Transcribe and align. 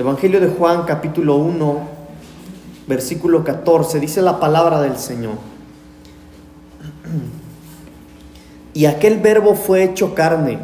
Evangelio 0.00 0.40
de 0.40 0.48
Juan 0.48 0.84
capítulo 0.84 1.36
1, 1.36 1.78
versículo 2.86 3.44
14, 3.44 4.00
dice 4.00 4.22
la 4.22 4.40
palabra 4.40 4.80
del 4.80 4.96
Señor. 4.96 5.34
Y 8.72 8.86
aquel 8.86 9.18
verbo 9.18 9.54
fue 9.54 9.84
hecho 9.84 10.14
carne 10.14 10.58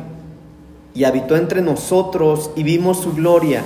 y 0.94 1.04
habitó 1.04 1.36
entre 1.36 1.60
nosotros 1.60 2.50
y 2.56 2.62
vimos 2.62 3.00
su 3.00 3.12
gloria, 3.12 3.62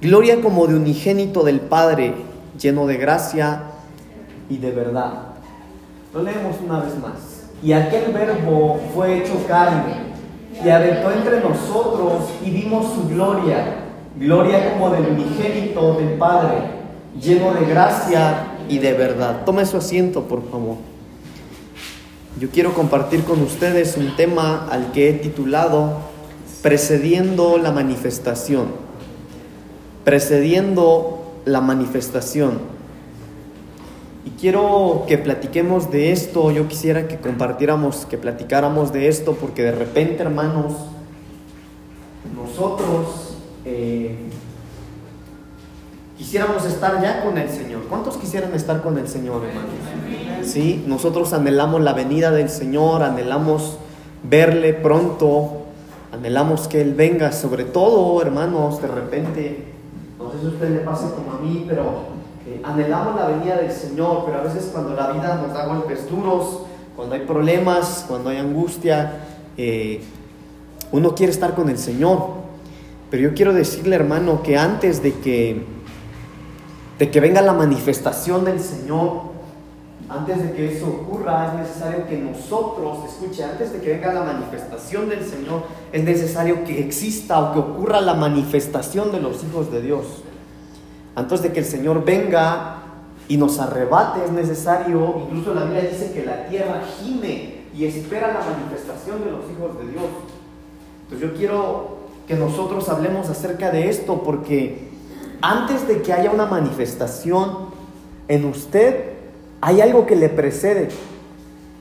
gloria 0.00 0.40
como 0.40 0.66
de 0.66 0.74
unigénito 0.74 1.44
del 1.44 1.60
Padre, 1.60 2.16
lleno 2.58 2.88
de 2.88 2.96
gracia 2.96 3.62
y 4.50 4.56
de 4.56 4.72
verdad. 4.72 5.12
Lo 6.12 6.20
leemos 6.20 6.56
una 6.60 6.80
vez 6.80 6.98
más. 6.98 7.44
Y 7.62 7.74
aquel 7.74 8.12
verbo 8.12 8.80
fue 8.92 9.18
hecho 9.18 9.34
carne 9.46 10.14
y 10.64 10.68
habitó 10.68 11.12
entre 11.12 11.40
nosotros 11.40 12.24
y 12.44 12.50
vimos 12.50 12.92
su 12.92 13.08
gloria, 13.08 13.83
gloria 14.16 14.72
como 14.72 14.90
del 14.90 15.06
unigénito 15.06 15.94
del 15.94 16.14
Padre, 16.18 16.58
lleno 17.20 17.52
de 17.54 17.64
gracia 17.66 18.56
y 18.68 18.78
de 18.78 18.92
verdad. 18.92 19.44
Tome 19.44 19.66
su 19.66 19.76
asiento, 19.76 20.22
por 20.24 20.48
favor. 20.50 20.76
Yo 22.40 22.50
quiero 22.50 22.74
compartir 22.74 23.24
con 23.24 23.42
ustedes 23.42 23.96
un 23.96 24.16
tema 24.16 24.66
al 24.70 24.92
que 24.92 25.08
he 25.08 25.12
titulado 25.12 26.14
Precediendo 26.62 27.58
la 27.58 27.72
manifestación. 27.72 28.68
Precediendo 30.02 31.34
la 31.44 31.60
manifestación. 31.60 32.58
Y 34.24 34.30
quiero 34.30 35.04
que 35.06 35.18
platiquemos 35.18 35.90
de 35.90 36.10
esto, 36.10 36.50
yo 36.50 36.66
quisiera 36.66 37.06
que 37.06 37.18
compartiéramos, 37.18 38.06
que 38.06 38.16
platicáramos 38.16 38.92
de 38.92 39.08
esto, 39.08 39.34
porque 39.34 39.62
de 39.62 39.72
repente, 39.72 40.22
hermanos, 40.22 40.72
nosotros 42.34 43.23
eh, 43.76 44.14
quisiéramos 46.16 46.64
estar 46.64 47.02
ya 47.02 47.24
con 47.24 47.36
el 47.38 47.48
Señor. 47.48 47.82
¿Cuántos 47.88 48.16
quisieran 48.16 48.54
estar 48.54 48.82
con 48.82 48.98
el 48.98 49.08
Señor, 49.08 49.42
hermanos? 49.44 50.48
Sí, 50.48 50.84
nosotros 50.86 51.32
anhelamos 51.32 51.80
la 51.80 51.92
venida 51.92 52.30
del 52.30 52.48
Señor, 52.50 53.02
anhelamos 53.02 53.78
verle 54.22 54.74
pronto, 54.74 55.64
anhelamos 56.12 56.68
que 56.68 56.80
Él 56.80 56.94
venga, 56.94 57.32
sobre 57.32 57.64
todo, 57.64 58.22
hermanos, 58.22 58.80
de 58.80 58.88
repente, 58.88 59.64
no 60.18 60.30
sé 60.30 60.38
si 60.38 60.46
a 60.46 60.48
usted 60.50 60.70
le 60.70 60.78
pase 60.80 61.06
como 61.14 61.36
a 61.36 61.40
mí, 61.40 61.64
pero 61.68 62.14
eh, 62.46 62.60
anhelamos 62.62 63.16
la 63.16 63.26
venida 63.26 63.56
del 63.56 63.72
Señor, 63.72 64.22
pero 64.24 64.38
a 64.38 64.42
veces 64.42 64.70
cuando 64.72 64.94
la 64.94 65.10
vida 65.10 65.40
nos 65.42 65.52
da 65.52 65.66
golpes 65.66 66.08
duros, 66.08 66.60
cuando 66.94 67.16
hay 67.16 67.22
problemas, 67.22 68.04
cuando 68.06 68.30
hay 68.30 68.38
angustia, 68.38 69.24
eh, 69.56 70.00
uno 70.92 71.14
quiere 71.14 71.32
estar 71.32 71.54
con 71.54 71.68
el 71.68 71.78
Señor. 71.78 72.43
Pero 73.10 73.22
yo 73.22 73.34
quiero 73.34 73.52
decirle, 73.52 73.96
hermano, 73.96 74.42
que 74.42 74.56
antes 74.56 75.02
de 75.02 75.12
que, 75.12 75.64
de 76.98 77.10
que 77.10 77.20
venga 77.20 77.40
la 77.42 77.52
manifestación 77.52 78.44
del 78.44 78.60
Señor, 78.60 79.34
antes 80.08 80.42
de 80.42 80.52
que 80.52 80.76
eso 80.76 80.86
ocurra, 80.86 81.46
es 81.48 81.68
necesario 81.68 82.06
que 82.06 82.18
nosotros, 82.18 82.98
escuche, 83.08 83.42
antes 83.42 83.72
de 83.72 83.80
que 83.80 83.94
venga 83.94 84.12
la 84.12 84.22
manifestación 84.22 85.08
del 85.08 85.24
Señor, 85.24 85.62
es 85.92 86.04
necesario 86.04 86.64
que 86.64 86.80
exista 86.80 87.40
o 87.40 87.52
que 87.52 87.58
ocurra 87.58 88.00
la 88.00 88.14
manifestación 88.14 89.12
de 89.12 89.20
los 89.20 89.42
hijos 89.44 89.72
de 89.72 89.80
Dios. 89.80 90.22
Antes 91.14 91.42
de 91.42 91.52
que 91.52 91.60
el 91.60 91.64
Señor 91.64 92.04
venga 92.04 92.82
y 93.28 93.36
nos 93.36 93.58
arrebate, 93.58 94.24
es 94.24 94.30
necesario, 94.30 95.22
incluso 95.26 95.54
la 95.54 95.64
Biblia 95.64 95.88
dice 95.90 96.12
que 96.12 96.24
la 96.26 96.46
tierra 96.46 96.82
gime 97.00 97.64
y 97.74 97.86
espera 97.86 98.28
la 98.28 98.40
manifestación 98.40 99.24
de 99.24 99.30
los 99.30 99.40
hijos 99.50 99.78
de 99.78 99.90
Dios. 99.90 100.04
Entonces 101.04 101.30
yo 101.30 101.36
quiero 101.36 101.93
que 102.26 102.34
nosotros 102.34 102.88
hablemos 102.88 103.28
acerca 103.28 103.70
de 103.70 103.88
esto 103.88 104.22
porque 104.22 104.88
antes 105.40 105.86
de 105.86 106.02
que 106.02 106.12
haya 106.12 106.30
una 106.30 106.46
manifestación 106.46 107.68
en 108.28 108.44
usted, 108.46 109.12
hay 109.60 109.80
algo 109.80 110.06
que 110.06 110.16
le 110.16 110.28
precede. 110.28 110.88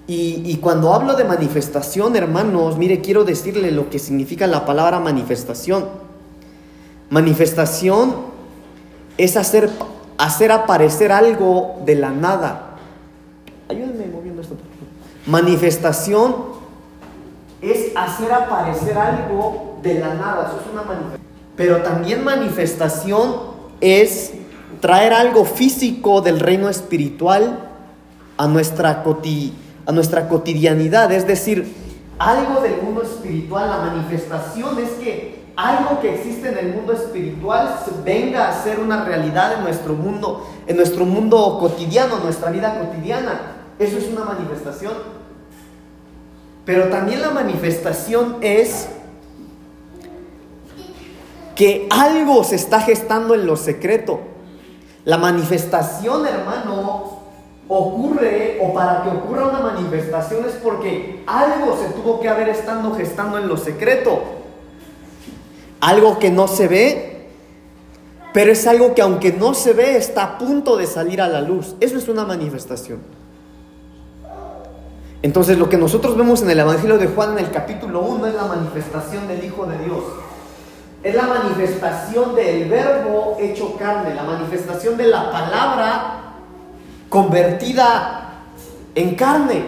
Y, 0.05 0.41
y, 0.45 0.57
cuando 0.57 0.93
hablo 0.93 1.15
de 1.15 1.23
manifestación, 1.23 2.17
hermanos, 2.17 2.77
mire, 2.77 2.99
quiero 2.99 3.23
decirle 3.23 3.71
lo 3.71 3.89
que 3.89 3.99
significa 3.99 4.47
la 4.47 4.65
palabra 4.65 4.99
manifestación. 4.99 5.85
Manifestación 7.09 8.13
es 9.17 9.37
hacer, 9.37 9.69
hacer 10.17 10.51
aparecer 10.51 11.13
algo 11.13 11.81
de 11.85 11.95
la 11.95 12.09
nada. 12.09 12.75
Ayúdenme 13.69 14.07
moviendo 14.07 14.41
esto. 14.41 14.55
Manifestación 15.25 16.35
es 17.61 17.95
hacer 17.95 18.33
aparecer 18.33 18.97
algo 18.97 19.72
de 19.83 19.99
la 19.99 20.13
nada. 20.15 20.47
Eso 20.47 20.61
es 20.65 20.73
una 20.73 20.83
manifestación. 20.83 21.33
Pero 21.55 21.77
también 21.83 22.23
manifestación 22.23 23.35
es 23.79 24.33
traer 24.79 25.13
algo 25.13 25.45
físico 25.45 26.21
del 26.21 26.39
reino 26.39 26.69
espiritual 26.69 27.69
a 28.37 28.47
nuestra, 28.47 29.03
a 29.85 29.91
nuestra 29.91 30.27
cotidianidad. 30.27 31.11
Es 31.11 31.27
decir, 31.27 31.71
algo 32.17 32.61
del 32.61 32.81
mundo 32.81 33.03
espiritual. 33.03 33.69
La 33.69 33.77
manifestación 33.91 34.79
es 34.79 34.89
que 34.91 35.43
algo 35.55 35.99
que 36.01 36.15
existe 36.15 36.49
en 36.49 36.57
el 36.57 36.75
mundo 36.75 36.93
espiritual 36.93 37.77
venga 38.03 38.49
a 38.49 38.63
ser 38.63 38.79
una 38.79 39.05
realidad 39.05 39.53
en 39.57 39.63
nuestro 39.63 39.93
mundo, 39.93 40.47
en 40.65 40.77
nuestro 40.77 41.05
mundo 41.05 41.57
cotidiano, 41.59 42.19
nuestra 42.19 42.49
vida 42.49 42.79
cotidiana. 42.79 43.41
Eso 43.77 43.97
es 43.97 44.07
una 44.07 44.23
manifestación. 44.23 44.93
Pero 46.65 46.87
también 46.87 47.21
la 47.21 47.31
manifestación 47.31 48.37
es 48.41 48.87
que 51.55 51.87
algo 51.89 52.43
se 52.43 52.55
está 52.55 52.81
gestando 52.81 53.35
en 53.35 53.45
lo 53.45 53.55
secreto. 53.55 54.19
La 55.05 55.17
manifestación, 55.17 56.25
hermano, 56.25 57.19
ocurre 57.67 58.59
o 58.61 58.73
para 58.73 59.03
que 59.03 59.09
ocurra 59.09 59.49
una 59.49 59.59
manifestación 59.59 60.45
es 60.45 60.53
porque 60.53 61.23
algo 61.27 61.77
se 61.77 61.93
tuvo 61.93 62.19
que 62.19 62.29
haber 62.29 62.49
estado 62.49 62.95
gestando 62.95 63.37
en 63.37 63.47
lo 63.47 63.57
secreto 63.57 64.43
algo 65.83 66.17
que 66.17 66.31
no 66.31 66.47
se 66.47 66.69
ve, 66.69 67.27
pero 68.33 68.53
es 68.53 68.65
algo 68.67 68.95
que 68.95 69.01
aunque 69.01 69.33
no 69.33 69.53
se 69.53 69.73
ve 69.73 69.97
está 69.97 70.23
a 70.23 70.37
punto 70.37 70.77
de 70.77 70.87
salir 70.87 71.21
a 71.21 71.27
la 71.27 71.41
luz. 71.41 71.75
Eso 71.81 71.97
es 71.97 72.07
una 72.07 72.23
manifestación. 72.23 72.99
Entonces 75.21 75.57
lo 75.57 75.67
que 75.67 75.77
nosotros 75.77 76.15
vemos 76.15 76.41
en 76.41 76.49
el 76.49 76.59
Evangelio 76.59 76.97
de 76.97 77.07
Juan 77.07 77.33
en 77.33 77.45
el 77.45 77.51
capítulo 77.51 78.01
1 78.01 78.27
es 78.27 78.33
la 78.33 78.45
manifestación 78.45 79.27
del 79.27 79.43
Hijo 79.43 79.65
de 79.65 79.77
Dios. 79.79 80.03
Es 81.03 81.13
la 81.13 81.23
manifestación 81.23 82.33
del 82.33 82.69
verbo 82.69 83.37
hecho 83.39 83.75
carne, 83.77 84.15
la 84.15 84.23
manifestación 84.23 84.95
de 84.95 85.07
la 85.07 85.29
palabra 85.29 86.35
convertida 87.09 88.43
en 88.95 89.15
carne. 89.15 89.65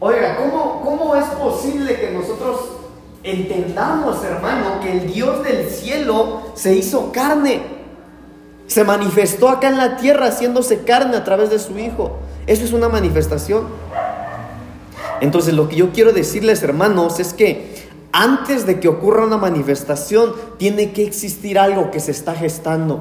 Oiga, 0.00 0.36
¿cómo, 0.36 0.82
cómo 0.82 1.16
es 1.16 1.24
posible 1.26 1.98
que 1.98 2.10
nosotros 2.10 2.80
entendamos, 3.22 4.24
hermano, 4.24 4.80
que 4.82 4.92
el 4.92 5.12
Dios 5.12 5.42
del 5.44 5.68
cielo 5.68 6.42
se 6.54 6.74
hizo 6.74 7.12
carne. 7.12 7.62
Se 8.66 8.84
manifestó 8.84 9.48
acá 9.48 9.68
en 9.68 9.76
la 9.76 9.96
tierra 9.96 10.26
haciéndose 10.26 10.84
carne 10.84 11.16
a 11.16 11.24
través 11.24 11.50
de 11.50 11.58
su 11.58 11.78
Hijo. 11.78 12.18
Eso 12.46 12.64
es 12.64 12.72
una 12.72 12.88
manifestación. 12.88 13.66
Entonces 15.20 15.54
lo 15.54 15.68
que 15.68 15.76
yo 15.76 15.90
quiero 15.92 16.12
decirles, 16.12 16.62
hermanos, 16.62 17.20
es 17.20 17.34
que 17.34 17.79
antes 18.12 18.66
de 18.66 18.80
que 18.80 18.88
ocurra 18.88 19.24
una 19.24 19.36
manifestación, 19.36 20.32
tiene 20.58 20.92
que 20.92 21.04
existir 21.04 21.58
algo 21.58 21.90
que 21.90 22.00
se 22.00 22.10
está 22.10 22.34
gestando. 22.34 23.00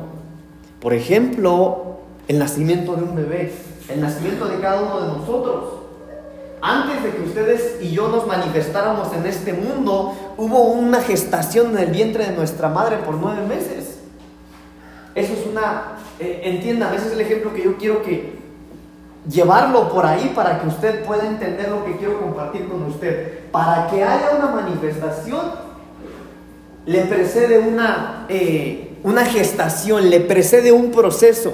Por 0.80 0.94
ejemplo, 0.94 1.98
el 2.28 2.40
nacimiento 2.40 2.96
de 2.96 3.04
un 3.04 3.16
bebé, 3.16 3.52
el 3.90 4.02
nacimiento 4.02 4.48
de 4.48 4.60
cada 4.60 4.82
uno 4.82 5.02
de 5.02 5.08
nosotros. 5.20 5.74
Antes 6.62 7.04
de 7.04 7.12
que 7.12 7.22
ustedes 7.24 7.78
y 7.82 7.92
yo 7.92 8.10
nos 8.10 8.28
manifestáramos 8.28 9.14
en 9.14 9.26
este 9.26 9.54
mundo, 9.54 10.14
hubo 10.38 10.64
una 10.64 11.02
gestación 11.02 11.72
en 11.72 11.86
el 11.86 11.92
vientre 11.92 12.26
de 12.26 12.36
nuestra 12.36 12.70
madre 12.70 12.98
por 12.98 13.16
nueve 13.16 13.42
meses. 13.48 13.98
Eso 15.16 15.34
es 15.34 15.48
una, 15.50 15.98
eh, 16.20 16.42
entiendan, 16.44 16.94
ese 16.94 17.08
es 17.08 17.14
el 17.14 17.22
ejemplo 17.22 17.54
que 17.54 17.64
yo 17.64 17.78
quiero 17.78 18.04
que 18.04 18.38
llevarlo 19.30 19.90
por 19.90 20.06
ahí 20.06 20.32
para 20.36 20.60
que 20.60 20.68
usted 20.68 21.06
pueda 21.06 21.26
entender 21.26 21.70
lo 21.70 21.86
que 21.86 21.98
quiero 21.98 22.20
compartir 22.20 22.68
con 22.68 22.84
usted. 22.84 23.39
Para 23.52 23.88
que 23.88 24.04
haya 24.04 24.32
una 24.38 24.48
manifestación, 24.48 25.52
le 26.86 27.02
precede 27.02 27.60
una, 27.60 28.26
eh, 28.30 28.98
una 29.04 29.26
gestación, 29.26 30.10
le 30.10 30.20
precede 30.20 30.72
un 30.72 30.92
proceso. 30.92 31.54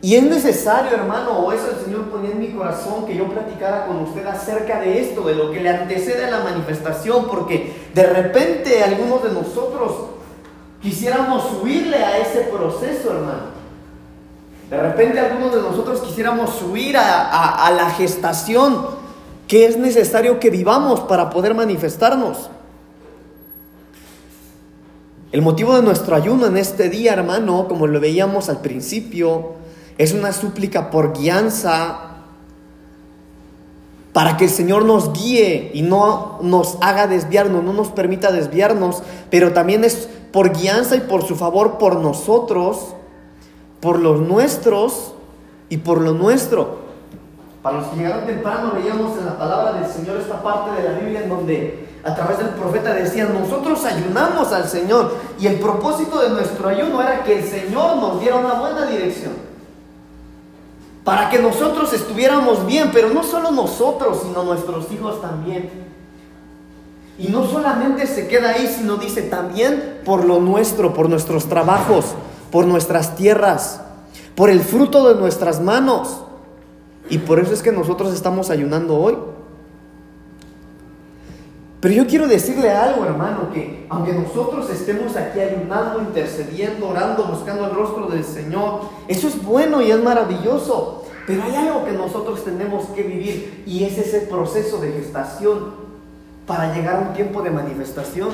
Y 0.00 0.16
es 0.16 0.22
necesario, 0.22 0.92
hermano, 0.92 1.38
o 1.38 1.52
eso 1.52 1.70
el 1.70 1.82
Señor 1.82 2.10
ponía 2.10 2.32
en 2.32 2.38
mi 2.38 2.48
corazón, 2.52 3.06
que 3.06 3.16
yo 3.16 3.26
platicara 3.28 3.86
con 3.86 4.02
usted 4.02 4.26
acerca 4.26 4.78
de 4.80 5.00
esto, 5.00 5.22
de 5.22 5.34
lo 5.34 5.50
que 5.50 5.60
le 5.60 5.70
antecede 5.70 6.26
a 6.26 6.30
la 6.30 6.40
manifestación, 6.40 7.26
porque 7.26 7.74
de 7.94 8.02
repente 8.02 8.82
algunos 8.82 9.22
de 9.22 9.30
nosotros 9.32 9.92
quisiéramos 10.82 11.44
huirle 11.62 11.96
a 11.96 12.18
ese 12.18 12.42
proceso, 12.42 13.12
hermano. 13.12 13.54
De 14.68 14.78
repente 14.78 15.20
algunos 15.20 15.54
de 15.54 15.62
nosotros 15.62 16.00
quisiéramos 16.02 16.60
huir 16.62 16.98
a, 16.98 17.66
a 17.66 17.70
la 17.70 17.88
gestación 17.90 19.03
que 19.48 19.66
es 19.66 19.76
necesario 19.76 20.40
que 20.40 20.50
vivamos 20.50 21.00
para 21.00 21.30
poder 21.30 21.54
manifestarnos. 21.54 22.50
El 25.32 25.42
motivo 25.42 25.74
de 25.74 25.82
nuestro 25.82 26.14
ayuno 26.14 26.46
en 26.46 26.56
este 26.56 26.88
día, 26.88 27.12
hermano, 27.12 27.66
como 27.68 27.86
lo 27.86 27.98
veíamos 27.98 28.48
al 28.48 28.60
principio, 28.60 29.54
es 29.98 30.12
una 30.12 30.32
súplica 30.32 30.90
por 30.90 31.12
guianza 31.12 32.12
para 34.12 34.36
que 34.36 34.44
el 34.44 34.50
Señor 34.50 34.84
nos 34.84 35.12
guíe 35.12 35.72
y 35.74 35.82
no 35.82 36.38
nos 36.40 36.78
haga 36.80 37.08
desviarnos, 37.08 37.64
no 37.64 37.72
nos 37.72 37.88
permita 37.88 38.30
desviarnos, 38.30 39.02
pero 39.28 39.52
también 39.52 39.82
es 39.82 40.08
por 40.32 40.56
guianza 40.56 40.94
y 40.94 41.00
por 41.00 41.24
su 41.24 41.34
favor 41.34 41.78
por 41.78 41.96
nosotros, 41.96 42.94
por 43.80 43.98
los 43.98 44.20
nuestros 44.20 45.14
y 45.68 45.78
por 45.78 46.00
lo 46.00 46.12
nuestro. 46.14 46.83
Para 47.64 47.78
los 47.78 47.86
que 47.86 47.96
llegaron 47.96 48.26
temprano 48.26 48.72
veíamos 48.74 49.16
en 49.16 49.24
la 49.24 49.38
palabra 49.38 49.72
del 49.72 49.90
Señor 49.90 50.18
esta 50.18 50.42
parte 50.42 50.82
de 50.82 50.86
la 50.86 50.98
Biblia 50.98 51.22
en 51.22 51.30
donde 51.30 51.88
a 52.04 52.14
través 52.14 52.36
del 52.36 52.48
profeta 52.48 52.92
decía, 52.92 53.24
nosotros 53.24 53.82
ayunamos 53.86 54.52
al 54.52 54.68
Señor 54.68 55.14
y 55.40 55.46
el 55.46 55.58
propósito 55.58 56.20
de 56.20 56.28
nuestro 56.28 56.68
ayuno 56.68 57.00
era 57.00 57.22
que 57.24 57.38
el 57.38 57.48
Señor 57.48 57.96
nos 57.96 58.20
diera 58.20 58.36
una 58.36 58.60
buena 58.60 58.84
dirección 58.84 59.32
para 61.04 61.30
que 61.30 61.38
nosotros 61.38 61.90
estuviéramos 61.94 62.66
bien, 62.66 62.90
pero 62.92 63.08
no 63.08 63.22
solo 63.22 63.50
nosotros, 63.50 64.20
sino 64.24 64.42
nuestros 64.42 64.92
hijos 64.92 65.22
también. 65.22 65.70
Y 67.18 67.28
no 67.28 67.46
solamente 67.46 68.06
se 68.06 68.28
queda 68.28 68.50
ahí, 68.50 68.66
sino 68.66 68.98
dice 68.98 69.22
también 69.22 70.02
por 70.04 70.26
lo 70.26 70.38
nuestro, 70.38 70.92
por 70.92 71.08
nuestros 71.08 71.46
trabajos, 71.46 72.08
por 72.52 72.66
nuestras 72.66 73.16
tierras, 73.16 73.80
por 74.34 74.50
el 74.50 74.60
fruto 74.60 75.08
de 75.08 75.18
nuestras 75.18 75.62
manos. 75.62 76.23
Y 77.10 77.18
por 77.18 77.38
eso 77.38 77.52
es 77.52 77.62
que 77.62 77.72
nosotros 77.72 78.12
estamos 78.14 78.50
ayunando 78.50 78.96
hoy. 78.96 79.16
Pero 81.80 81.96
yo 81.96 82.06
quiero 82.06 82.26
decirle 82.26 82.70
algo, 82.70 83.04
hermano, 83.04 83.50
que 83.52 83.86
aunque 83.90 84.14
nosotros 84.14 84.70
estemos 84.70 85.16
aquí 85.16 85.38
ayunando, 85.38 86.00
intercediendo, 86.00 86.88
orando, 86.88 87.24
buscando 87.24 87.66
el 87.66 87.72
rostro 87.72 88.06
del 88.06 88.24
Señor, 88.24 88.80
eso 89.06 89.28
es 89.28 89.42
bueno 89.42 89.82
y 89.82 89.90
es 89.90 90.02
maravilloso. 90.02 91.04
Pero 91.26 91.42
hay 91.42 91.54
algo 91.54 91.84
que 91.84 91.92
nosotros 91.92 92.42
tenemos 92.42 92.86
que 92.86 93.02
vivir 93.02 93.64
y 93.66 93.84
es 93.84 93.98
ese 93.98 94.20
proceso 94.20 94.78
de 94.78 94.92
gestación 94.92 95.74
para 96.46 96.74
llegar 96.74 96.96
a 96.96 97.08
un 97.08 97.12
tiempo 97.12 97.42
de 97.42 97.50
manifestación. 97.50 98.30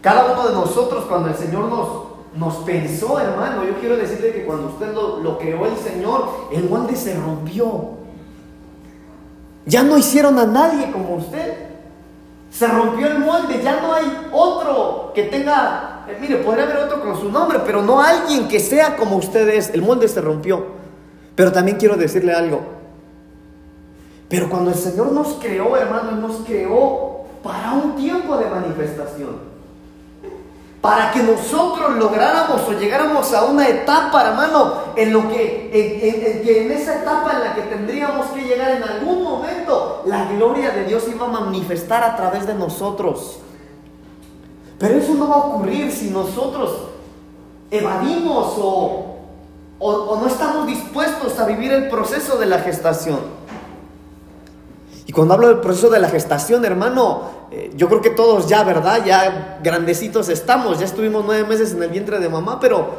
Cada 0.00 0.32
uno 0.32 0.48
de 0.48 0.54
nosotros, 0.54 1.04
cuando 1.04 1.28
el 1.28 1.36
Señor 1.36 1.66
nos, 1.66 1.88
nos 2.34 2.56
pensó, 2.58 3.18
hermano, 3.18 3.64
yo 3.64 3.74
quiero 3.80 3.96
decirle 3.96 4.32
que 4.32 4.44
cuando 4.44 4.68
usted 4.68 4.92
lo, 4.92 5.38
creó 5.38 5.66
el 5.66 5.76
Señor, 5.76 6.48
el 6.52 6.68
molde 6.68 6.94
se 6.94 7.14
rompió. 7.14 7.98
Ya 9.66 9.82
no 9.82 9.98
hicieron 9.98 10.38
a 10.38 10.46
nadie 10.46 10.90
como 10.92 11.16
usted. 11.16 11.54
Se 12.50 12.66
rompió 12.66 13.06
el 13.06 13.18
molde, 13.18 13.60
ya 13.62 13.80
no 13.80 13.92
hay 13.92 14.28
otro 14.32 15.12
que 15.14 15.24
tenga, 15.24 16.04
eh, 16.08 16.18
mire, 16.20 16.36
podría 16.36 16.64
haber 16.64 16.78
otro 16.78 17.00
con 17.00 17.18
su 17.18 17.30
nombre, 17.30 17.60
pero 17.64 17.82
no 17.82 18.00
alguien 18.00 18.48
que 18.48 18.58
sea 18.58 18.96
como 18.96 19.16
usted 19.16 19.48
es. 19.48 19.70
El 19.70 19.82
molde 19.82 20.08
se 20.08 20.20
rompió. 20.20 20.80
Pero 21.36 21.52
también 21.52 21.78
quiero 21.78 21.96
decirle 21.96 22.32
algo. 22.32 22.60
Pero 24.28 24.48
cuando 24.48 24.70
el 24.70 24.76
Señor 24.76 25.12
nos 25.12 25.34
creó, 25.34 25.76
hermano, 25.76 26.12
nos 26.12 26.38
creó 26.46 27.24
para 27.42 27.72
un 27.72 27.96
tiempo 27.96 28.36
de 28.36 28.46
manifestación 28.46 29.50
para 30.80 31.12
que 31.12 31.22
nosotros 31.22 31.96
lográramos 31.96 32.62
o 32.62 32.72
llegáramos 32.72 33.34
a 33.34 33.44
una 33.44 33.68
etapa, 33.68 34.28
hermano, 34.28 34.74
en 34.96 35.12
lo 35.12 35.28
que 35.28 35.70
en, 35.72 36.42
que 36.42 36.62
en 36.64 36.72
esa 36.72 37.02
etapa 37.02 37.32
en 37.32 37.40
la 37.40 37.54
que 37.54 37.62
tendríamos 37.62 38.28
que 38.28 38.42
llegar 38.42 38.70
en 38.70 38.82
algún 38.82 39.22
momento, 39.22 40.02
la 40.06 40.24
gloria 40.24 40.70
de 40.70 40.84
Dios 40.84 41.04
iba 41.08 41.26
a 41.26 41.28
manifestar 41.28 42.02
a 42.02 42.16
través 42.16 42.46
de 42.46 42.54
nosotros. 42.54 43.40
Pero 44.78 44.94
eso 44.94 45.12
no 45.14 45.28
va 45.28 45.34
a 45.34 45.38
ocurrir 45.38 45.92
si 45.92 46.08
nosotros 46.08 46.72
evadimos 47.70 48.54
o, 48.56 49.16
o 49.78 50.16
no 50.16 50.26
estamos 50.26 50.66
dispuestos 50.66 51.38
a 51.38 51.44
vivir 51.44 51.72
el 51.72 51.90
proceso 51.90 52.38
de 52.38 52.46
la 52.46 52.60
gestación. 52.60 53.39
Y 55.10 55.12
cuando 55.12 55.34
hablo 55.34 55.48
del 55.48 55.58
proceso 55.58 55.90
de 55.90 55.98
la 55.98 56.08
gestación, 56.08 56.64
hermano, 56.64 57.22
eh, 57.50 57.72
yo 57.74 57.88
creo 57.88 58.00
que 58.00 58.10
todos 58.10 58.46
ya, 58.46 58.62
¿verdad? 58.62 59.04
Ya 59.04 59.58
grandecitos 59.60 60.28
estamos, 60.28 60.78
ya 60.78 60.84
estuvimos 60.84 61.24
nueve 61.26 61.48
meses 61.48 61.72
en 61.72 61.82
el 61.82 61.88
vientre 61.88 62.20
de 62.20 62.28
mamá, 62.28 62.60
pero 62.60 62.90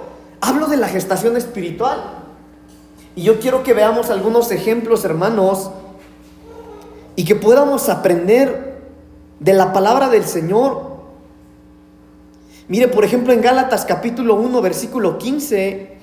hablo 0.42 0.68
de 0.68 0.76
la 0.76 0.90
gestación 0.90 1.38
espiritual. 1.38 2.02
Y 3.16 3.22
yo 3.22 3.40
quiero 3.40 3.64
que 3.64 3.74
veamos 3.74 4.10
algunos 4.10 4.52
ejemplos, 4.52 5.06
hermanos, 5.06 5.72
y 7.16 7.24
que 7.24 7.36
podamos 7.36 7.88
aprender 7.88 8.82
de 9.40 9.54
la 9.54 9.72
palabra 9.72 10.10
del 10.10 10.26
Señor. 10.26 10.98
Mire, 12.68 12.90
por 12.90 13.06
ejemplo, 13.06 13.32
en 13.32 13.40
Gálatas 13.40 13.86
capítulo 13.86 14.36
1, 14.36 14.62
versículo 14.62 15.18
15, 15.18 15.98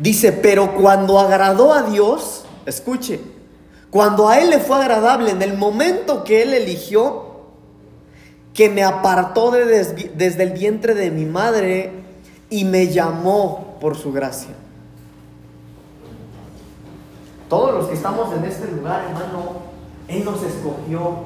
dice, 0.00 0.32
pero 0.32 0.74
cuando 0.74 1.20
agradó 1.20 1.72
a 1.72 1.82
Dios, 1.82 2.46
escuche, 2.66 3.35
cuando 3.96 4.28
a 4.28 4.38
Él 4.38 4.50
le 4.50 4.58
fue 4.58 4.76
agradable, 4.76 5.30
en 5.30 5.40
el 5.40 5.56
momento 5.56 6.22
que 6.22 6.42
Él 6.42 6.52
eligió, 6.52 7.22
que 8.52 8.68
me 8.68 8.84
apartó 8.84 9.50
desde 9.50 10.42
el 10.42 10.50
vientre 10.50 10.94
de 10.94 11.10
mi 11.10 11.24
madre 11.24 12.04
y 12.50 12.66
me 12.66 12.88
llamó 12.88 13.78
por 13.80 13.96
su 13.96 14.12
gracia. 14.12 14.50
Todos 17.48 17.72
los 17.72 17.86
que 17.86 17.94
estamos 17.94 18.36
en 18.36 18.44
este 18.44 18.70
lugar, 18.70 19.02
hermano, 19.08 19.62
Él 20.08 20.26
nos 20.26 20.42
escogió. 20.42 21.20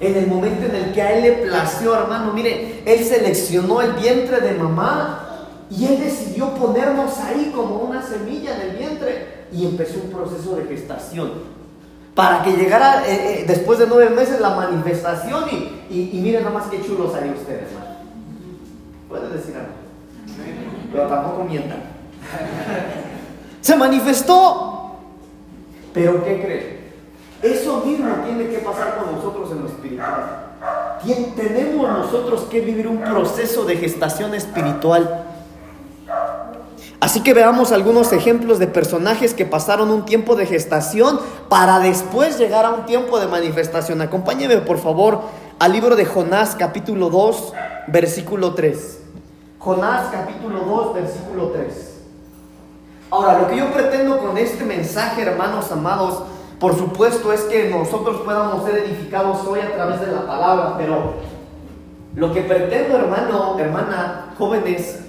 En 0.00 0.16
el 0.16 0.28
momento 0.28 0.64
en 0.64 0.74
el 0.74 0.92
que 0.94 1.02
a 1.02 1.12
Él 1.12 1.22
le 1.24 1.32
plació, 1.46 1.94
hermano, 1.94 2.32
mire, 2.32 2.82
Él 2.86 3.04
seleccionó 3.04 3.82
el 3.82 3.92
vientre 3.92 4.40
de 4.40 4.54
mamá 4.54 5.48
y 5.68 5.84
Él 5.84 6.00
decidió 6.00 6.54
ponernos 6.54 7.18
ahí 7.18 7.52
como 7.54 7.80
una 7.80 8.02
semilla 8.02 8.56
en 8.56 8.70
el 8.70 8.76
vientre 8.78 9.40
y 9.52 9.66
empezó 9.66 10.00
un 10.02 10.10
proceso 10.10 10.56
de 10.56 10.64
gestación. 10.64 11.49
Para 12.20 12.42
que 12.42 12.52
llegara 12.52 13.08
eh, 13.08 13.40
eh, 13.40 13.44
después 13.46 13.78
de 13.78 13.86
nueve 13.86 14.10
meses 14.10 14.42
la 14.42 14.50
manifestación 14.50 15.44
y, 15.88 16.10
y, 16.12 16.20
miren 16.20 16.44
nomás 16.44 16.66
qué 16.66 16.84
chulo 16.84 17.10
salió 17.10 17.32
usted, 17.32 17.62
hermano. 17.62 17.96
Puedes 19.08 19.32
decir 19.32 19.54
algo. 19.56 19.72
Pero 20.92 21.06
tampoco 21.06 21.44
mientan. 21.44 21.78
Se 23.62 23.74
manifestó. 23.74 24.96
Pero 25.94 26.22
¿qué 26.22 26.42
cree? 26.42 26.80
Eso 27.54 27.82
mismo 27.86 28.10
tiene 28.26 28.50
que 28.50 28.58
pasar 28.58 28.98
con 28.98 29.16
nosotros 29.16 29.52
en 29.52 29.62
lo 29.62 29.68
espiritual. 29.68 30.58
Tenemos 31.36 31.88
nosotros 31.88 32.42
que 32.50 32.60
vivir 32.60 32.86
un 32.86 33.00
proceso 33.00 33.64
de 33.64 33.78
gestación 33.78 34.34
espiritual. 34.34 35.24
Así 37.10 37.24
que 37.24 37.34
veamos 37.34 37.72
algunos 37.72 38.12
ejemplos 38.12 38.60
de 38.60 38.68
personajes 38.68 39.34
que 39.34 39.44
pasaron 39.44 39.90
un 39.90 40.04
tiempo 40.04 40.36
de 40.36 40.46
gestación 40.46 41.18
para 41.48 41.80
después 41.80 42.38
llegar 42.38 42.64
a 42.64 42.70
un 42.70 42.86
tiempo 42.86 43.18
de 43.18 43.26
manifestación. 43.26 44.00
Acompáñeme 44.00 44.58
por 44.58 44.78
favor 44.78 45.22
al 45.58 45.72
libro 45.72 45.96
de 45.96 46.04
Jonás 46.04 46.54
capítulo 46.54 47.10
2 47.10 47.52
versículo 47.88 48.54
3. 48.54 49.00
Jonás 49.58 50.06
capítulo 50.12 50.60
2 50.60 50.94
versículo 50.94 51.48
3. 51.48 51.94
Ahora, 53.10 53.40
lo 53.40 53.48
que 53.48 53.56
yo 53.56 53.72
pretendo 53.72 54.18
con 54.20 54.38
este 54.38 54.62
mensaje, 54.62 55.22
hermanos 55.22 55.72
amados, 55.72 56.22
por 56.60 56.78
supuesto 56.78 57.32
es 57.32 57.40
que 57.40 57.70
nosotros 57.70 58.20
podamos 58.20 58.64
ser 58.64 58.84
edificados 58.84 59.44
hoy 59.48 59.58
a 59.58 59.74
través 59.74 60.00
de 60.00 60.12
la 60.12 60.28
palabra, 60.28 60.76
pero 60.78 61.14
lo 62.14 62.32
que 62.32 62.42
pretendo, 62.42 62.96
hermano, 62.96 63.58
hermana, 63.58 64.32
jóvenes, 64.38 65.00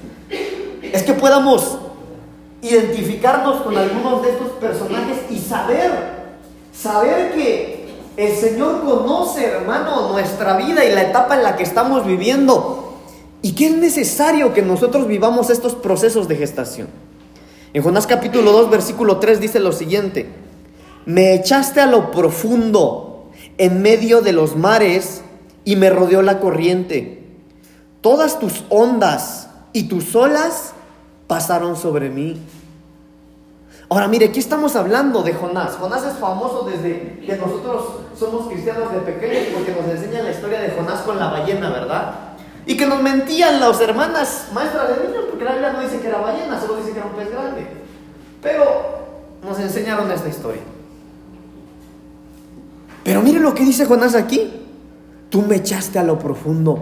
es 0.82 1.04
que 1.04 1.14
podamos 1.14 1.81
identificarnos 2.62 3.62
con 3.62 3.76
algunos 3.78 4.22
de 4.22 4.32
estos 4.32 4.50
personajes 4.52 5.18
y 5.30 5.40
saber, 5.40 5.92
saber 6.74 7.34
que 7.34 7.82
el 8.18 8.36
Señor 8.36 8.84
conoce, 8.84 9.46
hermano, 9.46 10.10
nuestra 10.10 10.58
vida 10.58 10.86
y 10.86 10.94
la 10.94 11.04
etapa 11.04 11.36
en 11.36 11.44
la 11.44 11.56
que 11.56 11.64
estamos 11.64 12.06
viviendo 12.06 12.98
y 13.42 13.54
que 13.54 13.68
es 13.68 13.76
necesario 13.76 14.54
que 14.54 14.62
nosotros 14.62 15.08
vivamos 15.08 15.50
estos 15.50 15.74
procesos 15.74 16.28
de 16.28 16.36
gestación. 16.36 16.88
En 17.74 17.82
Jonás 17.82 18.06
capítulo 18.06 18.52
2, 18.52 18.70
versículo 18.70 19.18
3 19.18 19.40
dice 19.40 19.60
lo 19.60 19.72
siguiente, 19.72 20.30
me 21.06 21.34
echaste 21.34 21.80
a 21.80 21.88
lo 21.88 22.12
profundo 22.12 23.30
en 23.58 23.82
medio 23.82 24.22
de 24.22 24.34
los 24.34 24.56
mares 24.56 25.22
y 25.64 25.78
me 25.78 25.90
rodeó 25.90 26.22
la 26.22 26.40
corriente. 26.40 27.24
Todas 28.02 28.40
tus 28.40 28.64
ondas 28.70 29.48
y 29.74 29.84
tus 29.84 30.16
olas 30.16 30.74
pasaron 31.32 31.78
sobre 31.78 32.10
mí. 32.10 32.42
Ahora 33.88 34.10
mire, 34.10 34.26
aquí 34.26 34.40
estamos 34.42 34.76
hablando 34.76 35.24
de 35.24 35.34
Jonás. 35.34 35.78
Jonás 35.78 36.04
es 36.04 36.16
famoso 36.16 36.68
desde 36.70 37.22
que 37.26 37.38
nosotros 37.38 37.86
somos 38.20 38.50
cristianos 38.50 38.92
de 38.92 39.00
pequeños 39.00 39.46
porque 39.54 39.72
nos 39.72 39.90
enseña 39.90 40.24
la 40.24 40.32
historia 40.32 40.60
de 40.60 40.72
Jonás 40.72 41.00
con 41.04 41.18
la 41.18 41.30
ballena, 41.30 41.70
¿verdad? 41.70 42.16
Y 42.66 42.76
que 42.76 42.86
nos 42.86 43.02
mentían 43.02 43.62
las 43.62 43.80
hermanas 43.80 44.50
maestras 44.54 44.90
de 44.90 45.08
niños 45.08 45.24
porque 45.30 45.46
la 45.46 45.52
Biblia 45.54 45.72
no 45.72 45.80
dice 45.80 46.02
que 46.02 46.08
era 46.08 46.18
ballena, 46.18 46.60
solo 46.60 46.76
dice 46.76 46.92
que 46.92 46.98
era 46.98 47.08
un 47.08 47.14
pez 47.14 47.32
grande. 47.32 47.66
Pero 48.42 48.66
nos 49.42 49.58
enseñaron 49.58 50.12
esta 50.12 50.28
historia. 50.28 50.64
Pero 53.06 53.22
mire 53.22 53.40
lo 53.40 53.56
que 53.56 53.64
dice 53.64 53.86
Jonás 53.86 54.16
aquí. 54.16 54.52
tú 55.30 55.44
me 55.44 55.56
echaste 55.56 55.98
a 55.98 56.04
lo 56.04 56.20
profundo. 56.20 56.78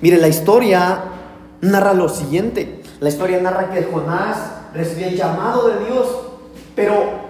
Mire, 0.00 0.16
la 0.16 0.28
historia 0.28 1.10
narra 1.70 1.94
lo 1.94 2.08
siguiente. 2.08 2.82
La 3.00 3.08
historia 3.08 3.40
narra 3.40 3.70
que 3.70 3.84
Jonás 3.84 4.36
recibió 4.72 5.08
el 5.08 5.16
llamado 5.16 5.68
de 5.68 5.84
Dios, 5.86 6.06
pero 6.74 7.24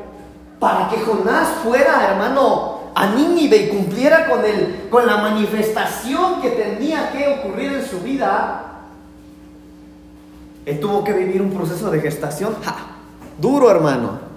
para 0.59 0.89
que 0.89 0.99
Jonás 0.99 1.49
fuera, 1.63 2.11
hermano, 2.11 2.75
a 2.95 3.07
Nínive 3.07 3.57
y 3.57 3.69
cumpliera 3.69 4.29
con, 4.29 4.45
el, 4.45 4.89
con 4.91 5.07
la 5.07 5.19
manifestación 5.19 6.41
que 6.41 6.51
tenía 6.51 7.11
que 7.11 7.29
ocurrir 7.29 7.73
en 7.73 7.85
su 7.85 8.01
vida, 8.01 8.65
él 10.65 10.81
tuvo 10.81 11.05
que 11.05 11.13
vivir 11.13 11.43
un 11.43 11.51
proceso 11.51 11.91
de 11.91 12.01
gestación 12.01 12.55
duro, 13.39 13.71
hermano. 13.71 14.35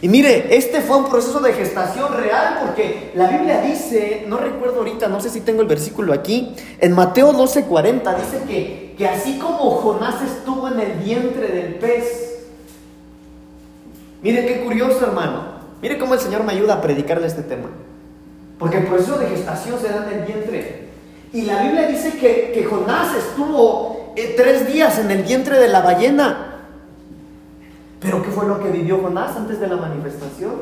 Y 0.00 0.08
mire, 0.08 0.56
este 0.56 0.80
fue 0.80 0.96
un 0.96 1.08
proceso 1.08 1.40
de 1.40 1.52
gestación 1.52 2.12
real 2.14 2.60
porque 2.64 3.12
la 3.14 3.28
Biblia 3.28 3.60
dice, 3.60 4.24
no 4.28 4.38
recuerdo 4.38 4.78
ahorita, 4.78 5.08
no 5.08 5.20
sé 5.20 5.28
si 5.28 5.40
tengo 5.40 5.60
el 5.62 5.68
versículo 5.68 6.12
aquí, 6.12 6.54
en 6.80 6.92
Mateo 6.92 7.32
12:40 7.32 8.16
dice 8.16 8.42
que, 8.46 8.87
que 8.98 9.06
así 9.06 9.38
como 9.38 9.70
Jonás 9.70 10.20
estuvo 10.22 10.66
en 10.66 10.80
el 10.80 10.92
vientre 10.98 11.46
del 11.46 11.74
pez, 11.76 12.46
mire 14.22 14.44
qué 14.44 14.64
curioso 14.64 15.06
hermano, 15.06 15.44
mire 15.80 15.96
cómo 15.98 16.14
el 16.14 16.20
Señor 16.20 16.42
me 16.42 16.52
ayuda 16.52 16.74
a 16.74 16.80
predicarle 16.80 17.28
este 17.28 17.42
tema, 17.42 17.68
porque 18.58 18.78
el 18.78 18.86
proceso 18.88 19.16
de 19.18 19.28
gestación 19.28 19.78
se 19.80 19.88
da 19.88 20.04
en 20.10 20.18
el 20.18 20.24
vientre. 20.26 20.88
Y 21.32 21.42
la 21.42 21.62
Biblia 21.62 21.86
dice 21.86 22.18
que, 22.18 22.50
que 22.52 22.64
Jonás 22.64 23.14
estuvo 23.14 24.14
eh, 24.16 24.34
tres 24.36 24.66
días 24.66 24.98
en 24.98 25.10
el 25.12 25.22
vientre 25.22 25.58
de 25.58 25.68
la 25.68 25.82
ballena. 25.82 26.56
Pero 28.00 28.22
¿qué 28.22 28.30
fue 28.30 28.46
lo 28.46 28.60
que 28.60 28.70
vivió 28.70 28.98
Jonás 28.98 29.36
antes 29.36 29.60
de 29.60 29.68
la 29.68 29.76
manifestación? 29.76 30.54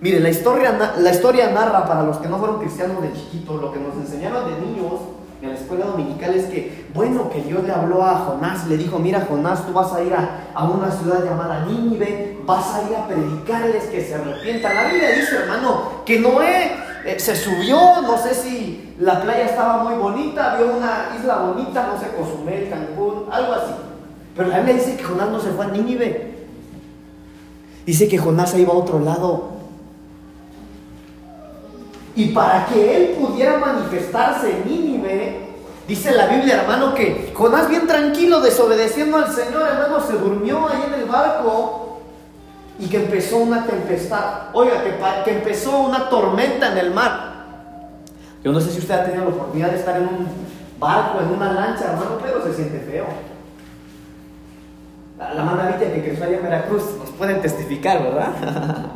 Mire, 0.00 0.18
la 0.18 0.30
historia, 0.30 0.94
la 0.98 1.10
historia 1.10 1.50
narra 1.50 1.86
para 1.86 2.02
los 2.02 2.16
que 2.16 2.26
no 2.26 2.38
fueron 2.38 2.58
cristianos 2.58 3.02
de 3.02 3.12
chiquito, 3.12 3.56
lo 3.56 3.72
que 3.72 3.78
nos 3.78 3.94
enseñaron 3.96 4.50
de 4.50 4.66
niños 4.66 4.94
en 5.42 5.48
la 5.48 5.54
escuela 5.56 5.86
dominical 5.86 6.34
es 6.34 6.44
que, 6.46 6.86
bueno, 6.94 7.28
que 7.28 7.42
Dios 7.42 7.64
le 7.64 7.72
habló 7.72 8.04
a 8.04 8.14
Jonás, 8.20 8.68
le 8.68 8.76
dijo, 8.76 9.00
mira 9.00 9.26
Jonás, 9.28 9.66
tú 9.66 9.72
vas 9.72 9.92
a 9.92 10.02
ir 10.02 10.14
a, 10.14 10.64
una 10.64 10.90
ciudad 10.90 11.24
llamada 11.24 11.66
Nínive, 11.66 12.38
vas 12.46 12.74
a 12.74 12.88
ir 12.88 12.96
a 12.96 13.08
predicarles 13.08 13.84
que 13.84 14.04
se 14.04 14.14
arrepientan. 14.14 14.74
La 14.74 14.84
Biblia 14.84 15.10
dice, 15.10 15.34
hermano, 15.36 16.04
que 16.06 16.20
Noé 16.20 16.76
eh, 17.04 17.18
se 17.18 17.34
subió, 17.34 18.02
no 18.02 18.16
sé 18.18 18.34
si 18.34 18.94
la 19.00 19.20
playa 19.20 19.46
estaba 19.46 19.82
muy 19.82 19.94
bonita, 19.94 20.56
vio 20.56 20.76
una 20.76 21.08
isla 21.18 21.38
bonita, 21.38 21.88
no 21.92 21.98
sé, 21.98 22.14
Cozumel, 22.16 22.70
Cancún, 22.70 23.24
algo 23.32 23.52
así. 23.54 23.72
Pero 24.36 24.48
la 24.48 24.58
Biblia 24.58 24.76
dice 24.76 24.96
que 24.96 25.02
Jonás 25.02 25.28
no 25.28 25.40
se 25.40 25.50
fue 25.50 25.64
a 25.64 25.68
Nínive. 25.68 26.34
Dice 27.84 28.06
que 28.06 28.16
Jonás 28.16 28.50
se 28.50 28.60
iba 28.60 28.72
a 28.72 28.76
otro 28.76 29.00
lado. 29.00 29.50
Y 32.14 32.26
para 32.32 32.66
que 32.66 32.96
él 32.96 33.16
pudiera 33.18 33.58
manifestarse 33.58 34.50
en 34.50 34.68
Nínive, 34.68 35.48
dice 35.88 36.12
la 36.12 36.26
Biblia, 36.26 36.62
hermano, 36.62 36.94
que 36.94 37.32
Jonás 37.34 37.68
bien 37.68 37.86
tranquilo, 37.86 38.40
desobedeciendo 38.40 39.16
al 39.16 39.32
Señor, 39.32 39.62
hermano, 39.62 40.00
se 40.00 40.14
durmió 40.14 40.68
ahí 40.68 40.82
en 40.86 41.00
el 41.00 41.06
barco 41.06 42.00
y 42.78 42.86
que 42.86 42.98
empezó 42.98 43.38
una 43.38 43.64
tempestad. 43.64 44.50
Oiga, 44.52 44.82
que, 44.82 44.94
que 45.24 45.38
empezó 45.38 45.80
una 45.80 46.08
tormenta 46.08 46.72
en 46.72 46.78
el 46.78 46.92
mar. 46.92 47.32
Yo 48.44 48.52
no 48.52 48.60
sé 48.60 48.70
si 48.70 48.78
usted 48.78 48.94
ha 48.94 49.04
tenido 49.04 49.24
la 49.24 49.30
oportunidad 49.30 49.70
de 49.70 49.78
estar 49.78 49.96
en 49.96 50.08
un 50.08 50.28
barco, 50.78 51.20
en 51.20 51.28
una 51.28 51.52
lancha, 51.52 51.92
hermano, 51.92 52.18
pero 52.22 52.42
se 52.44 52.54
siente 52.54 52.80
feo 52.80 53.32
la 55.34 55.44
mamá 55.44 55.78
que 55.78 56.02
creció 56.02 56.24
allá 56.24 56.36
en 56.36 56.42
Veracruz, 56.42 56.82
nos 56.98 57.10
pueden 57.10 57.40
testificar, 57.40 58.02
¿verdad? 58.02 58.32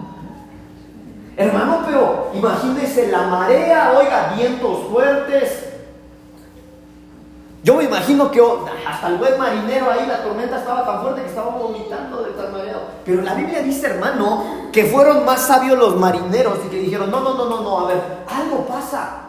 Imagínese 2.38 3.09
la 3.09 3.23
marea, 3.23 3.95
oiga, 3.99 4.35
vientos 4.37 4.78
fuertes. 4.90 5.66
Yo 7.62 7.75
me 7.75 7.85
imagino 7.85 8.31
que 8.31 8.40
hasta 8.87 9.09
el 9.09 9.16
buen 9.16 9.37
marinero 9.38 9.90
ahí 9.90 10.07
la 10.07 10.23
tormenta 10.23 10.59
estaba 10.59 10.87
tan 10.87 11.02
fuerte 11.02 11.23
que 11.23 11.28
estaba 11.28 11.50
vomitando 11.50 12.23
de 12.23 12.31
tal 12.31 12.52
manera. 12.52 12.81
Pero 13.05 13.23
la 13.23 13.35
Biblia 13.35 13.61
dice, 13.61 13.88
hermano, 13.88 14.71
que 14.73 14.85
fueron 14.85 15.25
más 15.25 15.40
sabios 15.40 15.76
los 15.76 15.97
marineros 15.97 16.59
y 16.64 16.69
que 16.69 16.78
dijeron, 16.78 17.11
no, 17.11 17.21
no, 17.21 17.35
no, 17.35 17.49
no, 17.49 17.61
no, 17.62 17.81
a 17.81 17.88
ver, 17.88 18.00
algo 18.28 18.64
pasa. 18.66 19.23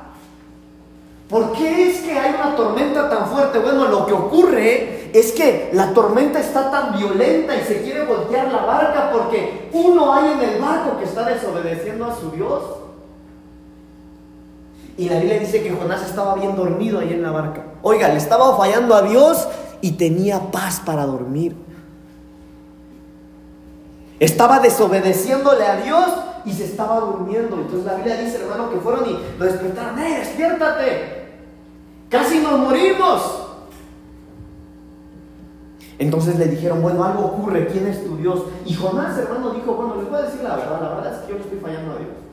¿Por 1.28 1.52
qué 1.54 1.90
es 1.90 2.02
que 2.02 2.12
hay 2.18 2.36
una 2.36 2.56
tormenta 2.56 3.10
tan 3.10 3.28
fuerte? 3.28 3.58
Bueno, 3.58 3.88
lo 3.88 4.06
que 4.06 4.14
ocurre 4.14 5.10
es 5.14 5.32
que 5.32 5.72
la 5.74 5.92
tormenta 5.94 6.40
está 6.40 6.70
tan 6.70 6.96
violenta 6.96 7.56
y 7.56 7.64
se 7.64 7.82
quiere 7.82 8.06
voltear 8.06 8.52
la 8.52 8.66
barca 8.66 9.10
porque 9.12 9.70
uno 9.74 10.14
hay 10.14 10.34
en 10.34 10.42
el 10.42 10.62
barco 10.62 11.00
que 11.00 11.06
está 11.06 11.24
desobedeciendo 11.24 12.06
a 12.06 12.16
su 12.16 12.30
Dios. 12.30 12.62
Y 14.98 15.10
la 15.10 15.20
Biblia 15.20 15.40
dice 15.40 15.62
que 15.62 15.72
Jonás 15.72 16.02
estaba 16.04 16.34
bien 16.36 16.56
dormido 16.56 17.00
ahí 17.00 17.14
en 17.14 17.22
la 17.22 17.32
barca. 17.32 17.64
Oiga, 17.84 18.10
le 18.10 18.18
estaba 18.18 18.58
fallando 18.58 18.96
a 18.96 19.04
Dios 19.04 19.48
y 19.80 19.92
tenía 19.92 20.52
paz 20.52 20.82
para 20.84 21.06
dormir. 21.06 21.56
Estaba 24.20 24.60
desobedeciéndole 24.60 25.66
a 25.66 25.82
Dios 25.82 26.10
y 26.46 26.52
se 26.52 26.66
estaba 26.66 27.00
durmiendo. 27.00 27.58
Entonces 27.58 27.86
la 27.86 27.94
Biblia 27.96 28.18
dice, 28.18 28.42
hermano, 28.42 28.72
que 28.72 28.78
fueron 28.78 29.08
y 29.08 29.20
lo 29.38 29.46
despertaron. 29.46 30.00
¡Eh, 30.00 30.20
despiértate! 30.20 31.28
¡Casi 32.10 32.40
nos 32.40 32.58
morimos! 32.58 33.44
Entonces 36.00 36.38
le 36.40 36.46
dijeron, 36.46 36.82
bueno, 36.82 37.04
algo 37.04 37.26
ocurre, 37.26 37.68
¿quién 37.68 37.88
es 37.88 38.04
tu 38.04 38.18
Dios? 38.18 38.44
Y 38.66 38.74
Jonás, 38.74 39.18
hermano, 39.18 39.52
dijo, 39.52 39.74
bueno, 39.74 39.96
les 39.96 40.10
voy 40.10 40.20
a 40.20 40.24
decir 40.24 40.42
la 40.42 40.56
verdad, 40.56 40.82
la 40.82 40.90
verdad 40.90 41.14
es 41.14 41.20
que 41.22 41.32
yo 41.32 41.38
le 41.38 41.44
estoy 41.44 41.60
fallando 41.60 41.92
a 41.94 41.98
Dios. 41.98 42.27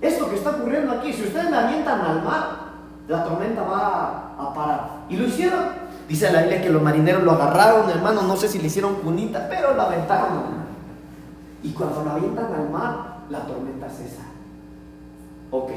Esto 0.00 0.30
que 0.30 0.36
está 0.36 0.50
ocurriendo 0.50 0.92
aquí, 0.92 1.12
si 1.12 1.24
ustedes 1.24 1.50
me 1.50 1.56
avientan 1.56 2.00
al 2.00 2.22
mar, 2.22 2.70
la 3.06 3.24
tormenta 3.24 3.62
va 3.62 4.34
a, 4.38 4.54
parar. 4.54 4.90
Y 5.08 5.16
lo 5.16 5.26
hicieron. 5.26 5.90
Dice 6.08 6.30
la 6.32 6.40
Biblia 6.40 6.62
que 6.62 6.70
los 6.70 6.82
marineros 6.82 7.22
lo 7.22 7.32
agarraron, 7.32 7.88
hermano, 7.88 8.22
no 8.22 8.36
sé 8.36 8.48
si 8.48 8.58
le 8.58 8.66
hicieron 8.66 8.96
cunita, 8.96 9.46
pero 9.48 9.74
lo 9.74 9.82
aventaron. 9.82 10.60
Y 11.62 11.72
cuando 11.72 12.02
lo 12.02 12.10
avientan 12.10 12.52
al 12.52 12.70
mar, 12.70 13.18
la 13.28 13.40
tormenta 13.40 13.88
cesa. 13.88 14.22
Ok. 15.50 15.70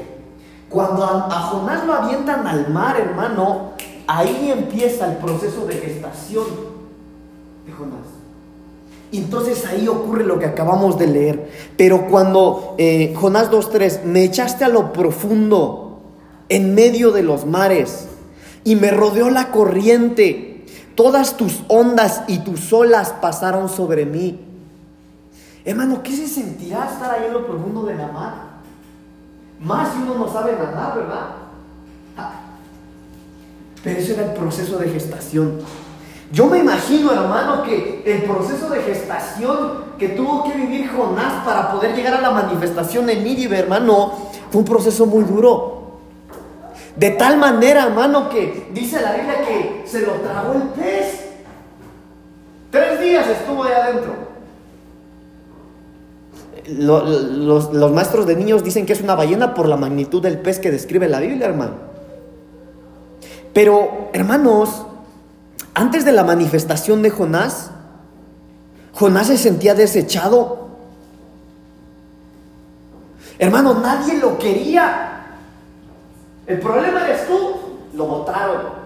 Cuando 0.70 1.04
a, 1.04 1.30
Jonás 1.30 1.86
lo 1.86 1.94
avientan 1.94 2.46
al 2.46 2.68
mar, 2.70 2.96
hermano, 2.98 3.72
ahí 4.06 4.50
empieza 4.50 5.06
el 5.12 5.18
proceso 5.18 5.66
de 5.66 5.74
gestación 5.74 6.46
de 7.66 7.72
Jonás. 7.72 8.13
Y 9.14 9.18
entonces 9.18 9.64
ahí 9.64 9.86
ocurre 9.86 10.24
lo 10.24 10.40
que 10.40 10.46
acabamos 10.46 10.98
de 10.98 11.06
leer. 11.06 11.48
Pero 11.76 12.08
cuando 12.08 12.74
eh, 12.78 13.14
Jonás 13.16 13.48
2.3, 13.48 14.02
me 14.02 14.24
echaste 14.24 14.64
a 14.64 14.68
lo 14.68 14.92
profundo, 14.92 16.00
en 16.48 16.74
medio 16.74 17.12
de 17.12 17.22
los 17.22 17.46
mares, 17.46 18.08
y 18.64 18.74
me 18.74 18.90
rodeó 18.90 19.30
la 19.30 19.52
corriente, 19.52 20.66
todas 20.96 21.36
tus 21.36 21.62
ondas 21.68 22.22
y 22.26 22.38
tus 22.38 22.72
olas 22.72 23.14
pasaron 23.22 23.68
sobre 23.68 24.04
mí. 24.04 24.40
Hermano, 25.64 26.02
¿qué 26.02 26.16
se 26.16 26.26
sentirá 26.26 26.90
estar 26.90 27.12
ahí 27.12 27.26
en 27.28 27.34
lo 27.34 27.46
profundo 27.46 27.84
de 27.84 27.94
la 27.94 28.08
mar? 28.08 28.34
Más 29.60 29.92
si 29.92 30.02
uno 30.02 30.16
no 30.16 30.32
sabe 30.32 30.54
nadar, 30.54 30.98
¿verdad? 30.98 31.26
Ah. 32.16 32.32
Pero 33.84 33.96
ese 33.96 34.14
era 34.14 34.24
el 34.24 34.32
proceso 34.32 34.76
de 34.76 34.88
gestación. 34.88 35.60
Yo 36.34 36.46
me 36.48 36.58
imagino, 36.58 37.12
hermano, 37.12 37.62
que 37.62 38.02
el 38.04 38.24
proceso 38.24 38.68
de 38.68 38.82
gestación 38.82 39.84
que 39.98 40.08
tuvo 40.08 40.42
que 40.44 40.52
vivir 40.58 40.90
Jonás 40.90 41.44
para 41.44 41.70
poder 41.70 41.94
llegar 41.94 42.14
a 42.14 42.20
la 42.20 42.30
manifestación 42.30 43.08
en 43.08 43.24
Nínive, 43.24 43.56
hermano, 43.56 44.12
fue 44.50 44.60
un 44.60 44.66
proceso 44.66 45.06
muy 45.06 45.24
duro. 45.24 46.00
De 46.96 47.10
tal 47.10 47.38
manera, 47.38 47.84
hermano, 47.84 48.28
que 48.28 48.68
dice 48.74 49.00
la 49.00 49.12
Biblia 49.12 49.40
que 49.46 49.84
se 49.86 50.00
lo 50.02 50.12
tragó 50.14 50.52
el 50.54 50.62
pez. 50.70 51.20
Tres 52.70 53.00
días 53.00 53.26
estuvo 53.28 53.62
ahí 53.62 53.72
adentro 53.72 54.24
los, 56.66 57.92
maestros 57.92 58.26
de 58.26 58.36
niños 58.36 58.64
dicen 58.64 58.86
que 58.86 58.92
es 58.92 59.00
una 59.00 59.14
ballena 59.14 59.54
por 59.54 59.68
la 59.68 59.76
magnitud 59.76 60.22
del 60.22 60.38
pez 60.38 60.58
que 60.58 60.70
describe 60.70 61.08
la 61.08 61.20
Biblia, 61.20 61.46
hermano. 61.46 61.74
Pero, 63.52 64.08
hermanos, 64.12 64.86
antes 65.74 66.04
de 66.04 66.12
la 66.12 66.24
manifestación 66.24 67.02
de 67.02 67.10
Jonás, 67.10 67.70
Jonás 68.92 69.26
se 69.26 69.36
sentía 69.36 69.74
desechado. 69.74 70.68
Hermano, 73.38 73.74
nadie 73.74 74.18
lo 74.18 74.38
quería. 74.38 75.26
El 76.46 76.60
problema 76.60 77.04
eres 77.04 77.26
tú. 77.26 77.54
Lo 77.94 78.06
votaron. 78.06 78.84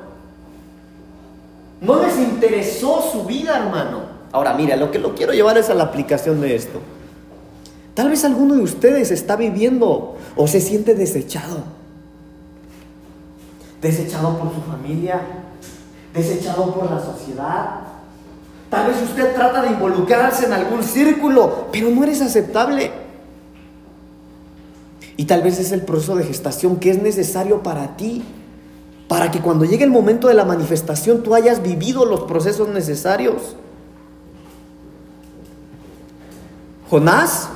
No 1.81 2.03
les 2.03 2.19
interesó 2.19 3.03
su 3.13 3.25
vida, 3.25 3.59
hermano. 3.59 4.01
Ahora, 4.33 4.55
mira, 4.55 4.77
lo 4.77 4.91
que 4.91 4.99
lo 4.99 5.15
quiero 5.15 5.33
llevar 5.33 5.59
es 5.59 5.71
a 5.71 5.75
la 5.75 5.85
aplicación 5.85 6.41
de 6.41 6.55
esto. 6.57 6.81
Tal 7.95 8.11
vez 8.11 8.25
alguno 8.25 8.55
de 8.55 8.63
ustedes 8.63 9.11
está 9.11 9.37
viviendo 9.37 10.17
o 10.37 10.47
se 10.47 10.61
siente 10.61 10.95
desechado. 10.95 11.65
Desechado 13.81 14.39
por 14.39 14.55
su 14.55 14.61
familia, 14.63 15.21
desechado 16.19 16.75
por 16.75 16.91
la 16.91 17.01
sociedad. 17.01 17.81
Tal 18.71 18.89
vez 18.89 19.03
usted 19.03 19.35
trata 19.35 19.63
de 19.63 19.69
involucrarse 19.69 20.47
en 20.47 20.53
algún 20.53 20.83
círculo, 20.83 21.69
pero 21.73 21.89
no 21.91 22.05
eres 22.05 22.21
aceptable. 22.21 22.91
Y 25.17 25.25
tal 25.25 25.43
vez 25.43 25.59
es 25.59 25.73
el 25.73 25.83
proceso 25.83 26.17
de 26.17 26.25
gestación 26.25 26.77
que 26.77 26.91
es 26.91 27.03
necesario 27.03 27.63
para 27.63 27.97
ti, 27.97 28.23
para 29.09 29.31
que 29.31 29.41
cuando 29.41 29.65
llegue 29.65 29.85
el 29.85 29.91
momento 29.91 30.29
de 30.29 30.35
la 30.35 30.45
manifestación 30.45 31.23
tú 31.23 31.35
hayas 31.35 31.63
vivido 31.63 32.05
los 32.05 32.21
procesos 32.25 32.69
necesarios. 32.69 33.57
Jonás, 36.91 37.49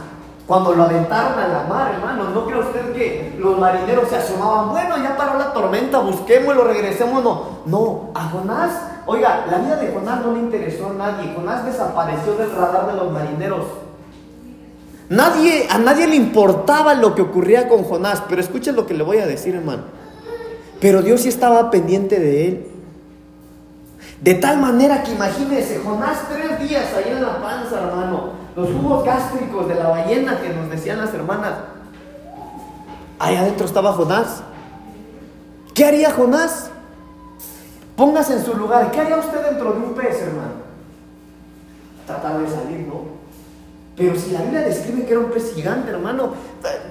cuando 0.47 0.75
lo 0.75 0.83
aventaron 0.85 1.39
a 1.39 1.49
la 1.49 1.63
mar, 1.65 1.93
hermano, 1.95 2.31
¿no 2.31 2.45
cree 2.47 2.59
usted 2.59 2.93
que 2.93 3.37
los 3.39 3.59
marineros 3.59 4.09
se 4.09 4.17
asomaban? 4.17 4.71
Bueno, 4.71 4.97
ya 4.99 5.17
paró 5.17 5.39
la 5.39 5.53
tormenta, 5.53 6.01
busquémoslo, 6.01 6.65
regresemos. 6.65 7.23
No, 7.23 7.43
no, 7.65 8.11
a 8.15 8.29
Jonás, 8.29 8.71
oiga, 9.07 9.47
la 9.49 9.59
vida 9.59 9.77
de 9.77 9.93
Jonás 9.93 10.25
no 10.25 10.33
le 10.33 10.41
interesó 10.41 10.91
a 10.91 10.95
nadie. 10.95 11.33
Jonás 11.35 11.65
desapareció 11.65 12.35
del 12.35 12.51
radar 12.51 12.87
de 12.89 12.95
los 12.95 13.13
marineros. 13.13 13.67
Nadie, 15.09 15.69
a 15.71 15.79
nadie 15.79 16.09
le 16.09 16.17
importaba 16.17 16.95
lo 16.95 17.15
que 17.15 17.23
ocurría 17.23 17.69
con 17.69 17.85
Jonás, 17.85 18.23
pero 18.29 18.41
escuchen 18.41 18.75
lo 18.75 18.87
que 18.87 18.95
le 18.95 19.05
voy 19.05 19.19
a 19.19 19.27
decir, 19.27 19.55
hermano. 19.55 19.85
Pero 20.81 21.03
Dios 21.03 21.21
sí 21.21 21.29
estaba 21.29 21.71
pendiente 21.71 22.19
de 22.19 22.49
él. 22.49 22.67
De 24.21 24.35
tal 24.35 24.59
manera 24.59 25.05
que 25.05 25.13
imagínense, 25.13 25.81
Jonás 25.85 26.29
tres 26.29 26.59
días 26.69 26.87
ahí 26.97 27.13
en 27.13 27.23
la 27.23 27.41
panza, 27.41 27.77
hermano. 27.81 28.42
Los 28.55 28.69
jugos 28.69 29.05
gástricos 29.05 29.67
de 29.69 29.75
la 29.75 29.89
ballena 29.89 30.41
que 30.41 30.51
nos 30.51 30.69
decían 30.71 30.99
las 30.99 31.15
hermanas. 31.15 31.55
Ahí 33.19 33.37
adentro 33.37 33.67
estaba 33.67 33.93
Jonás. 33.93 34.43
¿Qué 35.75 35.85
haría 35.85 36.11
Jonás? 36.11 36.71
Póngase 37.97 38.35
en 38.35 38.45
su 38.45 38.55
lugar. 38.55 38.91
¿Qué 38.91 39.01
haría 39.01 39.17
usted 39.17 39.43
dentro 39.49 39.73
de 39.73 39.79
un 39.79 39.95
pez, 39.95 40.21
hermano? 40.21 40.63
Tratar 42.07 42.39
de 42.41 42.49
salir, 42.49 42.81
¿no? 42.81 43.13
Pero 43.97 44.19
si 44.19 44.31
la 44.33 44.43
Biblia 44.43 44.63
describe 44.63 45.05
que 45.05 45.13
era 45.13 45.21
un 45.21 45.31
pez 45.31 45.55
gigante, 45.55 45.91
hermano, 45.91 46.33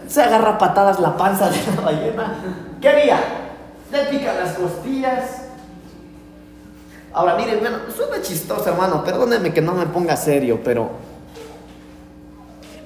se 0.08 0.22
agarra 0.22 0.58
patadas 0.58 1.00
la 1.00 1.18
panza 1.18 1.50
de 1.50 1.58
la 1.76 1.82
ballena. 1.82 2.36
¿Qué 2.80 2.90
haría? 2.90 3.20
Le 3.92 4.06
pica 4.06 4.34
las 4.34 4.54
costillas. 4.54 5.42
Ahora, 7.14 7.36
miren, 7.36 7.60
bueno, 7.60 7.78
suena 7.96 8.22
chistoso, 8.22 8.70
hermano. 8.70 9.04
Perdónenme 9.04 9.54
que 9.54 9.62
no 9.62 9.74
me 9.74 9.86
ponga 9.86 10.16
serio, 10.16 10.62
pero. 10.64 11.11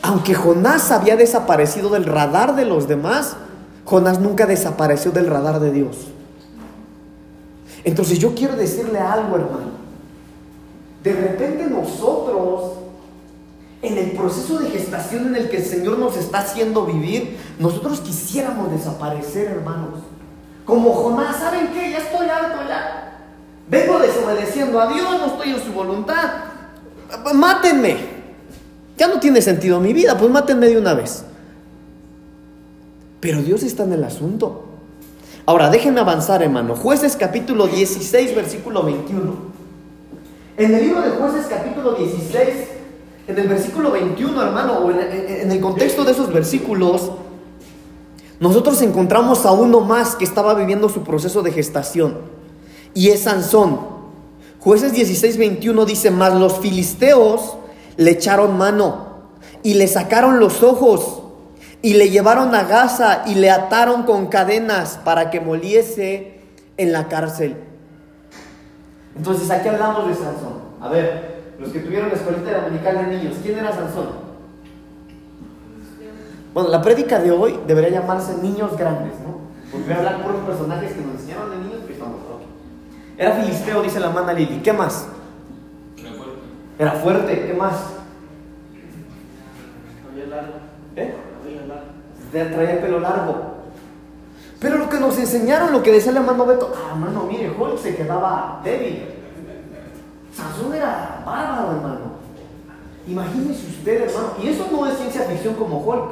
Aunque 0.05 0.35
Jonás 0.35 0.91
había 0.91 1.15
desaparecido 1.15 1.89
del 1.89 2.05
radar 2.05 2.55
de 2.55 2.65
los 2.65 2.87
demás, 2.87 3.37
Jonás 3.85 4.19
nunca 4.19 4.45
desapareció 4.45 5.11
del 5.11 5.25
radar 5.25 5.59
de 5.59 5.71
Dios. 5.71 5.97
Entonces 7.83 8.19
yo 8.19 8.35
quiero 8.35 8.55
decirle 8.55 8.99
algo, 8.99 9.35
hermano. 9.35 9.71
De 11.03 11.11
repente 11.11 11.65
nosotros 11.67 12.73
en 13.81 13.97
el 13.97 14.11
proceso 14.11 14.59
de 14.59 14.69
gestación 14.69 15.25
en 15.27 15.35
el 15.37 15.49
que 15.49 15.57
el 15.57 15.65
Señor 15.65 15.97
nos 15.97 16.15
está 16.17 16.39
haciendo 16.39 16.85
vivir, 16.85 17.39
nosotros 17.57 17.99
quisiéramos 18.01 18.71
desaparecer, 18.71 19.47
hermanos. 19.47 20.01
Como 20.65 20.93
Jonás, 20.93 21.37
¿saben 21.37 21.69
qué? 21.73 21.89
Ya 21.89 21.97
estoy 21.97 22.27
harto, 22.27 22.59
ya. 22.67 23.21
Vengo 23.67 23.97
desobedeciendo 23.97 24.79
a 24.79 24.85
Dios, 24.85 25.09
no 25.19 25.25
estoy 25.25 25.49
en 25.49 25.63
su 25.63 25.73
voluntad. 25.73 26.29
Mátenme. 27.33 28.14
Ya 28.97 29.07
no 29.07 29.19
tiene 29.19 29.41
sentido 29.41 29.79
mi 29.79 29.93
vida, 29.93 30.17
pues 30.17 30.31
mátenme 30.31 30.67
de 30.67 30.77
una 30.77 30.93
vez. 30.93 31.23
Pero 33.19 33.41
Dios 33.41 33.63
está 33.63 33.83
en 33.83 33.93
el 33.93 34.03
asunto. 34.03 34.63
Ahora, 35.45 35.69
déjenme 35.69 35.99
avanzar, 35.99 36.41
hermano. 36.41 36.75
Jueces 36.75 37.15
capítulo 37.15 37.67
16, 37.67 38.35
versículo 38.35 38.83
21. 38.83 39.55
En 40.57 40.73
el 40.73 40.85
libro 40.85 41.01
de 41.01 41.09
Jueces 41.11 41.47
capítulo 41.49 41.93
16, 41.93 42.47
en 43.27 43.37
el 43.37 43.47
versículo 43.47 43.91
21, 43.91 44.41
hermano, 44.41 44.73
o 44.77 44.91
en, 44.91 45.51
el 45.51 45.59
contexto 45.59 46.05
de 46.05 46.13
esos 46.13 46.31
versículos, 46.31 47.11
nosotros 48.39 48.81
encontramos 48.81 49.45
a 49.45 49.51
uno 49.51 49.81
más 49.81 50.15
que 50.15 50.23
estaba 50.23 50.53
viviendo 50.53 50.87
su 50.87 51.03
proceso 51.03 51.41
de 51.41 51.51
gestación, 51.51 52.19
y 52.93 53.09
es 53.09 53.23
Sansón. 53.23 53.79
Jueces 54.59 54.93
16, 54.93 55.37
21 55.37 55.85
dice, 55.85 56.09
más 56.09 56.33
los 56.33 56.59
filisteos 56.59 57.57
le 57.97 58.11
echaron 58.11 58.57
mano 58.57 59.07
y 59.63 59.75
le 59.75 59.87
sacaron 59.87 60.39
los 60.39 60.63
ojos 60.63 61.23
y 61.81 61.93
le 61.93 62.09
llevaron 62.09 62.53
a 62.55 62.63
Gaza 62.63 63.23
y 63.27 63.35
le 63.35 63.51
ataron 63.51 64.03
con 64.03 64.27
cadenas 64.27 64.99
para 65.03 65.29
que 65.29 65.39
moliese 65.39 66.41
en 66.77 66.91
la 66.91 67.07
cárcel. 67.07 67.55
Entonces 69.15 69.49
aquí 69.49 69.67
hablamos 69.69 70.07
de 70.07 70.15
Sansón. 70.15 70.65
A 70.81 70.89
ver, 70.89 71.43
los 71.59 71.69
que 71.69 71.79
tuvieron 71.79 72.09
la 72.09 72.15
escuelita 72.15 72.61
dominical 72.61 72.97
de 72.97 73.17
niños, 73.17 73.35
¿quién 73.41 73.59
era 73.59 73.71
Sansón? 73.71 74.25
Bueno, 76.53 76.69
la 76.69 76.81
prédica 76.81 77.19
de 77.19 77.31
hoy 77.31 77.59
debería 77.67 77.99
llamarse 77.99 78.35
Niños 78.41 78.77
Grandes, 78.77 79.13
¿no? 79.19 79.39
Porque 79.71 79.87
voy 79.87 79.93
a 79.93 79.97
hablar 79.97 80.23
puros 80.23 80.41
personajes 80.45 80.93
que 80.93 81.01
nos 81.01 81.15
enseñaron 81.15 81.51
de 81.51 81.57
niños, 81.57 81.79
pues 81.81 81.91
estamos 81.91 82.17
Era 83.17 83.31
filisteo, 83.33 83.81
dice 83.81 83.99
la 83.99 84.07
hermana 84.07 84.31
Lili. 84.31 84.61
¿Qué 84.61 84.71
más? 84.71 85.07
Era 86.77 86.91
fuerte. 86.91 87.45
¿qué 87.47 87.53
más? 87.53 87.75
Traía 90.13 90.27
largo. 90.27 90.53
¿Eh? 90.95 91.15
Traía 92.31 92.73
el 92.73 92.79
pelo 92.79 92.99
largo. 92.99 93.55
Pero 94.59 94.77
lo 94.77 94.89
que 94.89 94.99
nos 94.99 95.17
enseñaron, 95.17 95.71
lo 95.71 95.83
que 95.83 95.91
decía 95.91 96.11
el 96.11 96.17
hermano 96.17 96.45
Beto, 96.45 96.73
ah, 96.75 96.91
hermano, 96.91 97.23
mire, 97.29 97.51
Hulk 97.51 97.77
se 97.77 97.95
quedaba 97.95 98.61
débil. 98.63 99.03
Sansón 100.33 100.73
era 100.73 101.23
bárbaro, 101.25 101.71
hermano. 101.77 102.15
Imagínese 103.07 103.67
usted, 103.67 104.09
hermano. 104.09 104.33
Y 104.41 104.47
eso 104.47 104.67
no 104.71 104.87
es 104.87 104.97
ciencia 104.97 105.21
ficción 105.23 105.55
como 105.55 105.79
Hulk. 105.79 106.09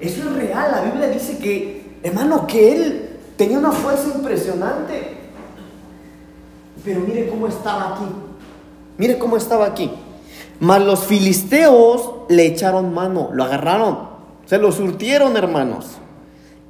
Eso 0.00 0.28
es 0.28 0.32
real. 0.32 0.70
La 0.70 0.82
Biblia 0.82 1.08
dice 1.08 1.38
que, 1.38 1.98
hermano, 2.02 2.46
que 2.46 2.72
él 2.72 3.10
tenía 3.36 3.58
una 3.58 3.72
fuerza 3.72 4.16
impresionante. 4.16 5.18
Pero 6.84 7.00
mire 7.00 7.28
cómo 7.28 7.48
estaba 7.48 7.94
aquí. 7.94 8.04
Mire 8.98 9.18
cómo 9.18 9.36
estaba 9.36 9.66
aquí. 9.66 9.90
Mas 10.60 10.82
los 10.82 11.04
filisteos 11.04 12.10
le 12.28 12.46
echaron 12.46 12.94
mano, 12.94 13.30
lo 13.32 13.44
agarraron, 13.44 14.08
se 14.46 14.58
lo 14.58 14.70
surtieron, 14.70 15.36
hermanos, 15.36 15.98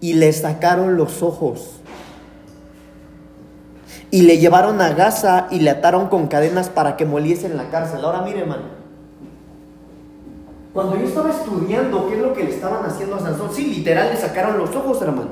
y 0.00 0.14
le 0.14 0.32
sacaron 0.32 0.96
los 0.96 1.22
ojos 1.22 1.80
y 4.14 4.22
le 4.22 4.38
llevaron 4.38 4.80
a 4.80 4.90
Gaza 4.90 5.48
y 5.50 5.58
le 5.58 5.70
ataron 5.70 6.06
con 6.06 6.28
cadenas 6.28 6.68
para 6.68 6.96
que 6.96 7.04
moliese 7.04 7.46
en 7.46 7.56
la 7.56 7.68
cárcel. 7.70 8.04
Ahora 8.04 8.22
mire, 8.22 8.42
hermano. 8.42 8.62
Cuando 10.72 10.96
yo 10.96 11.04
estaba 11.04 11.30
estudiando 11.30 12.06
qué 12.06 12.14
es 12.14 12.22
lo 12.22 12.32
que 12.32 12.44
le 12.44 12.50
estaban 12.50 12.84
haciendo 12.84 13.16
a 13.16 13.18
Sansón, 13.18 13.50
sí, 13.52 13.66
literal 13.66 14.10
le 14.10 14.16
sacaron 14.16 14.56
los 14.58 14.72
ojos, 14.76 15.02
hermano. 15.02 15.30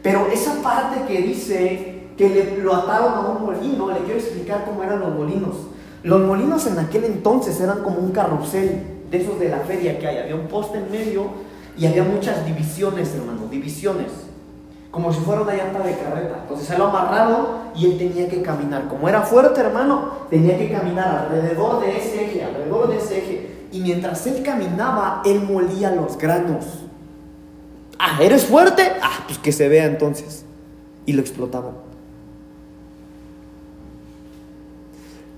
Pero 0.00 0.28
esa 0.32 0.62
parte 0.62 1.12
que 1.12 1.22
dice 1.22 2.04
que 2.16 2.28
le, 2.28 2.58
lo 2.58 2.72
ataron 2.72 3.14
a 3.14 3.20
un 3.30 3.46
molino, 3.46 3.90
le 3.90 3.98
quiero 3.98 4.20
explicar 4.20 4.64
cómo 4.64 4.84
eran 4.84 5.00
los 5.00 5.12
molinos. 5.12 5.56
Los 6.02 6.20
molinos 6.22 6.66
en 6.66 6.78
aquel 6.78 7.04
entonces 7.04 7.60
eran 7.60 7.82
como 7.82 7.98
un 7.98 8.12
carrusel 8.12 8.82
de 9.10 9.18
esos 9.18 9.38
de 9.38 9.48
la 9.48 9.58
feria 9.58 9.98
que 9.98 10.06
hay. 10.06 10.18
Había 10.18 10.36
un 10.36 10.46
poste 10.48 10.78
en 10.78 10.90
medio 10.90 11.26
y 11.76 11.86
había 11.86 12.04
muchas 12.04 12.44
divisiones, 12.46 13.14
hermano, 13.14 13.46
divisiones 13.50 14.30
como 14.90 15.12
si 15.12 15.20
fuera 15.20 15.42
una 15.42 15.54
llanta 15.54 15.80
de 15.80 15.96
carreta. 15.96 16.38
Entonces 16.42 16.66
se 16.66 16.76
lo 16.76 16.86
amarraron 16.86 17.46
y 17.74 17.86
él 17.86 17.98
tenía 17.98 18.28
que 18.28 18.42
caminar. 18.42 18.88
Como 18.88 19.08
era 19.08 19.22
fuerte, 19.22 19.60
hermano, 19.60 20.26
tenía 20.28 20.58
que 20.58 20.70
caminar 20.70 21.26
alrededor 21.26 21.80
de 21.80 21.96
ese 21.96 22.24
eje, 22.24 22.44
alrededor 22.44 22.88
de 22.88 22.96
ese 22.96 23.18
eje. 23.18 23.50
Y 23.72 23.80
mientras 23.80 24.26
él 24.26 24.42
caminaba, 24.42 25.22
él 25.24 25.42
molía 25.42 25.92
los 25.92 26.18
granos. 26.18 26.64
Ah, 27.98 28.18
¿eres 28.20 28.46
fuerte? 28.46 28.82
Ah, 29.00 29.24
pues 29.26 29.38
que 29.38 29.52
se 29.52 29.68
vea 29.68 29.84
entonces. 29.84 30.44
Y 31.06 31.12
lo 31.12 31.20
explotaban. 31.20 31.89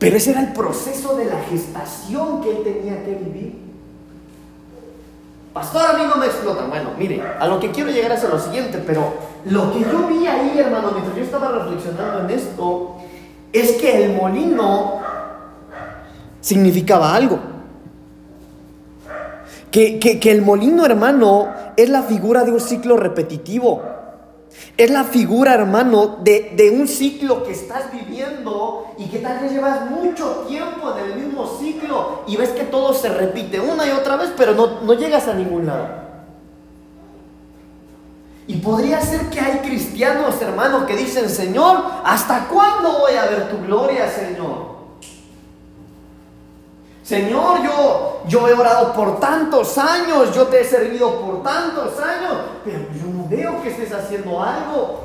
Pero 0.02 0.16
ese 0.16 0.32
era 0.32 0.40
el 0.40 0.52
proceso 0.52 1.14
de 1.14 1.26
la 1.26 1.38
gestación 1.48 2.40
que 2.40 2.50
él 2.50 2.64
tenía 2.64 3.04
que 3.04 3.14
vivir. 3.14 3.54
Pastor, 5.52 5.82
a 5.90 5.92
mí 5.92 6.02
no 6.08 6.16
me 6.16 6.26
explota. 6.26 6.66
Bueno, 6.66 6.90
mire, 6.98 7.22
a 7.38 7.46
lo 7.46 7.60
que 7.60 7.70
quiero 7.70 7.88
llegar 7.88 8.10
es 8.10 8.24
a 8.24 8.28
lo 8.28 8.40
siguiente, 8.40 8.82
pero 8.84 9.14
lo 9.44 9.72
que 9.72 9.78
yo 9.78 10.08
vi 10.08 10.26
ahí, 10.26 10.58
hermano, 10.58 10.90
mientras 10.90 11.14
yo 11.14 11.22
estaba 11.22 11.52
reflexionando 11.52 12.24
en 12.24 12.30
esto, 12.36 12.96
es 13.52 13.72
que 13.80 14.04
el 14.04 14.16
molino 14.16 15.00
significaba 16.40 17.14
algo. 17.14 17.38
Que, 19.70 20.00
que, 20.00 20.32
el 20.32 20.42
molino, 20.42 20.84
hermano, 20.84 21.48
es 21.76 21.88
la 21.88 22.02
figura 22.02 22.42
de 22.42 22.50
un 22.50 22.60
ciclo 22.60 22.96
repetitivo. 22.96 23.84
Es 24.76 24.90
la 24.90 25.04
figura, 25.04 25.54
hermano, 25.54 26.18
de, 26.22 26.52
de, 26.56 26.70
un 26.70 26.88
ciclo 26.88 27.44
que 27.44 27.52
estás 27.52 27.92
viviendo 27.92 28.86
y 28.96 29.06
que 29.06 29.18
tal 29.18 29.40
vez 29.40 29.52
llevas 29.52 29.90
mucho 29.90 30.44
tiempo 30.48 30.94
en 30.96 31.10
el 31.10 31.18
mismo 31.18 31.58
ciclo 31.58 32.22
y 32.26 32.36
ves 32.36 32.50
que 32.50 32.64
todo 32.64 32.94
se 32.94 33.08
repite 33.08 33.60
una 33.60 33.86
y 33.86 33.90
otra 33.90 34.16
vez, 34.16 34.32
pero 34.36 34.54
no, 34.54 34.80
no 34.80 34.94
llegas 34.94 35.28
a 35.28 35.34
ningún 35.34 35.66
lado. 35.66 36.02
Y 38.46 38.56
podría 38.56 39.00
ser 39.00 39.30
que 39.30 39.40
hay 39.40 39.58
cristianos, 39.58 40.40
hermanos, 40.40 40.84
que 40.84 40.96
dicen, 40.96 41.28
Señor, 41.30 41.82
¿hasta 42.04 42.48
cuándo 42.48 42.98
voy 42.98 43.14
a 43.14 43.26
ver 43.26 43.50
tu 43.50 43.64
gloria, 43.64 44.10
Señor? 44.10 44.72
Señor, 47.02 47.62
yo, 47.62 48.22
yo 48.28 48.48
he 48.48 48.52
orado 48.52 48.92
por 48.92 49.20
tantos 49.20 49.76
años, 49.76 50.34
yo 50.34 50.46
te 50.46 50.60
he 50.60 50.64
servido 50.64 51.20
por 51.20 51.42
tantos 51.42 51.98
años, 51.98 52.32
pero 52.64 52.78
yo 52.94 53.11
veo 53.36 53.62
que 53.62 53.70
estés 53.70 53.92
haciendo 53.92 54.42
algo. 54.42 55.00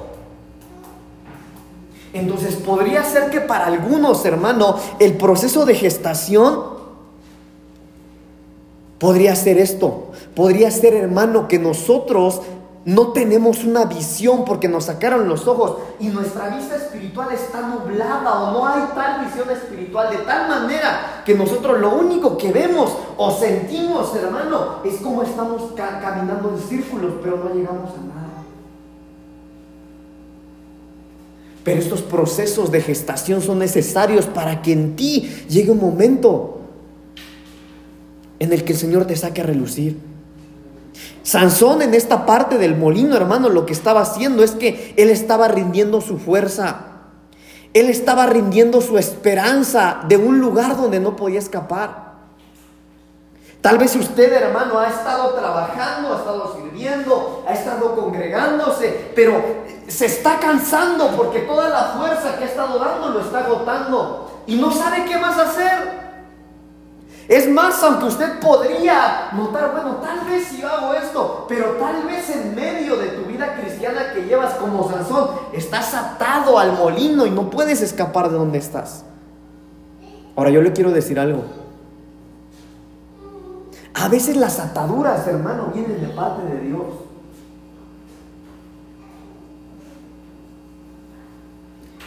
Entonces 2.14 2.56
podría 2.56 3.04
ser 3.04 3.30
que 3.30 3.42
para 3.42 3.68
algunos, 3.68 4.26
hermano, 4.26 4.78
el 5.00 5.18
proceso 5.18 5.66
de 5.66 5.76
gestación 5.76 6.64
podría 9.00 9.36
ser 9.36 9.58
esto. 9.58 10.12
Podría 10.36 10.72
ser, 10.72 10.94
hermano, 10.94 11.48
que 11.48 11.60
nosotros 11.60 12.42
no 12.86 13.12
tenemos 13.12 13.66
una 13.66 13.84
visión 13.86 14.46
porque 14.46 14.70
nos 14.70 14.86
sacaron 14.86 15.28
los 15.28 15.46
ojos 15.46 15.78
y 16.00 16.08
nuestra 16.08 16.48
vista 16.48 16.78
espiritual 16.78 17.28
está 17.34 17.62
nublada 17.64 18.44
o 18.44 18.52
no 18.54 18.66
hay 18.66 18.84
tal 18.96 19.26
visión 19.26 19.50
espiritual 19.50 20.10
de 20.10 20.24
tal 20.24 20.48
manera 20.48 21.17
que 21.28 21.36
nosotros 21.36 21.82
lo 21.82 21.94
único 21.94 22.38
que 22.38 22.54
vemos 22.54 22.90
o 23.18 23.38
sentimos, 23.38 24.16
hermano, 24.16 24.78
es 24.86 24.96
como 25.02 25.24
estamos 25.24 25.74
caminando 25.76 26.56
en 26.56 26.70
círculos, 26.70 27.16
pero 27.22 27.36
no 27.44 27.54
llegamos 27.54 27.90
a 27.90 27.98
nada. 27.98 28.44
Pero 31.66 31.82
estos 31.82 32.02
procesos 32.02 32.72
de 32.72 32.80
gestación 32.80 33.42
son 33.42 33.60
necesarios 33.60 34.26
para 34.26 34.62
que 34.62 34.72
en 34.72 34.96
ti 34.96 35.30
llegue 35.50 35.72
un 35.72 35.82
momento 35.82 36.62
en 38.40 38.54
el 38.54 38.64
que 38.64 38.72
el 38.72 38.80
Señor 38.80 39.04
te 39.04 39.18
saque 39.18 39.42
a 39.42 39.44
relucir. 39.44 40.00
Sansón 41.24 41.82
en 41.82 41.94
esta 41.94 42.26
parte 42.26 42.58
del 42.58 42.78
molino, 42.78 43.18
hermano, 43.18 43.50
lo 43.50 43.66
que 43.66 43.74
estaba 43.74 44.00
haciendo 44.00 44.46
es 44.46 44.52
que 44.52 44.94
él 44.96 45.10
estaba 45.10 45.50
rindiendo 45.50 46.00
su 46.00 46.20
fuerza. 46.20 46.87
Él 47.74 47.90
estaba 47.90 48.26
rindiendo 48.26 48.82
su 48.82 48.98
esperanza 48.98 50.02
de 50.08 50.18
un 50.18 50.40
lugar 50.40 50.78
donde 50.78 51.00
no 51.00 51.16
podía 51.16 51.40
escapar. 51.40 52.08
Tal 53.62 53.78
vez 53.78 53.96
usted, 53.96 54.32
hermano, 54.32 54.80
ha 54.80 54.88
estado 54.88 55.34
trabajando, 55.34 56.14
ha 56.14 56.18
estado 56.18 56.56
sirviendo, 56.56 57.44
ha 57.48 57.54
estado 57.54 57.96
congregándose, 57.96 59.12
pero 59.16 59.44
se 59.88 60.06
está 60.06 60.40
cansando 60.40 61.10
porque 61.18 61.40
toda 61.40 61.70
la 61.70 61.84
fuerza 61.98 62.38
que 62.38 62.46
ha 62.46 62.48
estado 62.48 62.80
dando 62.80 63.10
lo 63.10 63.22
está 63.22 63.40
agotando 63.40 64.44
y 64.46 64.56
no 64.56 64.72
sabe 64.72 65.06
qué 65.06 65.18
más 65.18 65.38
hacer. 65.38 66.07
Es 67.28 67.50
más, 67.50 67.84
aunque 67.84 68.06
usted 68.06 68.40
podría 68.40 69.32
notar, 69.34 69.74
bueno, 69.74 69.98
tal 69.98 70.26
vez 70.30 70.48
si 70.48 70.62
yo 70.62 70.70
hago 70.70 70.94
esto, 70.94 71.46
pero 71.50 71.72
tal 71.72 72.06
vez 72.06 72.30
en 72.30 72.56
medio 72.56 72.96
de 72.96 73.08
tu 73.08 73.26
vida 73.26 73.54
cristiana 73.60 74.14
que 74.14 74.24
llevas 74.24 74.54
como 74.54 74.90
Sansón, 74.90 75.32
estás 75.52 75.94
atado 75.94 76.58
al 76.58 76.78
molino 76.78 77.26
y 77.26 77.32
no 77.32 77.50
puedes 77.50 77.82
escapar 77.82 78.30
de 78.30 78.38
donde 78.38 78.60
estás. 78.60 79.04
Ahora 80.38 80.52
yo 80.52 80.62
le 80.62 80.72
quiero 80.72 80.92
decir 80.92 81.20
algo. 81.20 81.44
A 83.94 84.08
veces 84.08 84.38
las 84.38 84.60
ataduras, 84.60 85.28
hermano, 85.28 85.72
vienen 85.74 86.00
de 86.00 86.08
parte 86.08 86.44
de 86.44 86.62
Dios. 86.62 86.86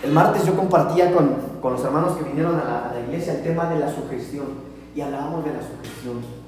El 0.03 0.13
martes 0.13 0.47
yo 0.47 0.57
compartía 0.57 1.13
con, 1.13 1.37
los 1.63 1.85
hermanos 1.85 2.17
que 2.17 2.25
vinieron 2.25 2.59
a 2.59 2.65
la, 2.65 2.89
a 2.89 2.95
la 2.95 3.01
iglesia 3.01 3.35
el 3.35 3.43
tema 3.43 3.69
de 3.69 3.81
la 3.81 3.95
sugestión 3.95 4.70
y 4.95 5.01
hablábamos 5.01 5.45
de 5.45 5.53
la 5.53 5.61
sujeción. 5.61 6.41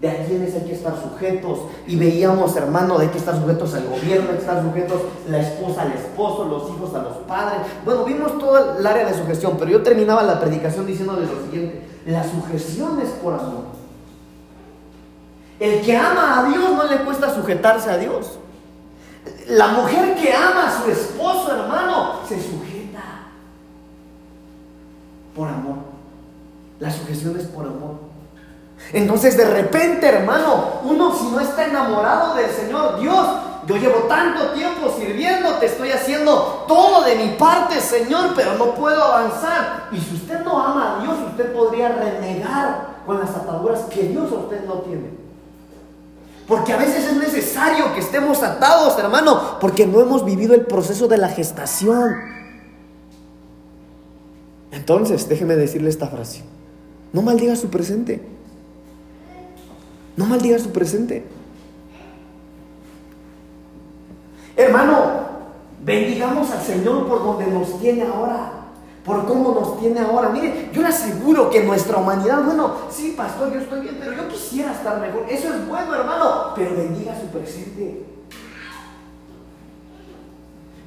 De 0.00 0.10
a 0.10 0.26
quienes 0.26 0.52
hay 0.54 0.62
que 0.62 0.72
estar 0.72 0.94
sujetos. 1.00 1.60
Y 1.86 1.94
veíamos, 1.96 2.56
hermano, 2.56 2.98
de 2.98 3.08
que 3.10 3.18
estar 3.18 3.40
sujetos 3.40 3.72
al 3.74 3.86
gobierno, 3.86 4.30
hay 4.30 4.36
que 4.36 4.42
estar 4.42 4.60
sujetos 4.60 5.00
la 5.28 5.38
esposa 5.38 5.82
al 5.82 5.92
esposo, 5.92 6.44
los 6.46 6.68
hijos 6.70 6.92
a 6.94 7.02
los 7.02 7.18
padres. 7.18 7.60
Bueno, 7.84 8.04
vimos 8.04 8.36
todo 8.36 8.78
el 8.78 8.84
área 8.84 9.06
de 9.06 9.14
sujeción, 9.14 9.56
pero 9.58 9.70
yo 9.70 9.82
terminaba 9.82 10.24
la 10.24 10.40
predicación 10.40 10.86
diciéndole 10.86 11.26
lo 11.26 11.44
siguiente: 11.44 11.86
la 12.04 12.24
sujeción 12.24 13.00
es 13.00 13.10
por 13.10 13.34
amor. 13.34 13.64
El 15.60 15.82
que 15.82 15.96
ama 15.96 16.40
a 16.40 16.48
Dios 16.48 16.72
no 16.72 16.84
le 16.84 17.04
cuesta 17.04 17.32
sujetarse 17.32 17.88
a 17.88 17.96
Dios. 17.96 18.38
La 19.46 19.68
mujer 19.68 20.16
que 20.16 20.32
ama 20.32 20.66
a 20.66 20.82
su 20.82 20.90
esposo, 20.90 21.52
hermano, 21.52 22.14
se 22.28 22.42
sujeta 22.42 23.28
por 25.36 25.46
amor. 25.46 25.76
La 26.82 26.90
sujeción 26.90 27.38
es 27.38 27.46
por 27.46 27.64
amor. 27.64 27.94
Entonces 28.92 29.36
de 29.36 29.44
repente, 29.44 30.04
hermano, 30.04 30.80
uno 30.82 31.16
si 31.16 31.26
no 31.26 31.38
está 31.38 31.64
enamorado 31.66 32.34
del 32.34 32.50
Señor, 32.50 32.98
Dios, 32.98 33.24
yo 33.68 33.76
llevo 33.76 34.00
tanto 34.08 34.50
tiempo 34.50 34.92
sirviendo, 34.98 35.50
te 35.60 35.66
estoy 35.66 35.92
haciendo 35.92 36.64
todo 36.66 37.04
de 37.04 37.14
mi 37.14 37.36
parte, 37.36 37.80
Señor, 37.80 38.32
pero 38.34 38.54
no 38.54 38.74
puedo 38.74 39.00
avanzar. 39.00 39.90
Y 39.92 40.00
si 40.00 40.16
usted 40.16 40.40
no 40.40 40.58
ama 40.58 40.96
a 40.96 41.02
Dios, 41.04 41.14
usted 41.30 41.52
podría 41.52 41.90
renegar 41.90 42.96
con 43.06 43.20
las 43.20 43.30
ataduras 43.30 43.82
que 43.82 44.02
Dios 44.02 44.32
usted 44.32 44.64
no 44.66 44.80
tiene. 44.80 45.08
Porque 46.48 46.72
a 46.72 46.78
veces 46.78 47.06
es 47.06 47.16
necesario 47.16 47.94
que 47.94 48.00
estemos 48.00 48.42
atados, 48.42 48.98
hermano, 48.98 49.60
porque 49.60 49.86
no 49.86 50.00
hemos 50.00 50.24
vivido 50.24 50.52
el 50.52 50.66
proceso 50.66 51.06
de 51.06 51.18
la 51.18 51.28
gestación. 51.28 52.16
Entonces, 54.72 55.28
déjeme 55.28 55.54
decirle 55.54 55.88
esta 55.88 56.08
frase. 56.08 56.42
No 57.12 57.22
maldiga 57.22 57.56
su 57.56 57.68
presente. 57.68 58.20
No 60.16 60.26
maldiga 60.26 60.58
su 60.58 60.70
presente. 60.70 61.24
Hermano, 64.56 65.22
bendigamos 65.84 66.50
al 66.50 66.62
Señor 66.62 67.06
por 67.06 67.22
donde 67.22 67.46
nos 67.46 67.80
tiene 67.80 68.02
ahora, 68.02 68.52
por 69.04 69.26
cómo 69.26 69.52
nos 69.52 69.80
tiene 69.80 70.00
ahora. 70.00 70.28
Mire, 70.28 70.70
yo 70.72 70.82
le 70.82 70.88
aseguro 70.88 71.50
que 71.50 71.64
nuestra 71.64 71.98
humanidad, 71.98 72.44
bueno, 72.44 72.74
sí, 72.90 73.14
pastor, 73.16 73.52
yo 73.52 73.60
estoy 73.60 73.80
bien, 73.80 73.96
pero 73.98 74.12
yo 74.12 74.28
quisiera 74.28 74.72
estar 74.72 75.00
mejor. 75.00 75.24
Eso 75.28 75.48
es 75.48 75.66
bueno, 75.66 75.94
hermano, 75.94 76.52
pero 76.54 76.76
bendiga 76.76 77.18
su 77.18 77.26
presente. 77.26 78.11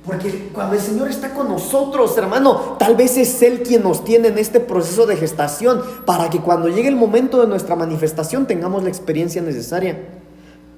Porque 0.06 0.50
cuando 0.54 0.76
el 0.76 0.82
Señor 0.82 1.10
está 1.10 1.34
con 1.34 1.48
nosotros, 1.48 2.16
hermano, 2.16 2.76
tal 2.78 2.96
vez 2.96 3.18
es 3.18 3.42
Él 3.42 3.64
quien 3.64 3.82
nos 3.82 4.04
tiene 4.04 4.28
en 4.28 4.38
este 4.38 4.60
proceso 4.60 5.08
de 5.08 5.18
gestación 5.18 5.82
para 6.06 6.30
que 6.30 6.40
cuando 6.42 6.68
llegue 6.68 6.88
el 6.88 6.96
momento 6.96 7.42
de 7.42 7.48
nuestra 7.48 7.76
manifestación 7.76 8.46
tengamos 8.46 8.84
la 8.84 8.90
experiencia 8.90 9.42
necesaria. 9.42 9.98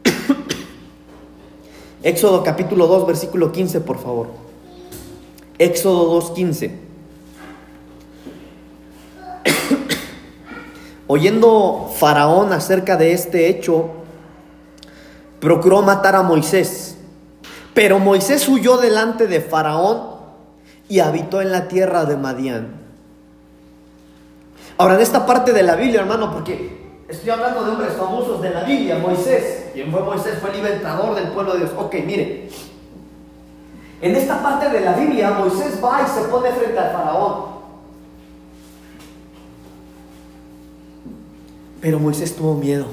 Éxodo 2.03 2.41
capítulo 2.41 2.87
2, 2.87 3.05
versículo 3.05 3.51
15, 3.51 3.81
por 3.81 3.99
favor. 3.99 4.27
Éxodo 5.57 6.05
2, 6.05 6.31
15. 6.31 6.71
Oyendo 11.07 11.91
Faraón 11.97 12.53
acerca 12.53 12.95
de 12.95 13.11
este 13.11 13.49
hecho, 13.49 13.87
procuró 15.41 15.81
matar 15.81 16.15
a 16.15 16.21
Moisés 16.21 16.96
pero 17.77 17.99
Moisés 17.99 18.49
huyó 18.49 18.77
delante 18.77 19.27
de 19.27 19.39
Faraón 19.39 20.15
y 20.89 20.97
habitó 20.97 21.41
en 21.41 21.51
la 21.51 21.67
tierra 21.67 22.05
de 22.05 22.17
Madián. 22.17 22.69
Ahora, 24.79 24.95
en 24.95 25.01
esta 25.01 25.27
parte 25.27 25.53
de 25.53 25.61
la 25.61 25.75
Biblia, 25.75 25.99
hermano, 25.99 26.33
porque 26.33 27.03
estoy 27.07 27.29
hablando 27.29 27.63
de 27.63 27.69
hombres 27.69 27.93
famosos 27.93 28.41
de 28.41 28.49
la 28.49 28.63
Biblia, 28.63 28.97
Moisés. 28.97 29.67
¿Quién 29.75 29.91
fue 29.91 30.01
Moisés? 30.01 30.39
Fue 30.41 30.49
el 30.49 30.55
libertador 30.55 31.13
del 31.13 31.27
pueblo 31.27 31.53
de 31.53 31.59
Dios. 31.59 31.71
Ok, 31.77 31.93
mire. 32.03 32.49
En 34.01 34.15
esta 34.15 34.41
parte 34.41 34.69
de 34.69 34.81
la 34.81 34.93
Biblia, 34.93 35.29
Moisés 35.37 35.79
va 35.79 36.01
y 36.01 36.19
se 36.19 36.27
pone 36.29 36.49
frente 36.53 36.79
al 36.79 36.91
Faraón. 36.91 37.45
Pero 41.79 41.99
Moisés 41.99 42.35
tuvo 42.35 42.55
miedo. 42.55 42.87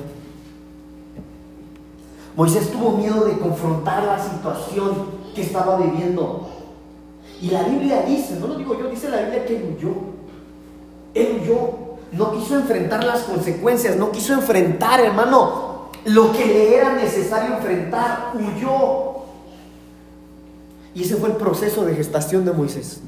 Moisés 2.37 2.71
tuvo 2.71 2.93
miedo 2.93 3.25
de 3.25 3.39
confrontar 3.39 4.03
la 4.05 4.19
situación 4.19 5.07
que 5.35 5.43
estaba 5.43 5.77
viviendo. 5.77 6.49
Y 7.41 7.51
la 7.51 7.63
Biblia 7.63 8.03
dice, 8.03 8.37
no 8.41 8.49
lo 8.49 8.57
digo 8.57 8.79
yo, 8.79 8.89
dice 8.89 9.09
la 9.09 9.21
Biblia 9.23 9.45
que 9.45 9.57
él 9.57 9.77
huyó. 9.77 9.93
Él 11.15 11.41
huyó. 11.41 11.85
No 12.13 12.33
quiso 12.33 12.55
enfrentar 12.55 13.03
las 13.05 13.25
consecuencias, 13.25 13.97
no 13.97 14.13
quiso 14.13 14.35
enfrentar, 14.35 15.01
hermano, 15.01 15.91
lo 16.05 16.33
que 16.33 16.47
le 16.47 16.77
era 16.77 16.93
necesario 16.95 17.57
enfrentar. 17.57 18.33
Huyó. 18.35 19.15
Y 20.95 21.03
ese 21.03 21.17
fue 21.17 21.31
el 21.31 21.37
proceso 21.37 21.85
de 21.85 21.95
gestación 21.95 22.45
de 22.45 22.53
Moisés. 22.53 23.01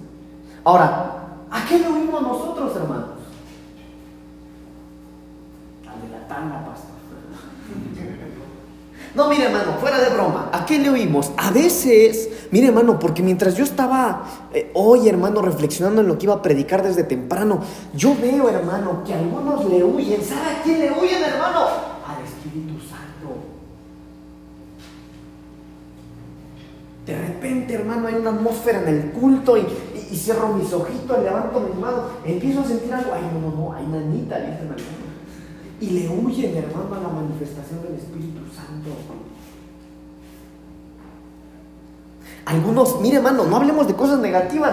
Ahora, 0.64 1.38
¿a 1.50 1.64
qué 1.68 1.78
le 1.78 1.88
huimos 1.88 2.20
nosotros, 2.20 2.74
hermanos? 2.74 3.10
Al 5.88 6.00
de 6.02 6.08
la 6.08 6.66
pastor. 6.66 6.85
No, 9.16 9.30
mire 9.30 9.44
hermano, 9.44 9.72
fuera 9.80 9.98
de 9.98 10.10
broma, 10.10 10.50
¿a 10.52 10.66
qué 10.66 10.78
le 10.78 10.90
oímos? 10.90 11.32
A 11.38 11.50
veces, 11.50 12.28
mire 12.50 12.66
hermano, 12.66 12.98
porque 12.98 13.22
mientras 13.22 13.54
yo 13.56 13.64
estaba 13.64 14.24
eh, 14.52 14.70
hoy 14.74 15.08
hermano 15.08 15.40
reflexionando 15.40 16.02
en 16.02 16.08
lo 16.08 16.18
que 16.18 16.26
iba 16.26 16.34
a 16.34 16.42
predicar 16.42 16.82
desde 16.82 17.02
temprano, 17.02 17.60
yo 17.94 18.14
veo 18.14 18.50
hermano 18.50 19.02
que 19.06 19.14
algunos 19.14 19.64
le 19.70 19.82
huyen. 19.82 20.22
¿Sabe 20.22 20.56
a 20.56 20.62
quién 20.62 20.80
le 20.80 20.92
huyen 20.92 21.24
hermano? 21.24 21.60
Al 22.06 22.22
Espíritu 22.26 22.78
Santo. 22.86 23.40
De 27.06 27.18
repente 27.18 27.72
hermano 27.72 28.08
hay 28.08 28.16
una 28.16 28.30
atmósfera 28.30 28.82
en 28.82 28.88
el 28.88 29.12
culto 29.12 29.56
y, 29.56 29.64
cierro 30.14 30.48
mis 30.48 30.70
ojitos, 30.74 31.22
levanto 31.22 31.60
mis 31.60 31.74
manos, 31.78 32.04
empiezo 32.22 32.60
a 32.60 32.64
sentir 32.64 32.92
algo. 32.92 33.12
Ay, 33.14 33.22
no, 33.32 33.48
no, 33.48 33.56
no, 33.56 33.72
hay 33.72 33.86
nanita, 33.86 34.36
dicen 34.40 34.68
algunos. 34.68 35.05
Y 35.80 35.90
le 35.90 36.08
huyen, 36.08 36.56
hermano, 36.56 36.94
a 36.94 37.00
la 37.00 37.08
manifestación 37.08 37.82
del 37.82 37.94
Espíritu 37.96 38.40
Santo. 38.54 38.90
Algunos, 42.46 43.00
mire 43.00 43.16
hermano, 43.16 43.44
no 43.44 43.56
hablemos 43.56 43.86
de 43.86 43.94
cosas 43.94 44.20
negativas. 44.20 44.72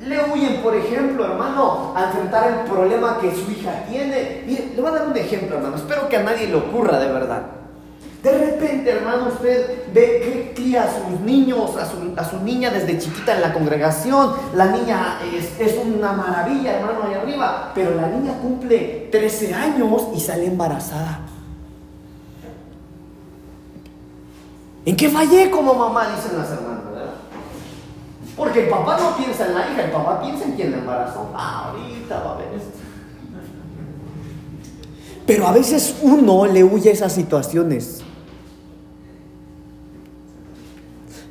Le 0.00 0.18
huyen, 0.30 0.62
por 0.62 0.74
ejemplo, 0.74 1.24
hermano, 1.24 1.94
a 1.96 2.06
enfrentar 2.06 2.50
el 2.50 2.70
problema 2.70 3.18
que 3.20 3.34
su 3.34 3.50
hija 3.50 3.84
tiene. 3.88 4.42
Mire, 4.46 4.72
le 4.74 4.82
voy 4.82 4.90
a 4.90 4.94
dar 4.94 5.08
un 5.08 5.16
ejemplo, 5.16 5.56
hermano. 5.56 5.76
Espero 5.76 6.08
que 6.08 6.16
a 6.16 6.22
nadie 6.22 6.48
le 6.48 6.56
ocurra 6.56 6.98
de 6.98 7.12
verdad. 7.12 7.63
De 8.24 8.32
repente, 8.32 8.90
hermano, 8.90 9.28
usted 9.28 9.92
ve 9.92 10.20
que 10.24 10.52
cría 10.54 10.84
a 10.84 10.88
sus 10.88 11.20
niños, 11.20 11.76
a 11.76 12.24
su, 12.24 12.38
niña 12.38 12.70
desde 12.70 12.98
chiquita 12.98 13.34
en 13.34 13.42
la 13.42 13.52
congregación. 13.52 14.32
La 14.54 14.64
niña 14.68 15.18
es, 15.30 15.60
es, 15.60 15.76
una 15.76 16.14
maravilla, 16.14 16.78
hermano, 16.78 17.00
ahí 17.06 17.12
arriba. 17.12 17.70
Pero 17.74 17.94
la 17.94 18.06
niña 18.06 18.32
cumple 18.40 19.10
13 19.12 19.52
años 19.52 20.04
y 20.14 20.20
sale 20.20 20.46
embarazada. 20.46 21.20
¿En 24.86 24.96
qué 24.96 25.10
fallé 25.10 25.50
como 25.50 25.74
mamá? 25.74 26.08
Dicen 26.16 26.38
las 26.38 26.50
hermanas. 26.50 26.80
Porque 28.38 28.64
el 28.64 28.70
papá 28.70 28.96
no 28.98 29.16
piensa 29.18 29.46
en 29.46 29.54
la 29.54 29.70
hija, 29.70 29.84
el 29.84 29.90
papá 29.90 30.22
piensa 30.22 30.44
en 30.46 30.52
quien 30.52 30.70
la 30.70 30.78
embarazó. 30.78 31.30
Ah, 31.34 31.72
ahorita 31.74 32.20
va 32.20 32.32
a 32.32 32.38
ver 32.38 32.48
esto. 32.56 32.78
Pero 35.26 35.46
a 35.46 35.52
veces 35.52 35.96
uno 36.00 36.46
le 36.46 36.64
huye 36.64 36.88
a 36.88 36.92
esas 36.94 37.12
situaciones. 37.12 38.02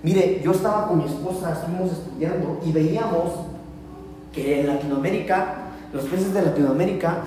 Mire, 0.03 0.41
yo 0.43 0.51
estaba 0.51 0.87
con 0.87 0.97
mi 0.97 1.05
esposa, 1.05 1.53
estuvimos 1.53 1.91
estudiando 1.91 2.59
y 2.65 2.71
veíamos 2.73 3.31
que 4.33 4.59
en 4.59 4.67
Latinoamérica, 4.67 5.55
los 5.93 6.03
países 6.05 6.33
de 6.33 6.41
Latinoamérica, 6.41 7.19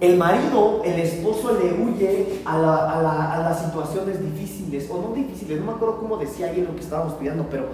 el 0.00 0.16
marido, 0.16 0.82
el 0.84 1.00
esposo 1.00 1.58
le 1.58 1.72
huye 1.72 2.40
a, 2.44 3.42
las 3.42 3.60
situaciones 3.64 4.22
difíciles, 4.22 4.88
o 4.90 5.00
no 5.00 5.14
difíciles, 5.14 5.58
no 5.58 5.66
me 5.66 5.72
acuerdo 5.72 5.98
cómo 5.98 6.16
decía 6.16 6.46
ahí 6.46 6.60
lo 6.60 6.74
que 6.74 6.82
estábamos 6.82 7.14
estudiando, 7.14 7.46
pero 7.50 7.64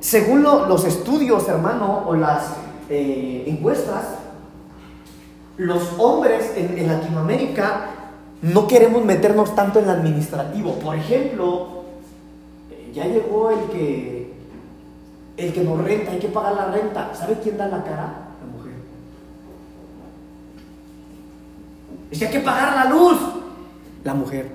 según 0.00 0.42
los 0.42 0.84
estudios, 0.84 1.48
hermano, 1.48 2.04
o 2.06 2.14
las 2.14 2.56
eh, 2.90 3.44
encuestas, 3.46 4.04
los 5.56 5.82
hombres 5.98 6.52
en, 6.56 6.86
Latinoamérica 6.86 7.90
no 8.42 8.66
queremos 8.66 9.04
meternos 9.04 9.54
tanto 9.54 9.78
en 9.78 9.84
el 9.84 9.90
administrativo. 9.92 10.74
Por 10.74 10.96
ejemplo, 10.96 11.81
ya 12.92 13.06
llegó 13.06 13.50
el 13.50 13.70
que, 13.70 14.34
el 15.36 15.52
que 15.52 15.64
nos 15.64 15.82
renta, 15.82 16.12
hay 16.12 16.18
que 16.18 16.28
pagar 16.28 16.54
la 16.54 16.66
renta. 16.66 17.14
¿Sabe 17.14 17.38
quién 17.42 17.56
da 17.56 17.66
la 17.68 17.82
cara? 17.82 18.12
La 18.40 18.56
mujer. 18.56 18.72
Dice, 22.10 22.26
hay 22.26 22.32
que 22.32 22.40
pagar 22.40 22.74
la 22.74 22.90
luz. 22.90 23.18
La 24.04 24.14
mujer. 24.14 24.50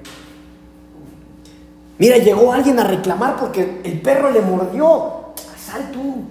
Mira, 1.98 2.18
llegó 2.18 2.54
alguien 2.54 2.78
a 2.80 2.84
reclamar 2.84 3.38
porque 3.38 3.82
el 3.84 4.02
perro 4.02 4.30
le 4.32 4.42
mordió. 4.42 5.34
Sal 5.58 5.92
tú, 5.92 6.26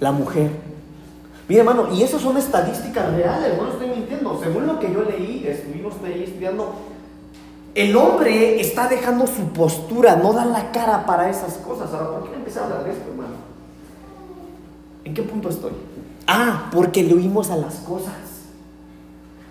la 0.00 0.12
mujer. 0.12 0.50
Mira, 1.48 1.62
hermano, 1.62 1.92
y 1.92 2.02
eso 2.02 2.18
son 2.18 2.36
estadísticas 2.36 3.12
reales, 3.14 3.56
no 3.58 3.68
estoy 3.68 3.88
mintiendo. 3.88 4.38
Según 4.42 4.66
lo 4.66 4.78
que 4.78 4.92
yo 4.92 5.02
leí, 5.02 5.44
estuvimos 5.46 5.94
ahí 6.04 6.24
estudiando, 6.24 6.72
el 7.74 7.96
hombre 7.96 8.60
está 8.60 8.88
dejando 8.88 9.26
su 9.26 9.52
postura, 9.52 10.16
no 10.16 10.32
da 10.32 10.44
la 10.44 10.72
cara 10.72 11.06
para 11.06 11.30
esas 11.30 11.54
cosas. 11.54 11.92
Ahora, 11.92 12.18
¿por 12.18 12.30
qué 12.30 12.36
empecé 12.36 12.58
a 12.58 12.64
hablar 12.64 12.84
de 12.84 12.92
esto, 12.92 13.10
hermano? 13.10 13.34
¿En 15.04 15.14
qué 15.14 15.22
punto 15.22 15.48
estoy? 15.48 15.72
Ah, 16.26 16.68
porque 16.72 17.02
le 17.02 17.14
huimos 17.14 17.50
a 17.50 17.56
las 17.56 17.76
cosas. 17.76 18.14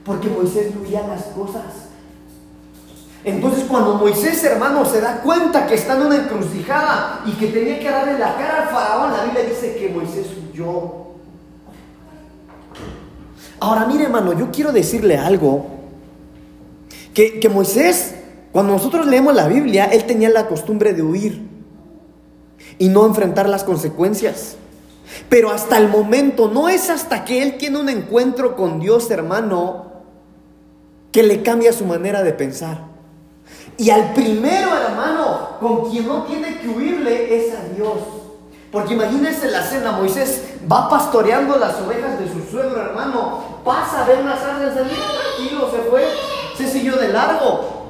Porque 0.06 0.30
Moisés 0.30 0.74
le 0.74 0.82
huía 0.82 1.04
a 1.04 1.08
las 1.08 1.24
cosas. 1.26 1.90
Entonces 3.24 3.66
cuando 3.66 3.96
Moisés, 3.96 4.44
hermano, 4.44 4.84
se 4.86 5.00
da 5.00 5.22
cuenta 5.22 5.68
que 5.68 5.76
está 5.76 5.96
en 5.96 6.08
una 6.08 6.16
encrucijada 6.16 7.22
y 7.26 7.32
que 7.34 7.48
tenía 7.48 7.80
que 7.80 7.90
darle 7.90 8.18
la 8.18 8.36
cara 8.36 8.64
al 8.64 8.70
faraón, 8.70 9.14
la 9.14 9.26
Biblia 9.26 9.44
dice 9.44 9.76
que 9.76 9.90
Moisés 9.90 10.28
huyó. 10.52 11.02
Ahora, 13.60 13.86
mire, 13.86 14.06
hermano, 14.06 14.34
yo 14.34 14.50
quiero 14.52 14.72
decirle 14.72 15.18
algo. 15.18 15.81
Que, 17.14 17.40
que 17.40 17.50
Moisés, 17.50 18.16
cuando 18.52 18.74
nosotros 18.74 19.06
leemos 19.06 19.34
la 19.34 19.48
Biblia, 19.48 19.86
él 19.86 20.06
tenía 20.06 20.30
la 20.30 20.48
costumbre 20.48 20.94
de 20.94 21.02
huir 21.02 21.42
y 22.78 22.90
no 22.90 23.06
enfrentar 23.06 23.50
las 23.50 23.64
consecuencias. 23.64 24.56
Pero 25.30 25.52
hasta 25.52 25.78
el 25.78 25.90
momento, 25.90 26.48
no 26.48 26.70
es 26.70 26.90
hasta 26.90 27.26
que 27.26 27.44
él 27.44 27.58
tiene 27.58 27.80
un 27.80 27.90
encuentro 27.90 28.56
con 28.56 28.80
Dios, 28.80 29.12
hermano, 29.12 29.92
que 31.12 31.24
le 31.24 31.44
cambia 31.44 31.74
su 31.74 31.86
manera 31.86 32.24
de 32.24 32.34
pensar. 32.34 32.86
Y 33.78 33.90
al 33.90 34.14
primero, 34.14 34.70
hermano, 34.76 35.58
con 35.60 35.90
quien 35.90 36.08
no 36.08 36.24
tiene 36.24 36.60
que 36.60 36.70
huirle 36.70 37.36
es 37.36 37.54
a 37.54 37.64
Dios. 37.76 37.98
Porque 38.72 38.94
imagínense 38.94 39.52
la 39.52 39.64
cena, 39.64 39.92
Moisés 39.92 40.44
va 40.72 40.88
pastoreando 40.88 41.58
las 41.58 41.82
ovejas 41.82 42.18
de 42.18 42.28
su 42.32 42.50
suegro, 42.50 42.80
hermano, 42.82 43.60
pasa 43.66 44.04
a 44.04 44.08
ver 44.08 44.22
una 44.22 44.38
zarza 44.38 44.74
salir, 44.74 44.96
tranquilo, 44.96 45.70
se 45.70 45.90
fue, 45.90 46.06
se 46.58 46.68
siguió 46.68 46.98
de 46.98 47.10
largo. 47.10 47.82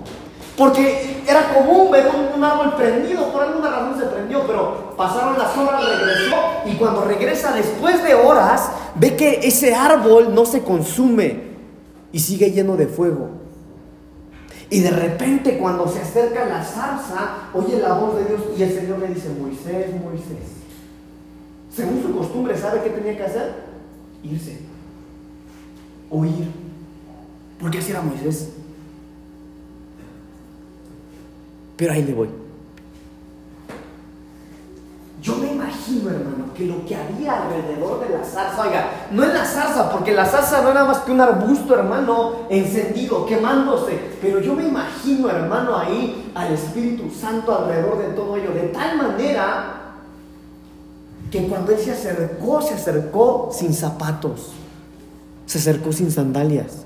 Porque 0.58 1.24
era 1.28 1.54
común 1.54 1.92
ver 1.92 2.08
un, 2.36 2.44
árbol 2.44 2.76
prendido, 2.76 3.32
por 3.32 3.44
alguna 3.44 3.70
razón 3.70 4.00
se 4.00 4.06
prendió, 4.06 4.46
pero 4.46 4.94
pasaron 4.98 5.38
las 5.38 5.56
horas, 5.58 5.84
regresó, 5.86 6.36
y 6.66 6.76
cuando 6.76 7.04
regresa 7.04 7.54
después 7.54 8.04
de 8.04 8.16
horas, 8.16 8.70
ve 8.96 9.16
que 9.16 9.40
ese 9.44 9.74
árbol 9.74 10.36
no 10.36 10.46
se 10.46 10.62
consume 10.62 11.52
y 12.12 12.20
sigue 12.20 12.52
lleno 12.52 12.76
de 12.76 12.88
fuego. 12.88 13.30
Y 14.70 14.80
de 14.80 14.92
repente 14.92 15.58
cuando 15.58 15.88
se 15.88 16.00
acerca 16.00 16.46
la 16.46 16.64
zarza, 16.64 17.50
oye 17.54 17.78
la 17.80 17.94
voz 17.94 18.16
de 18.18 18.26
Dios 18.26 18.42
y 18.58 18.64
el 18.64 18.74
Señor 18.74 19.00
le 19.00 19.08
dice, 19.08 19.30
Moisés, 19.30 19.88
Moisés. 20.02 20.62
Según 21.76 22.02
su 22.02 22.18
costumbre, 22.18 22.58
¿sabe 22.58 22.82
qué 22.84 22.90
tenía 22.90 23.18
que 23.18 23.24
hacer? 23.24 23.54
Irse. 24.24 24.60
Huir. 26.10 26.61
Porque 27.62 27.78
así 27.78 27.92
era 27.92 28.02
Moisés. 28.02 28.50
Pero 31.78 31.94
ahí 31.94 32.04
le 32.04 32.14
voy. 32.14 32.30
Yo 35.22 35.36
me 35.36 35.52
imagino, 35.52 36.10
hermano, 36.10 36.52
que 36.56 36.66
lo 36.66 36.84
que 36.84 36.96
había 36.96 37.44
alrededor 37.44 38.00
de 38.00 38.18
la 38.18 38.24
zarza, 38.24 38.64
oiga, 38.64 39.08
no 39.12 39.24
es 39.24 39.32
la 39.32 39.46
zarza, 39.46 39.92
porque 39.92 40.14
la 40.14 40.26
zarza 40.26 40.64
no 40.64 40.70
era 40.70 40.84
más 40.84 41.00
que 41.00 41.12
un 41.12 41.22
arbusto, 41.22 41.76
hermano, 41.76 42.48
encendido, 42.50 43.28
quemándose, 43.28 44.00
pero 44.20 44.40
yo 44.42 44.56
me 44.56 44.68
imagino, 44.68 45.30
hermano, 45.30 45.78
ahí 45.78 46.32
al 46.34 46.54
Espíritu 46.54 47.12
Santo 47.12 47.56
alrededor 47.56 48.00
de 48.00 48.16
todo 48.16 48.36
ello, 48.36 48.52
de 48.52 48.70
tal 48.70 48.98
manera 48.98 49.82
que 51.32 51.48
cuando 51.48 51.72
él 51.72 51.80
se 51.80 51.92
acercó, 51.92 52.62
se 52.64 52.74
acercó 52.74 53.50
sin 53.54 53.76
zapatos, 53.76 54.54
se 55.46 55.60
acercó 55.60 55.94
sin 55.94 56.10
sandalias. 56.10 56.86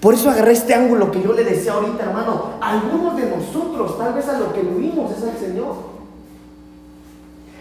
Por 0.00 0.14
eso 0.14 0.30
agarré 0.30 0.52
este 0.52 0.74
ángulo 0.74 1.10
que 1.10 1.22
yo 1.22 1.32
le 1.32 1.44
decía 1.44 1.74
ahorita, 1.74 2.04
hermano, 2.04 2.54
algunos 2.60 3.16
de 3.16 3.26
nosotros, 3.26 3.98
tal 3.98 4.14
vez 4.14 4.28
a 4.28 4.38
lo 4.38 4.52
que 4.52 4.60
vivimos 4.62 5.12
es 5.16 5.22
al 5.22 5.38
Señor. 5.38 5.92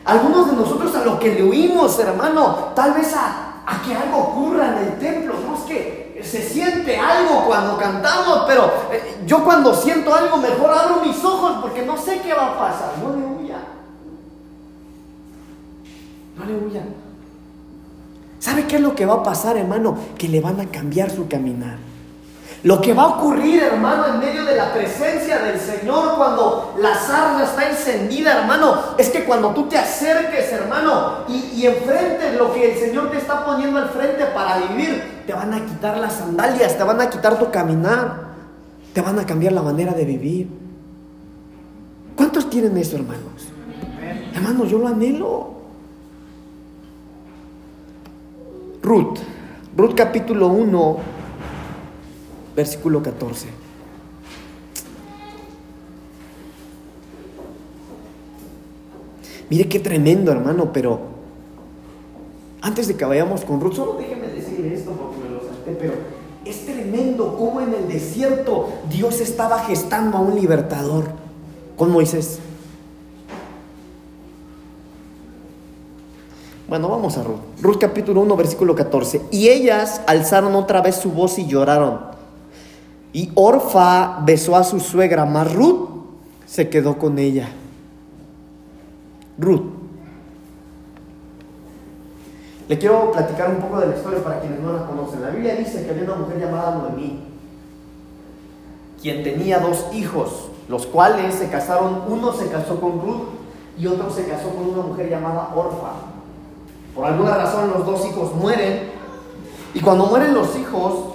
Algunos 0.04 0.50
de 0.50 0.58
nosotros 0.58 0.96
a 0.96 1.06
lo 1.06 1.20
que 1.20 1.36
le 1.36 1.44
huimos, 1.44 2.00
hermano, 2.00 2.72
tal 2.76 2.94
vez 2.94 3.14
a, 3.16 3.48
que 3.86 3.94
algo 3.96 4.18
ocurra 4.18 4.70
en 4.72 4.88
el 4.88 5.00
templo. 5.00 5.36
No 5.48 5.56
es 5.56 5.62
que 5.62 6.22
se 6.24 6.42
siente 6.42 6.98
algo 6.98 7.46
cuando 7.46 7.78
cantamos, 7.78 8.44
pero 8.48 8.66
eh, 8.92 9.22
yo 9.26 9.44
cuando 9.44 9.74
siento 9.74 10.14
algo 10.14 10.38
mejor 10.38 10.72
abro 10.72 11.06
mis 11.06 11.24
ojos 11.24 11.60
porque 11.62 11.86
no 11.86 11.98
sé 11.98 12.22
qué 12.22 12.34
va 12.34 12.48
a 12.48 12.60
pasar. 12.60 12.94
No 13.02 13.16
le 13.16 13.24
huya. 13.24 13.58
No 16.38 16.46
le 16.46 16.56
huya. 16.56 16.84
¿Sabe 18.40 18.66
qué 18.66 18.78
es 18.78 18.82
lo 18.82 18.96
que 18.96 19.06
va 19.06 19.16
a 19.16 19.24
pasar, 19.24 19.58
hermano? 19.58 19.96
Que 20.18 20.28
le 20.28 20.42
van 20.42 20.60
a 20.60 20.66
cambiar 20.66 21.12
su 21.12 21.28
caminar. 21.28 21.78
Lo 22.64 22.80
que 22.80 22.94
va 22.94 23.04
a 23.04 23.08
ocurrir, 23.08 23.64
hermano, 23.64 24.06
en 24.06 24.20
medio 24.20 24.46
de 24.46 24.56
la 24.56 24.72
presencia 24.72 25.40
del 25.40 25.60
Señor 25.60 26.16
cuando 26.16 26.76
la 26.80 26.94
sarna 26.94 27.44
está 27.44 27.68
encendida, 27.68 28.40
hermano, 28.40 28.76
es 29.00 29.10
que 29.10 29.24
cuando 29.24 29.50
tú 29.50 29.68
te 29.68 29.80
acerques, 29.80 30.54
hermano, 30.54 31.26
y, 31.28 31.38
y 31.56 31.66
enfrentes 31.66 32.38
lo 32.38 32.54
que 32.54 32.72
el 32.72 32.78
Señor 32.78 33.10
te 33.10 33.18
está 33.18 33.44
poniendo 33.46 33.80
al 33.80 33.90
frente 33.90 34.26
para 34.28 34.60
vivir, 34.60 35.24
te 35.26 35.34
van 35.34 35.56
a 35.56 35.66
quitar 35.66 35.98
las 35.98 36.14
sandalias, 36.14 36.78
te 36.78 36.84
van 36.84 37.02
a 37.02 37.10
quitar 37.10 37.40
tu 37.40 37.50
caminar, 37.50 38.32
te 38.94 39.02
van 39.02 39.18
a 39.18 39.26
cambiar 39.26 39.54
la 39.54 39.64
manera 39.64 39.94
de 39.94 40.06
vivir. 40.06 40.48
¿Cuántos 42.16 42.48
tienen 42.48 42.78
eso, 42.78 42.96
hermanos? 42.96 43.50
Hermanos, 44.36 44.70
yo 44.70 44.78
lo 44.78 44.88
anhelo. 44.88 45.52
Ruth, 48.84 49.18
Ruth 49.76 49.96
capítulo 49.96 50.48
1 50.48 51.21
versículo 52.56 53.02
14. 53.02 53.48
Mire 59.50 59.68
qué 59.68 59.80
tremendo, 59.80 60.32
hermano, 60.32 60.72
pero 60.72 61.00
antes 62.62 62.88
de 62.88 62.96
que 62.96 63.04
vayamos 63.04 63.42
con 63.44 63.60
Ruth, 63.60 63.76
solo 63.76 63.94
déjeme 63.96 64.28
decir 64.28 64.66
esto 64.74 64.92
porque 64.92 65.18
me 65.18 65.30
lo 65.30 65.42
salté, 65.42 65.76
pero 65.78 65.94
es 66.46 66.66
tremendo 66.66 67.36
cómo 67.38 67.62
desierto 67.92 68.70
Dios 68.90 69.20
estaba 69.20 69.60
gestando 69.60 70.18
a 70.18 70.22
un 70.22 70.36
libertador 70.36 71.06
con 71.78 71.92
Moisés. 71.92 72.40
Bueno, 76.68 76.88
vamos 76.88 77.18
a 77.18 77.24
Ruth. 77.24 77.40
Ruth 77.62 77.78
capítulo 77.80 78.22
1, 78.22 78.38
versículo 78.38 78.76
14. 78.76 79.22
Y 79.30 79.50
ellas 79.50 80.02
alzaron 80.08 80.56
otra 80.56 80.82
vez 80.82 80.96
su 80.96 81.12
voz 81.12 81.38
y 81.38 81.46
lloraron. 81.46 82.00
Y 83.14 83.32
Orfa 83.36 84.20
besó 84.24 84.56
a 84.56 84.64
su 84.64 84.80
suegra, 84.80 85.26
mas 85.26 85.54
Ruth 85.54 85.90
se 86.46 86.70
quedó 86.70 86.98
con 86.98 87.20
ella. 87.20 87.50
Ruth. 89.38 89.64
Le 92.68 92.78
quiero 92.78 93.12
platicar 93.12 93.50
un 93.50 93.58
poco 93.58 93.82
de 93.82 93.88
la 93.88 93.96
historia 93.98 94.24
para 94.24 94.40
quienes 94.40 94.62
no 94.62 94.72
la 94.72 94.86
conocen. 94.86 95.22
La 95.22 95.30
Biblia 95.30 95.56
dice 95.56 95.84
que 95.84 95.92
había 95.92 96.04
una 96.04 96.16
mujer 96.16 96.40
llamada 96.40 96.76
Noemí, 96.76 97.22
quien 99.02 99.24
tenía 99.24 99.60
dos 99.60 99.88
hijos, 99.92 100.50
los 100.70 100.86
cuales 100.86 101.36
se 101.36 101.50
casaron, 101.50 102.04
uno 102.08 102.32
se 102.32 102.48
casó 102.48 102.80
con 102.80 103.02
Ruth 103.02 103.24
y 103.78 103.88
otro 103.88 104.10
se 104.10 104.26
casó 104.26 104.50
con 104.52 104.70
una 104.70 104.84
mujer 104.84 105.10
llamada 105.10 105.50
Orfa. 105.54 105.94
Por 106.96 107.06
alguna 107.06 107.36
razón 107.36 107.72
los 107.72 107.86
dos 107.86 108.06
hijos 108.06 108.34
mueren 108.36 108.90
y 109.74 109.82
cuando 109.82 110.06
mueren 110.06 110.34
los 110.34 110.56
hijos, 110.58 111.11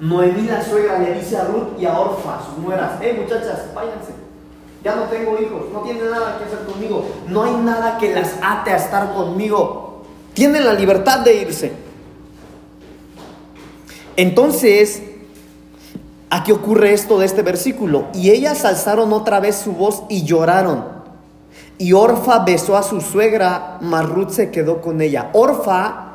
Noemí 0.00 0.42
la 0.42 0.62
suegra 0.62 0.98
le 0.98 1.14
dice 1.14 1.38
a 1.38 1.44
Ruth 1.44 1.78
y 1.80 1.86
a 1.86 1.98
Orfa, 1.98 2.40
sus 2.44 2.62
nueras, 2.62 2.98
hey 3.00 3.18
muchachas, 3.18 3.74
váyanse, 3.74 4.12
ya 4.84 4.94
no 4.94 5.04
tengo 5.04 5.38
hijos, 5.40 5.62
no 5.72 5.80
tienen 5.80 6.10
nada 6.10 6.38
que 6.38 6.44
hacer 6.44 6.66
conmigo, 6.66 7.06
no 7.28 7.44
hay 7.44 7.52
nada 7.54 7.96
que 7.96 8.14
las 8.14 8.34
ate 8.42 8.72
a 8.72 8.76
estar 8.76 9.14
conmigo, 9.14 10.02
tienen 10.34 10.66
la 10.66 10.74
libertad 10.74 11.20
de 11.20 11.34
irse. 11.36 11.72
Entonces, 14.16 15.02
aquí 16.28 16.52
ocurre 16.52 16.92
esto 16.92 17.18
de 17.18 17.24
este 17.24 17.40
versículo, 17.40 18.04
y 18.12 18.30
ellas 18.30 18.66
alzaron 18.66 19.14
otra 19.14 19.40
vez 19.40 19.56
su 19.56 19.72
voz 19.72 20.02
y 20.10 20.24
lloraron. 20.24 20.84
Y 21.78 21.94
Orfa 21.94 22.40
besó 22.40 22.76
a 22.76 22.82
su 22.82 23.00
suegra, 23.00 23.78
mas 23.80 24.08
Ruth 24.08 24.30
se 24.30 24.50
quedó 24.50 24.80
con 24.80 25.00
ella. 25.00 25.30
Orfa 25.32 26.06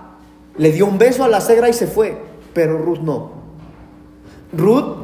le 0.57 0.71
dio 0.71 0.85
un 0.85 0.97
beso 0.97 1.23
a 1.23 1.27
la 1.27 1.41
suegra 1.41 1.69
y 1.69 1.73
se 1.73 1.87
fue, 1.87 2.19
pero 2.53 2.77
Ruth 2.77 2.99
no. 2.99 3.40
Ruth, 4.53 4.97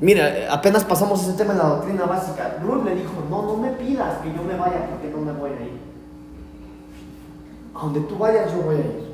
mira, 0.00 0.52
apenas 0.52 0.84
pasamos 0.84 1.22
ese 1.22 1.32
tema 1.32 1.52
en 1.52 1.58
la 1.58 1.68
doctrina 1.68 2.04
básica. 2.04 2.58
Ruth 2.62 2.84
le 2.84 2.94
dijo, 2.94 3.12
no, 3.28 3.42
no 3.42 3.56
me 3.56 3.70
pidas 3.70 4.18
que 4.22 4.32
yo 4.32 4.42
me 4.42 4.56
vaya 4.56 4.88
porque 4.90 5.08
no 5.08 5.18
me 5.22 5.32
voy 5.32 5.50
a 5.50 5.62
ir. 5.62 5.78
A 7.74 7.82
donde 7.82 8.00
tú 8.00 8.16
vayas 8.16 8.52
yo 8.52 8.62
voy 8.62 8.76
a 8.76 8.78
ir. 8.78 9.08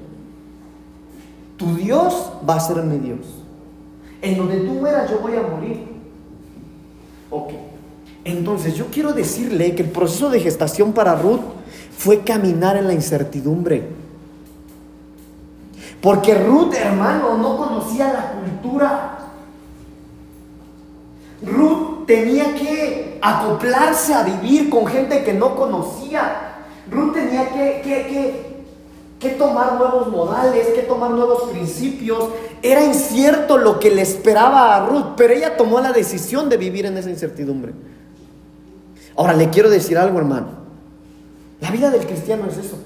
Tu 1.57 1.74
Dios 1.77 2.33
va 2.48 2.57
a 2.57 2.61
ser 2.61 2.83
mi 2.83 2.98
Dios. 2.98 3.20
En 4.20 4.37
donde 4.37 4.57
tú 4.59 4.72
mueras 4.72 5.11
yo 5.11 5.18
voy 5.20 5.37
a 5.37 5.42
morir. 5.42 5.87
Ok. 7.31 7.53
Entonces 8.24 8.74
yo 8.74 8.87
quiero 8.87 9.12
decirle 9.12 9.74
que 9.74 9.83
el 9.83 9.90
proceso 9.90 10.31
de 10.31 10.40
gestación 10.40 10.92
para 10.92 11.14
Ruth 11.14 11.42
fue 11.96 12.20
caminar 12.20 12.77
en 12.77 12.87
la 12.87 12.94
incertidumbre. 12.94 13.88
Porque 16.00 16.35
Ruth, 16.35 16.74
hermano, 16.74 17.38
no 17.38 17.57
conocía 17.57 18.12
la 18.12 18.33
cultura. 18.33 19.18
Ruth 21.44 22.07
tenía 22.07 22.54
que 22.54 23.18
acoplarse 23.20 24.14
a 24.14 24.22
vivir 24.22 24.70
con 24.70 24.87
gente 24.87 25.24
que 25.24 25.33
no 25.33 25.54
conocía. 25.57 26.57
Ruth 26.90 27.14
tenía 27.14 27.48
que, 27.50 27.80
que, 27.83 28.64
que, 29.18 29.30
tomar 29.30 29.74
nuevos 29.74 30.09
modales, 30.09 30.68
que 30.68 30.83
tomar 30.83 31.11
nuevos 31.11 31.50
principios. 31.50 32.28
Era 32.62 32.85
incierto 32.85 33.59
lo 33.59 33.78
que 33.78 33.90
le 33.90 34.02
esperaba 34.02 34.76
a 34.76 34.87
Ruth, 34.87 35.14
pero 35.16 35.33
ella 35.33 35.57
tomó 35.57 35.80
la 35.80 35.92
decisión 35.92 36.48
de 36.48 36.57
vivir 36.57 36.87
en 36.87 36.96
esa 36.96 37.11
incertidumbre. 37.11 37.72
Ahora 39.16 39.33
le 39.33 39.48
quiero 39.50 39.70
decir 39.70 39.96
algo, 39.96 40.18
hermano. 40.18 40.48
La 41.61 41.70
vida 41.70 41.90
del 41.90 42.07
cristiano 42.07 42.46
es 42.50 42.59
eso. 42.59 42.76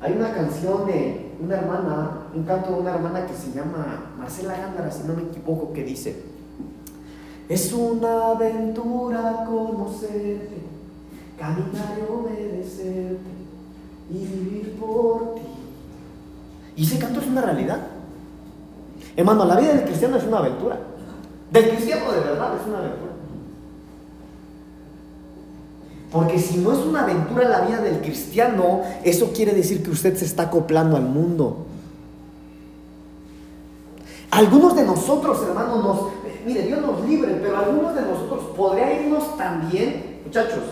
Hay 0.00 0.12
una 0.12 0.32
canción 0.32 0.86
de 0.86 1.32
una 1.40 1.56
hermana, 1.56 2.10
un 2.34 2.44
canto 2.44 2.70
de 2.70 2.80
una 2.80 2.94
hermana 2.94 3.26
que 3.26 3.34
se 3.34 3.50
llama 3.52 4.12
Marcela 4.16 4.56
Gándara, 4.56 4.90
si 4.90 5.02
no 5.04 5.14
me 5.14 5.22
equivoco, 5.22 5.72
que 5.72 5.82
dice, 5.82 6.22
es 7.48 7.72
una 7.72 8.32
aventura 8.32 9.44
conocerte, 9.46 10.58
caminar 11.38 11.96
y 11.98 12.12
obedecerte 12.12 13.18
y 14.10 14.18
vivir 14.18 14.76
por 14.78 15.34
ti. 15.34 15.42
Y 16.76 16.84
ese 16.84 16.98
canto 16.98 17.20
es 17.20 17.26
una 17.26 17.40
realidad. 17.40 17.78
Hermano, 19.16 19.44
la 19.44 19.56
vida 19.56 19.74
del 19.74 19.84
cristiano 19.84 20.16
es 20.16 20.24
una 20.24 20.38
aventura. 20.38 20.78
Del 21.50 21.70
cristiano 21.70 22.12
de 22.12 22.20
verdad 22.20 22.52
es 22.60 22.66
una 22.68 22.78
aventura. 22.78 23.12
Porque 26.12 26.38
si 26.38 26.58
no 26.58 26.72
es 26.72 26.78
una 26.78 27.02
aventura 27.02 27.48
la 27.48 27.62
vida 27.62 27.80
del 27.80 28.00
cristiano, 28.00 28.82
eso 29.04 29.32
quiere 29.32 29.52
decir 29.52 29.82
que 29.82 29.90
usted 29.90 30.16
se 30.16 30.24
está 30.24 30.44
acoplando 30.44 30.96
al 30.96 31.02
mundo. 31.02 31.66
Algunos 34.30 34.76
de 34.76 34.84
nosotros, 34.84 35.42
hermanos, 35.42 35.84
nos, 35.84 36.00
mire, 36.48 36.62
Dios 36.62 36.80
nos 36.80 37.06
libre, 37.06 37.38
pero 37.42 37.58
algunos 37.58 37.94
de 37.94 38.00
nosotros 38.00 38.56
podría 38.56 39.02
irnos 39.02 39.36
también, 39.36 40.20
muchachos, 40.24 40.62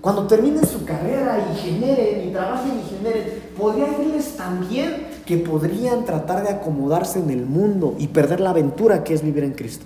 cuando 0.00 0.26
terminen 0.26 0.66
su 0.66 0.84
carrera 0.84 1.38
y 1.52 1.56
generen 1.58 2.28
y 2.28 2.32
trabajen 2.32 2.72
y 2.80 2.96
generen, 2.96 3.42
podría 3.56 3.86
irles 4.02 4.36
también 4.36 5.06
que 5.24 5.36
podrían 5.36 6.04
tratar 6.04 6.42
de 6.42 6.48
acomodarse 6.48 7.20
en 7.20 7.30
el 7.30 7.46
mundo 7.46 7.94
y 7.98 8.08
perder 8.08 8.40
la 8.40 8.50
aventura 8.50 9.04
que 9.04 9.14
es 9.14 9.22
vivir 9.22 9.44
en 9.44 9.52
Cristo. 9.52 9.84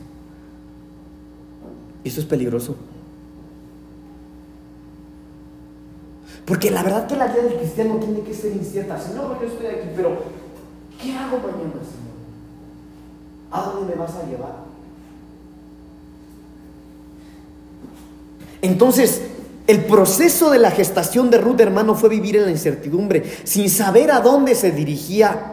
Eso 2.02 2.20
es 2.20 2.26
peligroso. 2.26 2.76
Porque 6.46 6.70
la 6.70 6.83
verdad 6.83 7.07
que 7.07 7.16
la 7.16 7.26
vida 7.26 7.42
del 7.42 7.59
cristiano 7.59 7.96
tiene 7.96 8.20
que 8.20 8.33
ser 8.33 8.52
incierta. 8.52 8.98
Señor, 8.98 9.38
yo 9.40 9.48
estoy 9.48 9.66
aquí, 9.66 9.88
pero 9.94 10.16
¿qué 11.02 11.12
hago 11.14 11.38
mañana? 11.38 11.80
¿A 13.55 13.62
dónde 13.62 13.95
me 13.95 13.95
vas 13.95 14.11
a 14.17 14.27
llevar? 14.27 14.53
Entonces, 18.61 19.23
el 19.69 19.85
proceso 19.85 20.51
de 20.51 20.59
la 20.59 20.73
gestación 20.73 21.31
de 21.31 21.38
Ruth, 21.38 21.61
hermano, 21.61 21.95
fue 21.95 22.09
vivir 22.09 22.37
en 22.37 22.47
la 22.47 22.51
incertidumbre, 22.51 23.23
sin 23.45 23.71
saber 23.71 24.11
a 24.11 24.21
dónde 24.21 24.57
se 24.57 24.73
dirigía. 24.73 25.53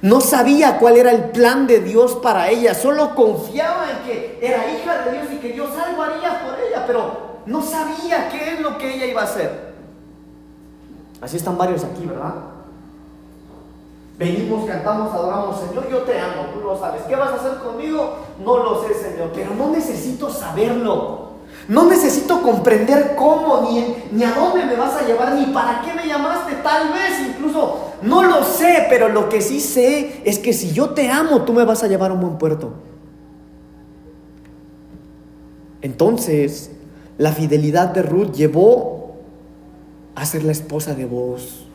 No 0.00 0.22
sabía 0.22 0.78
cuál 0.78 0.96
era 0.96 1.10
el 1.10 1.24
plan 1.24 1.66
de 1.66 1.80
Dios 1.80 2.16
para 2.22 2.48
ella, 2.48 2.72
solo 2.72 3.14
confiaba 3.14 3.90
en 3.90 4.06
que 4.06 4.38
era 4.40 4.72
hija 4.72 5.04
de 5.04 5.12
Dios 5.12 5.26
y 5.34 5.36
que 5.36 5.52
Dios 5.52 5.70
algo 5.76 6.02
haría 6.02 6.42
por 6.42 6.58
ella, 6.58 6.84
pero 6.86 7.40
no 7.44 7.60
sabía 7.60 8.30
qué 8.30 8.54
es 8.54 8.60
lo 8.60 8.78
que 8.78 8.94
ella 8.94 9.04
iba 9.04 9.20
a 9.20 9.24
hacer. 9.24 9.74
Así 11.20 11.36
están 11.36 11.58
varios 11.58 11.84
aquí, 11.84 12.06
¿verdad? 12.06 12.49
Venimos, 14.20 14.66
cantamos, 14.66 15.14
adoramos, 15.14 15.58
Señor, 15.60 15.88
yo 15.90 16.02
te 16.02 16.20
amo, 16.20 16.50
tú 16.52 16.60
lo 16.60 16.78
sabes. 16.78 17.00
¿Qué 17.08 17.16
vas 17.16 17.30
a 17.30 17.36
hacer 17.36 17.58
conmigo? 17.60 18.18
No 18.44 18.58
lo 18.58 18.82
sé, 18.82 18.92
Señor, 18.92 19.30
pero 19.34 19.54
no 19.54 19.70
necesito 19.70 20.28
saberlo. 20.28 21.30
No 21.68 21.86
necesito 21.86 22.42
comprender 22.42 23.14
cómo, 23.16 23.62
ni, 23.62 23.96
ni 24.12 24.22
a 24.22 24.32
dónde 24.32 24.66
me 24.66 24.76
vas 24.76 24.94
a 24.94 25.06
llevar, 25.06 25.32
ni 25.36 25.46
para 25.46 25.80
qué 25.80 25.94
me 25.94 26.06
llamaste, 26.06 26.56
tal 26.56 26.92
vez 26.92 27.28
incluso. 27.30 27.92
No 28.02 28.22
lo 28.22 28.44
sé, 28.44 28.88
pero 28.90 29.08
lo 29.08 29.30
que 29.30 29.40
sí 29.40 29.58
sé 29.58 30.20
es 30.26 30.38
que 30.38 30.52
si 30.52 30.70
yo 30.72 30.90
te 30.90 31.08
amo, 31.10 31.40
tú 31.44 31.54
me 31.54 31.64
vas 31.64 31.82
a 31.82 31.88
llevar 31.88 32.10
a 32.10 32.14
un 32.14 32.20
buen 32.20 32.36
puerto. 32.36 32.74
Entonces, 35.80 36.72
la 37.16 37.32
fidelidad 37.32 37.88
de 37.88 38.02
Ruth 38.02 38.32
llevó 38.32 39.14
a 40.14 40.26
ser 40.26 40.44
la 40.44 40.52
esposa 40.52 40.94
de 40.94 41.06
vos. 41.06 41.69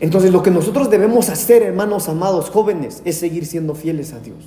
Entonces 0.00 0.30
lo 0.30 0.42
que 0.42 0.50
nosotros 0.50 0.90
debemos 0.90 1.28
hacer, 1.28 1.62
hermanos 1.62 2.08
amados, 2.08 2.50
jóvenes, 2.50 3.00
es 3.04 3.18
seguir 3.18 3.46
siendo 3.46 3.74
fieles 3.74 4.12
a 4.12 4.20
Dios. 4.20 4.38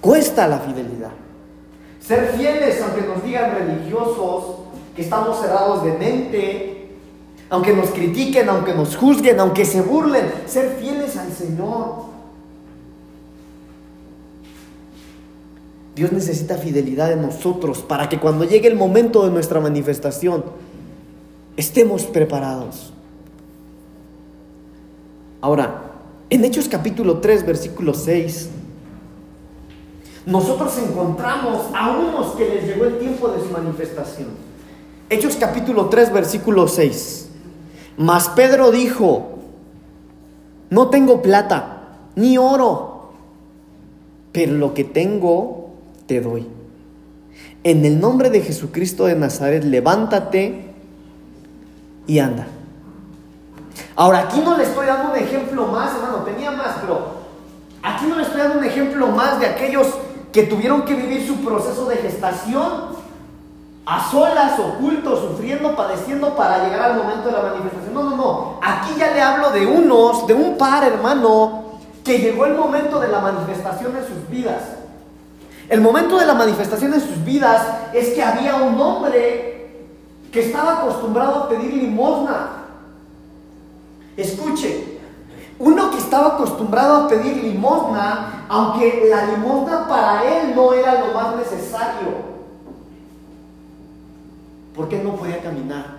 Cuesta 0.00 0.46
la 0.46 0.60
fidelidad. 0.60 1.10
Ser 2.00 2.34
fieles, 2.36 2.80
aunque 2.82 3.02
nos 3.02 3.24
digan 3.24 3.52
religiosos, 3.52 4.56
que 4.94 5.02
estamos 5.02 5.40
cerrados 5.40 5.82
de 5.84 5.92
mente, 5.92 6.88
aunque 7.50 7.72
nos 7.72 7.90
critiquen, 7.90 8.48
aunque 8.48 8.74
nos 8.74 8.96
juzguen, 8.96 9.40
aunque 9.40 9.64
se 9.64 9.80
burlen, 9.80 10.30
ser 10.46 10.76
fieles 10.78 11.16
al 11.16 11.32
Señor. 11.32 12.06
Dios 15.96 16.12
necesita 16.12 16.56
fidelidad 16.56 17.10
en 17.10 17.22
nosotros 17.22 17.78
para 17.78 18.08
que 18.08 18.20
cuando 18.20 18.44
llegue 18.44 18.68
el 18.68 18.76
momento 18.76 19.24
de 19.24 19.30
nuestra 19.30 19.60
manifestación 19.60 20.44
estemos 21.56 22.04
preparados. 22.04 22.92
Ahora, 25.40 25.92
en 26.30 26.44
Hechos 26.44 26.68
capítulo 26.68 27.18
3, 27.18 27.46
versículo 27.46 27.94
6, 27.94 28.50
nosotros 30.26 30.76
encontramos 30.78 31.66
a 31.72 31.96
unos 31.96 32.34
que 32.34 32.48
les 32.48 32.66
llegó 32.66 32.84
el 32.84 32.98
tiempo 32.98 33.28
de 33.28 33.40
su 33.40 33.50
manifestación. 33.50 34.28
Hechos 35.08 35.36
capítulo 35.36 35.86
3, 35.86 36.12
versículo 36.12 36.66
6. 36.66 37.28
Mas 37.96 38.28
Pedro 38.30 38.72
dijo, 38.72 39.38
no 40.70 40.88
tengo 40.88 41.22
plata, 41.22 41.98
ni 42.16 42.38
oro, 42.38 43.12
pero 44.32 44.54
lo 44.54 44.74
que 44.74 44.82
tengo 44.82 45.70
te 46.06 46.20
doy. 46.20 46.46
En 47.62 47.84
el 47.84 48.00
nombre 48.00 48.30
de 48.30 48.40
Jesucristo 48.40 49.06
de 49.06 49.14
Nazaret, 49.14 49.62
levántate 49.62 50.72
y 52.06 52.18
anda. 52.18 52.48
Ahora, 53.94 54.20
aquí 54.20 54.40
no 54.40 54.56
le 54.56 54.64
estoy 54.64 54.86
dando 54.86 55.12
un 55.12 55.16
ejemplo 55.16 55.66
más, 55.66 55.94
hermano, 55.94 56.18
tenía 56.24 56.50
más, 56.50 56.76
pero 56.80 56.98
aquí 57.82 58.06
no 58.06 58.16
le 58.16 58.22
estoy 58.22 58.40
dando 58.40 58.58
un 58.58 58.64
ejemplo 58.64 59.06
más 59.08 59.40
de 59.40 59.46
aquellos 59.46 59.86
que 60.32 60.44
tuvieron 60.44 60.82
que 60.82 60.94
vivir 60.94 61.26
su 61.26 61.36
proceso 61.44 61.86
de 61.86 61.96
gestación 61.96 62.96
a 63.86 64.10
solas, 64.10 64.58
ocultos, 64.58 65.20
sufriendo, 65.20 65.76
padeciendo 65.76 66.34
para 66.34 66.64
llegar 66.64 66.90
al 66.90 66.96
momento 66.96 67.28
de 67.28 67.32
la 67.32 67.42
manifestación. 67.42 67.94
No, 67.94 68.02
no, 68.02 68.16
no. 68.16 68.60
Aquí 68.60 68.94
ya 68.98 69.12
le 69.12 69.22
hablo 69.22 69.50
de 69.50 69.64
unos, 69.64 70.26
de 70.26 70.34
un 70.34 70.58
par, 70.58 70.82
hermano, 70.82 71.62
que 72.04 72.18
llegó 72.18 72.46
el 72.46 72.54
momento 72.54 72.98
de 72.98 73.08
la 73.08 73.20
manifestación 73.20 73.96
en 73.96 74.04
sus 74.06 74.28
vidas. 74.28 74.62
El 75.68 75.80
momento 75.80 76.18
de 76.18 76.26
la 76.26 76.34
manifestación 76.34 76.94
en 76.94 77.00
sus 77.00 77.24
vidas 77.24 77.62
es 77.92 78.10
que 78.10 78.22
había 78.22 78.56
un 78.56 78.80
hombre 78.80 79.70
que 80.32 80.40
estaba 80.40 80.80
acostumbrado 80.80 81.44
a 81.44 81.48
pedir 81.48 81.72
limosna. 81.72 82.65
Escuche, 84.16 84.98
uno 85.58 85.90
que 85.90 85.98
estaba 85.98 86.34
acostumbrado 86.34 86.96
a 86.96 87.08
pedir 87.08 87.42
limosna, 87.42 88.44
aunque 88.48 89.06
la 89.08 89.26
limosna 89.26 89.86
para 89.88 90.22
él 90.24 90.54
no 90.54 90.72
era 90.72 91.00
lo 91.06 91.14
más 91.14 91.36
necesario 91.36 92.36
porque 94.76 94.98
no 94.98 95.16
podía 95.16 95.42
caminar. 95.42 95.96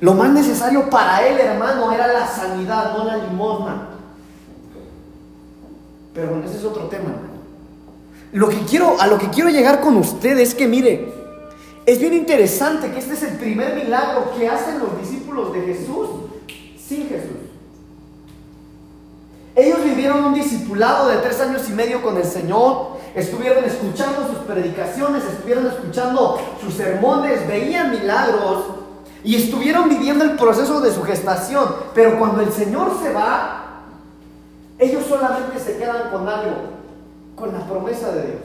Lo 0.00 0.14
más 0.14 0.30
necesario 0.30 0.88
para 0.90 1.26
él, 1.26 1.38
hermano, 1.40 1.90
era 1.90 2.06
la 2.06 2.26
sanidad, 2.26 2.96
no 2.96 3.04
la 3.04 3.16
limosna. 3.16 3.88
Pero 6.14 6.28
bueno, 6.28 6.44
ese 6.46 6.58
es 6.58 6.64
otro 6.64 6.84
tema. 6.84 7.10
Lo 8.32 8.48
que 8.48 8.58
quiero, 8.60 9.00
a 9.00 9.06
lo 9.06 9.18
que 9.18 9.30
quiero 9.30 9.48
llegar 9.48 9.80
con 9.80 9.96
usted 9.96 10.38
es 10.38 10.54
que, 10.54 10.68
mire, 10.68 11.12
es 11.86 11.98
bien 11.98 12.12
interesante 12.12 12.92
que 12.92 12.98
este 12.98 13.14
es 13.14 13.22
el 13.22 13.38
primer 13.38 13.74
milagro 13.74 14.32
que 14.38 14.46
hacen 14.46 14.78
los 14.78 15.00
discípulos 15.00 15.27
de 15.46 15.60
Jesús 15.62 16.08
sin 16.78 17.08
Jesús. 17.08 17.36
Ellos 19.54 19.82
vivieron 19.84 20.24
un 20.24 20.34
discipulado 20.34 21.08
de 21.08 21.16
tres 21.18 21.40
años 21.40 21.68
y 21.68 21.72
medio 21.72 22.00
con 22.02 22.16
el 22.16 22.24
Señor, 22.24 22.98
estuvieron 23.14 23.64
escuchando 23.64 24.26
sus 24.28 24.38
predicaciones, 24.46 25.24
estuvieron 25.24 25.66
escuchando 25.66 26.38
sus 26.60 26.74
sermones, 26.74 27.46
veían 27.48 27.90
milagros 27.90 28.64
y 29.24 29.34
estuvieron 29.34 29.88
viviendo 29.88 30.24
el 30.24 30.36
proceso 30.36 30.80
de 30.80 30.92
su 30.92 31.02
gestación. 31.02 31.74
Pero 31.94 32.18
cuando 32.18 32.42
el 32.42 32.52
Señor 32.52 32.92
se 33.02 33.12
va, 33.12 33.82
ellos 34.78 35.04
solamente 35.08 35.58
se 35.58 35.76
quedan 35.76 36.10
con 36.12 36.28
algo, 36.28 36.54
con 37.34 37.52
la 37.52 37.66
promesa 37.66 38.12
de 38.12 38.22
Dios. 38.26 38.42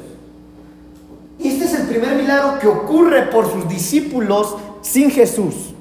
Este 1.43 1.65
es 1.65 1.73
el 1.75 1.87
primer 1.87 2.15
milagro 2.15 2.57
que 2.59 2.67
ocurre 2.67 3.27
por 3.27 3.51
sus 3.51 3.67
discípulos 3.67 4.55
sin 4.81 5.11
Jesús. 5.11 5.72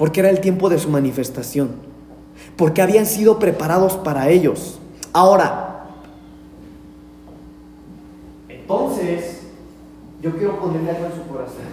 Porque 0.00 0.20
era 0.20 0.30
el 0.30 0.40
tiempo 0.40 0.70
de 0.70 0.78
su 0.78 0.88
manifestación. 0.88 1.72
Porque 2.56 2.80
habían 2.80 3.04
sido 3.04 3.38
preparados 3.38 3.98
para 3.98 4.30
ellos. 4.30 4.78
Ahora, 5.12 5.88
entonces, 8.48 9.42
yo 10.22 10.34
quiero 10.38 10.58
ponerle 10.58 10.92
algo 10.92 11.04
en 11.04 11.12
su 11.12 11.28
corazón. 11.28 11.66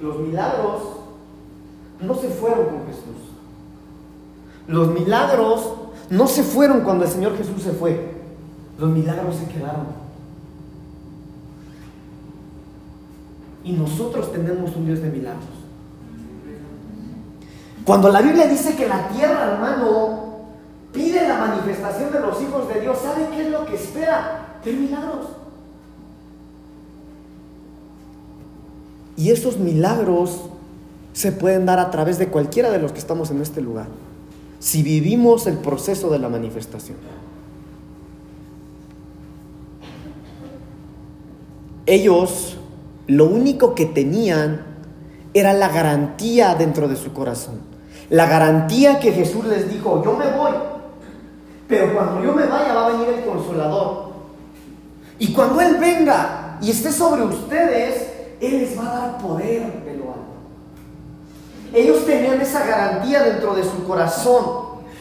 Los 0.00 0.20
milagros 0.20 0.82
no 2.00 2.14
se 2.14 2.28
fueron 2.28 2.66
con 2.66 2.86
Jesús. 2.86 3.32
Los 4.68 4.88
milagros 4.92 5.72
no 6.08 6.28
se 6.28 6.44
fueron 6.44 6.82
cuando 6.82 7.04
el 7.04 7.10
Señor 7.10 7.36
Jesús 7.36 7.64
se 7.64 7.72
fue. 7.72 8.12
Los 8.78 8.90
milagros 8.90 9.34
se 9.34 9.52
quedaron. 9.52 9.86
Y 13.64 13.72
nosotros 13.72 14.30
tenemos 14.30 14.76
un 14.76 14.86
Dios 14.86 15.00
de 15.00 15.10
milagros. 15.10 15.63
Cuando 17.84 18.08
la 18.10 18.22
Biblia 18.22 18.46
dice 18.46 18.74
que 18.76 18.88
la 18.88 19.08
tierra, 19.08 19.52
hermano, 19.52 20.24
pide 20.92 21.28
la 21.28 21.36
manifestación 21.36 22.10
de 22.12 22.20
los 22.20 22.40
hijos 22.40 22.66
de 22.68 22.80
Dios, 22.80 22.98
¿sabe 23.02 23.28
qué 23.34 23.42
es 23.42 23.50
lo 23.50 23.66
que 23.66 23.74
espera? 23.74 24.58
¡Qué 24.64 24.72
milagros. 24.72 25.26
Y 29.16 29.30
esos 29.30 29.58
milagros 29.58 30.40
se 31.12 31.30
pueden 31.30 31.66
dar 31.66 31.78
a 31.78 31.90
través 31.90 32.18
de 32.18 32.28
cualquiera 32.28 32.70
de 32.70 32.78
los 32.78 32.92
que 32.92 32.98
estamos 32.98 33.30
en 33.30 33.40
este 33.42 33.60
lugar, 33.60 33.86
si 34.58 34.82
vivimos 34.82 35.46
el 35.46 35.58
proceso 35.58 36.10
de 36.10 36.18
la 36.18 36.28
manifestación. 36.28 36.96
Ellos 41.86 42.56
lo 43.06 43.26
único 43.26 43.74
que 43.74 43.84
tenían 43.84 44.62
era 45.34 45.52
la 45.52 45.68
garantía 45.68 46.54
dentro 46.54 46.88
de 46.88 46.96
su 46.96 47.12
corazón. 47.12 47.73
La 48.14 48.26
garantía 48.26 49.00
que 49.00 49.10
Jesús 49.10 49.44
les 49.46 49.68
dijo, 49.68 50.00
yo 50.04 50.12
me 50.12 50.30
voy, 50.30 50.52
pero 51.66 51.92
cuando 51.92 52.22
yo 52.22 52.32
me 52.32 52.46
vaya 52.46 52.72
va 52.72 52.86
a 52.86 52.90
venir 52.90 53.08
el 53.08 53.24
consolador 53.24 54.12
y 55.18 55.32
cuando 55.32 55.60
Él 55.60 55.78
venga 55.80 56.56
y 56.62 56.70
esté 56.70 56.92
sobre 56.92 57.24
ustedes, 57.24 58.12
Él 58.40 58.58
les 58.58 58.78
va 58.78 58.86
a 58.86 58.98
dar 59.00 59.18
poder 59.18 59.62
de 59.82 59.96
lo 59.96 60.04
alto. 60.04 60.32
Ellos 61.72 62.06
tenían 62.06 62.40
esa 62.40 62.64
garantía 62.64 63.24
dentro 63.24 63.52
de 63.52 63.64
su 63.64 63.82
corazón 63.84 64.44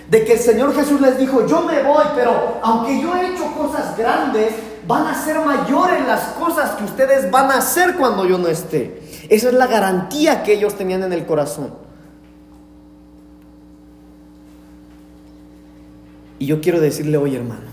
de 0.10 0.26
que 0.26 0.34
el 0.34 0.40
Señor 0.40 0.74
Jesús 0.74 1.00
les 1.00 1.16
dijo, 1.16 1.46
yo 1.46 1.62
me 1.62 1.84
voy, 1.84 2.06
pero 2.16 2.58
aunque 2.64 3.00
yo 3.00 3.16
he 3.16 3.28
hecho 3.28 3.46
cosas 3.56 3.96
grandes, 3.96 4.54
van 4.88 5.06
a 5.06 5.24
ser 5.24 5.40
mayores 5.40 6.04
las 6.08 6.22
cosas 6.40 6.72
que 6.72 6.84
ustedes 6.84 7.30
van 7.30 7.52
a 7.52 7.58
hacer 7.58 7.96
cuando 7.96 8.26
yo 8.26 8.40
no 8.40 8.48
esté. 8.48 9.04
Esa 9.30 9.50
es 9.50 9.54
la 9.54 9.68
garantía 9.68 10.42
que 10.42 10.54
ellos 10.54 10.74
tenían 10.74 11.04
en 11.04 11.14
el 11.14 11.28
corazón. 11.28 11.83
Y 16.44 16.46
yo 16.46 16.60
quiero 16.60 16.82
decirle 16.82 17.16
hoy, 17.16 17.38
hermano, 17.38 17.72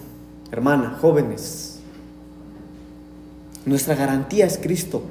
hermana, 0.53 0.97
jóvenes, 1.01 1.81
nuestra 3.67 3.97
garantía 3.97 4.47
es 4.47 4.59
Cristo. 4.59 5.03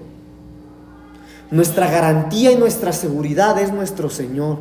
Nuestra 1.52 1.92
garantía 1.92 2.54
y 2.54 2.56
nuestra 2.56 2.94
seguridad 2.94 3.60
es 3.60 3.74
nuestro 3.74 4.10
Señor. 4.10 4.60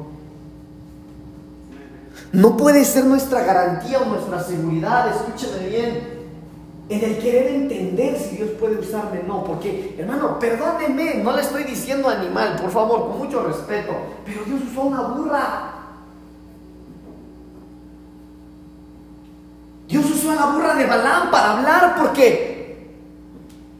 No 2.32 2.57
puede 2.57 2.84
ser 2.84 3.05
nuestra 3.05 3.44
garantía 3.44 4.01
o 4.01 4.07
nuestra 4.07 4.42
seguridad, 4.42 5.14
escúcheme 5.14 5.68
bien, 5.68 6.01
en 6.88 7.05
el 7.05 7.18
querer 7.18 7.53
entender 7.55 8.18
si 8.18 8.38
Dios 8.38 8.51
puede 8.59 8.80
usarme. 8.80 9.22
No, 9.28 9.44
porque, 9.44 9.94
hermano, 9.96 10.40
perdóneme, 10.40 11.22
no 11.22 11.36
le 11.36 11.42
estoy 11.42 11.62
diciendo 11.62 12.09
animal, 12.09 12.57
por 12.61 12.72
favor, 12.72 13.11
con 13.11 13.18
mucho 13.18 13.44
respeto, 13.44 13.92
pero 14.26 14.42
Dios 14.44 14.61
usó 14.68 14.82
una 14.82 15.03
burra. 15.03 15.78
A 20.29 20.35
la 20.35 20.47
burra 20.47 20.74
de 20.74 20.87
Balán 20.87 21.31
para 21.31 21.59
hablar 21.59 21.97
porque 21.99 22.49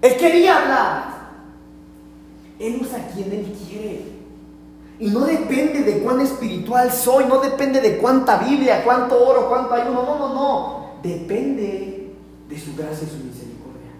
él 0.01 0.17
quería 0.17 0.59
hablar. 0.59 1.19
Él 2.59 2.79
usa 2.81 3.09
quien 3.15 3.33
Él 3.33 3.57
quiere. 3.67 4.19
Y 5.01 5.11
no 5.11 5.21
depende 5.21 5.83
de 5.83 6.01
cuán 6.01 6.21
espiritual 6.21 6.93
soy, 6.93 7.25
no 7.27 7.39
depende 7.39 7.81
de 7.81 7.99
cuánta 7.99 8.39
Biblia, 8.39 8.83
cuánto 8.85 9.17
oro, 9.25 9.49
cuánto 9.49 9.75
ayuno, 9.75 10.03
no, 10.03 10.19
no, 10.19 10.35
no. 10.35 10.87
Depende 11.03 12.15
de 12.49 12.59
su 12.59 12.75
gracia 12.75 13.07
y 13.07 13.11
su 13.11 13.25
misericordia. 13.25 13.93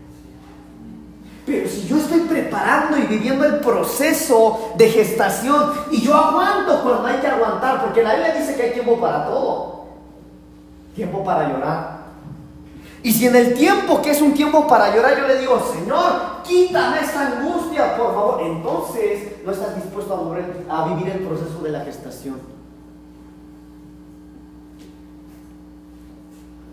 Pero 1.47 1.69
si 1.69 1.87
yo 1.87 1.99
estoy 1.99 2.21
preparando 2.21 2.99
y 2.99 3.03
viviendo 3.03 3.45
el 3.45 3.61
proceso 3.61 4.73
de 4.77 4.89
gestación 4.89 5.73
y 5.93 6.01
yo 6.01 6.15
aguanto 6.15 6.83
cuando 6.83 7.07
hay 7.07 7.19
que 7.19 7.29
aguantar, 7.29 7.85
porque 7.85 8.03
la 8.03 8.15
Biblia 8.15 8.35
dice 8.35 8.57
que 8.57 8.63
hay 8.63 8.73
tiempo 8.73 8.99
para 8.99 9.25
todo. 9.27 9.85
Tiempo 10.97 11.23
para 11.23 11.49
llorar, 11.49 11.98
y 13.03 13.13
si 13.13 13.27
en 13.27 13.37
el 13.37 13.55
tiempo 13.55 14.03
que 14.03 14.11
es 14.11 14.21
un 14.21 14.35
tiempo 14.35 14.67
para 14.67 14.95
llorar 14.95 15.19
yo 15.19 15.27
le 15.27 15.39
digo, 15.39 15.61
Señor, 15.73 16.43
quítame 16.45 17.01
esa 17.01 17.39
angustia, 17.39 17.97
por 17.97 18.15
favor, 18.15 18.41
entonces 18.43 19.45
no 19.45 19.53
estás 19.53 19.77
dispuesto 19.77 20.15
a, 20.69 20.81
a 20.83 20.95
vivir 20.95 21.13
el 21.13 21.21
proceso 21.21 21.61
de 21.63 21.71
la 21.71 21.85
gestación. 21.85 22.37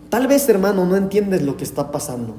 Tal 0.08 0.26
vez, 0.26 0.48
hermano, 0.48 0.84
no 0.86 0.96
entiendes 0.96 1.42
lo 1.42 1.56
que 1.56 1.64
está 1.64 1.90
pasando. 1.90 2.34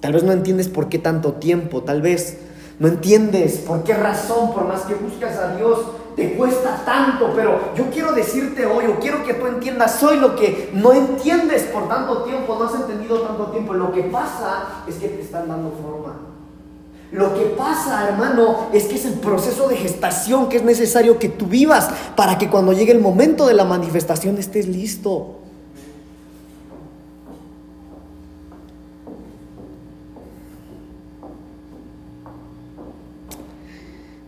Tal 0.00 0.12
vez 0.12 0.24
no 0.24 0.32
entiendes 0.32 0.68
por 0.68 0.88
qué 0.88 0.98
tanto 0.98 1.34
tiempo. 1.34 1.82
Tal 1.82 2.02
vez 2.02 2.38
no 2.78 2.88
entiendes 2.88 3.58
por 3.58 3.84
qué 3.84 3.94
razón, 3.94 4.52
por 4.52 4.66
más 4.66 4.82
que 4.82 4.94
buscas 4.94 5.36
a 5.38 5.56
Dios, 5.56 5.78
te 6.16 6.32
cuesta 6.32 6.82
tanto, 6.86 7.32
pero 7.36 7.74
yo 7.76 7.90
quiero 7.90 8.12
decirte 8.12 8.64
hoy, 8.64 8.86
o 8.86 8.98
quiero 8.98 9.22
que 9.22 9.34
tú 9.34 9.46
entiendas 9.46 10.02
hoy 10.02 10.16
lo 10.16 10.34
que 10.34 10.70
no 10.72 10.94
entiendes 10.94 11.64
por 11.64 11.88
tanto 11.88 12.22
tiempo, 12.22 12.56
no 12.58 12.64
has 12.64 12.74
entendido 12.74 13.20
tanto 13.20 13.48
tiempo. 13.48 13.74
Lo 13.74 13.92
que 13.92 14.02
pasa 14.04 14.82
es 14.88 14.94
que 14.94 15.08
te 15.08 15.20
están 15.20 15.46
dando 15.46 15.70
forma. 15.72 16.16
Lo 17.12 17.34
que 17.34 17.44
pasa, 17.56 18.08
hermano, 18.08 18.68
es 18.72 18.84
que 18.84 18.94
es 18.94 19.04
el 19.04 19.14
proceso 19.14 19.68
de 19.68 19.76
gestación 19.76 20.48
que 20.48 20.56
es 20.56 20.64
necesario 20.64 21.18
que 21.18 21.28
tú 21.28 21.46
vivas 21.46 21.90
para 22.16 22.38
que 22.38 22.48
cuando 22.48 22.72
llegue 22.72 22.92
el 22.92 23.00
momento 23.00 23.46
de 23.46 23.54
la 23.54 23.64
manifestación 23.64 24.38
estés 24.38 24.66
listo. 24.66 25.36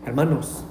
Hermanos, 0.05 0.65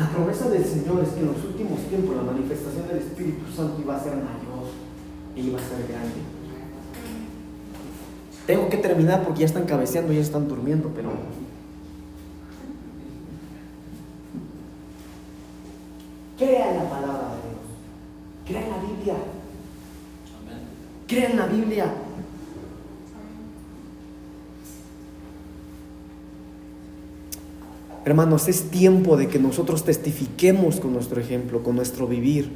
la 0.00 0.08
promesa 0.08 0.48
del 0.48 0.64
Señor 0.64 1.04
es 1.04 1.10
que 1.10 1.20
en 1.20 1.26
los 1.26 1.44
últimos 1.44 1.78
tiempos 1.80 2.16
la 2.16 2.22
manifestación 2.22 2.88
del 2.88 2.98
Espíritu 2.98 3.52
Santo 3.54 3.82
iba 3.82 3.96
a 3.96 4.02
ser 4.02 4.14
mayor 4.14 4.72
y 5.36 5.40
iba 5.42 5.58
a 5.58 5.62
ser 5.62 5.86
grande. 5.86 6.20
Tengo 8.46 8.70
que 8.70 8.78
terminar 8.78 9.22
porque 9.22 9.40
ya 9.40 9.46
están 9.46 9.66
cabeceando, 9.66 10.10
ya 10.14 10.20
están 10.22 10.48
durmiendo, 10.48 10.90
pero 10.96 11.10
crea 16.38 16.70
en 16.70 16.76
la 16.78 16.88
palabra 16.88 17.34
de 17.34 17.50
Dios, 17.50 17.66
crea 18.46 18.64
en 18.64 18.70
la 18.70 18.78
Biblia, 18.78 19.14
crea 21.06 21.30
en 21.30 21.36
la 21.36 21.46
Biblia. 21.46 21.94
Hermanos, 28.04 28.48
es 28.48 28.70
tiempo 28.70 29.16
de 29.16 29.28
que 29.28 29.38
nosotros 29.38 29.84
testifiquemos 29.84 30.80
con 30.80 30.92
nuestro 30.92 31.20
ejemplo, 31.20 31.62
con 31.62 31.76
nuestro 31.76 32.06
vivir. 32.06 32.50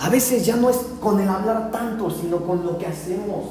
A 0.00 0.08
veces 0.08 0.44
ya 0.44 0.56
no 0.56 0.68
es 0.68 0.78
con 1.00 1.20
el 1.20 1.28
hablar 1.28 1.70
tanto, 1.70 2.10
sino 2.10 2.38
con 2.38 2.66
lo 2.66 2.76
que 2.78 2.86
hacemos, 2.86 3.50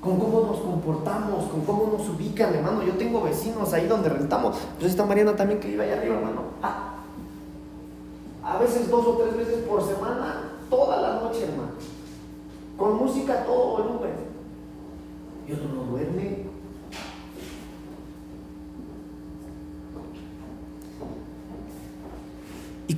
con 0.00 0.18
cómo 0.18 0.40
nos 0.40 0.58
comportamos, 0.58 1.44
con 1.44 1.60
cómo 1.60 1.96
nos 1.96 2.08
ubican, 2.08 2.52
hermano. 2.52 2.82
Yo 2.82 2.94
tengo 2.94 3.22
vecinos 3.22 3.72
ahí 3.72 3.86
donde 3.86 4.08
rentamos. 4.08 4.56
Pues 4.78 4.90
esta 4.90 5.06
Mariana 5.06 5.36
también 5.36 5.60
que 5.60 5.68
vive 5.68 5.84
allá 5.84 6.00
arriba, 6.00 6.16
hermano. 6.16 6.42
Ah, 6.60 6.96
a 8.42 8.58
veces 8.58 8.90
dos 8.90 9.06
o 9.06 9.12
tres 9.18 9.36
veces 9.36 9.64
por 9.68 9.86
semana, 9.86 10.50
toda 10.68 11.00
la 11.00 11.20
noche, 11.20 11.44
hermano. 11.44 11.72
Con 12.76 12.96
música 12.96 13.44
todo 13.44 13.76
volumen. 13.76 14.10
Y 15.46 15.52
otro 15.52 15.68
no 15.68 15.92
duerme, 15.92 16.47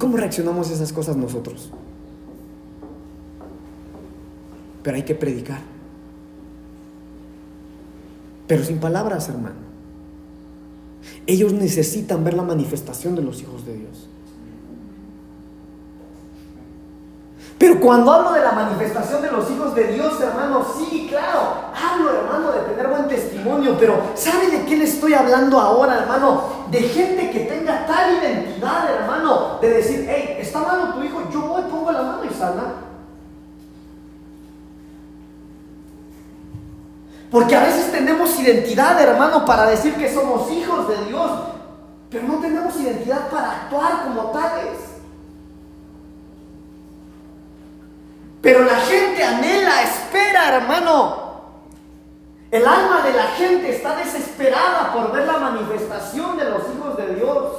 cómo 0.00 0.16
reaccionamos 0.16 0.70
a 0.70 0.72
esas 0.72 0.92
cosas 0.92 1.16
nosotros? 1.16 1.70
Pero 4.82 4.96
hay 4.96 5.04
que 5.04 5.14
predicar. 5.14 5.60
Pero 8.48 8.64
sin 8.64 8.78
palabras, 8.78 9.28
hermano. 9.28 9.60
Ellos 11.26 11.52
necesitan 11.52 12.24
ver 12.24 12.34
la 12.34 12.42
manifestación 12.42 13.14
de 13.14 13.22
los 13.22 13.40
hijos 13.42 13.64
de 13.64 13.76
Dios. 13.76 14.09
Pero 17.60 17.78
cuando 17.78 18.10
hablo 18.10 18.32
de 18.32 18.40
la 18.40 18.52
manifestación 18.52 19.20
de 19.20 19.30
los 19.30 19.50
hijos 19.50 19.74
de 19.74 19.88
Dios, 19.88 20.18
hermano, 20.18 20.64
sí, 20.78 21.08
claro, 21.10 21.56
hablo, 21.74 22.10
hermano, 22.10 22.52
de 22.52 22.60
tener 22.60 22.88
buen 22.88 23.06
testimonio, 23.06 23.76
pero 23.78 24.00
¿sabe 24.14 24.46
de 24.46 24.64
qué 24.64 24.78
le 24.78 24.84
estoy 24.84 25.12
hablando 25.12 25.60
ahora, 25.60 25.98
hermano? 25.98 26.42
De 26.70 26.80
gente 26.80 27.30
que 27.30 27.40
tenga 27.40 27.84
tal 27.86 28.14
identidad, 28.14 28.90
hermano, 28.90 29.58
de 29.60 29.68
decir, 29.74 30.06
hey, 30.08 30.38
está 30.40 30.60
malo 30.60 30.94
tu 30.94 31.02
hijo, 31.02 31.20
yo 31.30 31.42
voy, 31.42 31.60
pongo 31.64 31.92
la 31.92 32.00
mano 32.00 32.24
y 32.24 32.32
sana. 32.32 32.62
Porque 37.30 37.56
a 37.56 37.64
veces 37.64 37.92
tenemos 37.92 38.40
identidad, 38.40 38.98
hermano, 39.02 39.44
para 39.44 39.66
decir 39.66 39.96
que 39.96 40.10
somos 40.10 40.50
hijos 40.50 40.88
de 40.88 41.04
Dios, 41.08 41.30
pero 42.08 42.26
no 42.26 42.36
tenemos 42.36 42.74
identidad 42.80 43.28
para 43.28 43.50
actuar 43.50 44.04
como 44.04 44.30
tales. 44.30 44.89
Pero 48.40 48.64
la 48.64 48.76
gente 48.76 49.22
anhela, 49.22 49.82
espera, 49.82 50.56
hermano. 50.56 51.30
El 52.50 52.66
alma 52.66 53.02
de 53.02 53.12
la 53.12 53.26
gente 53.36 53.70
está 53.70 53.96
desesperada 53.96 54.92
por 54.92 55.12
ver 55.12 55.26
la 55.26 55.38
manifestación 55.38 56.36
de 56.36 56.50
los 56.50 56.62
hijos 56.74 56.96
de 56.96 57.14
Dios. 57.14 57.52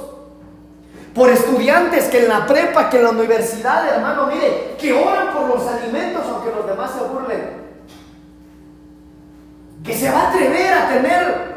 Por 1.14 1.30
estudiantes 1.30 2.06
que 2.06 2.24
en 2.24 2.28
la 2.28 2.46
prepa, 2.46 2.90
que 2.90 2.98
en 2.98 3.04
la 3.04 3.10
universidad, 3.10 3.86
hermano, 3.88 4.26
mire, 4.26 4.76
que 4.78 4.92
oran 4.92 5.32
por 5.32 5.48
los 5.48 5.66
alimentos 5.66 6.22
aunque 6.28 6.50
los 6.50 6.66
demás 6.66 6.90
se 6.90 7.04
burlen. 7.04 7.62
Que 9.84 9.96
se 9.96 10.10
va 10.10 10.20
a 10.20 10.28
atrever 10.28 10.72
a 10.74 10.88
tener 10.88 11.52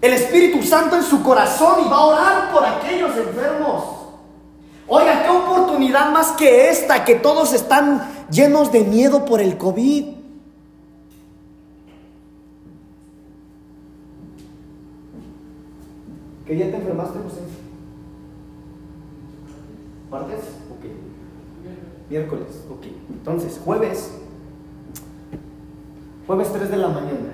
el 0.00 0.12
Espíritu 0.12 0.62
Santo 0.62 0.96
en 0.96 1.02
su 1.02 1.22
corazón 1.22 1.86
y 1.86 1.88
va 1.88 1.96
a 1.96 2.04
orar 2.04 2.52
por 2.52 2.64
aquellos 2.64 3.16
enfermos. 3.16 3.84
Oiga, 4.86 5.22
qué 5.22 5.30
oportunidad 5.30 6.10
más 6.10 6.32
que 6.32 6.68
esta, 6.68 7.04
que 7.04 7.14
todos 7.14 7.54
están 7.54 8.13
llenos 8.30 8.72
de 8.72 8.84
miedo 8.84 9.24
por 9.24 9.40
el 9.40 9.56
COVID. 9.56 10.14
¿Que 16.46 16.58
ya 16.58 16.70
te 16.70 16.76
enfermaste, 16.76 17.18
José? 17.20 17.40
¿Martes? 20.10 20.40
Ok. 20.70 20.84
Miércoles, 22.10 22.64
ok. 22.70 22.84
Entonces, 23.10 23.60
jueves. 23.64 24.12
Jueves 26.26 26.52
3 26.52 26.70
de 26.70 26.76
la 26.76 26.88
mañana. 26.88 27.32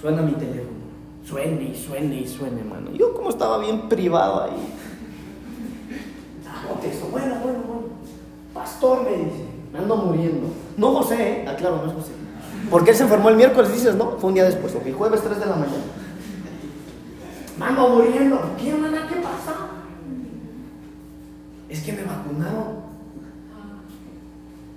Suena 0.00 0.22
mi 0.22 0.32
teléfono. 0.32 0.80
Suene 1.24 1.64
y 1.64 1.74
suene 1.76 2.16
y 2.16 2.26
suene, 2.26 2.60
hermano. 2.60 2.90
Yo 2.92 3.12
como 3.14 3.28
estaba 3.28 3.58
bien 3.58 3.88
privado 3.88 4.42
ahí. 4.42 4.74
Ah, 6.50 6.64
contesto, 6.68 7.06
bueno, 7.10 7.34
bueno, 7.42 7.58
bueno. 7.66 7.82
Pastor 8.52 9.04
me 9.04 9.10
dice, 9.10 9.44
me 9.72 9.78
ando 9.78 9.96
muriendo. 9.96 10.48
No 10.76 10.94
José, 10.96 11.44
¿eh? 11.44 11.48
aclaro, 11.48 11.76
no 11.76 11.86
es 11.86 11.92
José. 11.92 12.12
Porque 12.70 12.90
él 12.90 12.96
se 12.96 13.04
enfermó 13.04 13.28
el 13.28 13.36
miércoles, 13.36 13.72
dices, 13.72 13.94
no, 13.94 14.16
fue 14.18 14.28
un 14.28 14.34
día 14.34 14.44
después, 14.44 14.74
ok, 14.74 14.92
jueves 14.96 15.20
3 15.22 15.38
de 15.38 15.46
la 15.46 15.56
mañana. 15.56 15.84
Me 17.58 17.64
ando 17.66 17.88
muriendo. 17.88 18.40
¿Qué, 18.58 18.70
hermana? 18.70 19.06
¿Qué 19.08 19.16
pasa? 19.16 19.54
Es 21.68 21.82
que 21.82 21.92
me 21.92 22.02
vacunaron. 22.02 22.80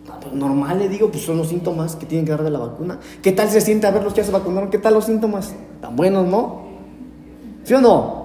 Ah, 0.10 0.20
pues 0.22 0.34
normal, 0.34 0.78
le 0.78 0.90
digo, 0.90 1.10
pues 1.10 1.24
son 1.24 1.38
los 1.38 1.48
síntomas 1.48 1.96
que 1.96 2.06
tienen 2.06 2.26
que 2.26 2.32
dar 2.32 2.44
de 2.44 2.52
la 2.52 2.60
vacuna. 2.60 3.00
¿Qué 3.22 3.32
tal 3.32 3.50
se 3.50 3.62
siente 3.62 3.88
a 3.88 3.92
ver 3.92 4.04
los 4.04 4.14
que 4.14 4.22
ya 4.22 4.26
se 4.26 4.32
vacunaron? 4.32 4.70
¿Qué 4.70 4.78
tal 4.78 4.94
los 4.94 5.06
síntomas? 5.06 5.56
Tan 5.82 5.96
buenos, 5.96 6.28
¿no? 6.28 6.62
¿Sí 7.64 7.74
o 7.74 7.82
no? 7.82 8.23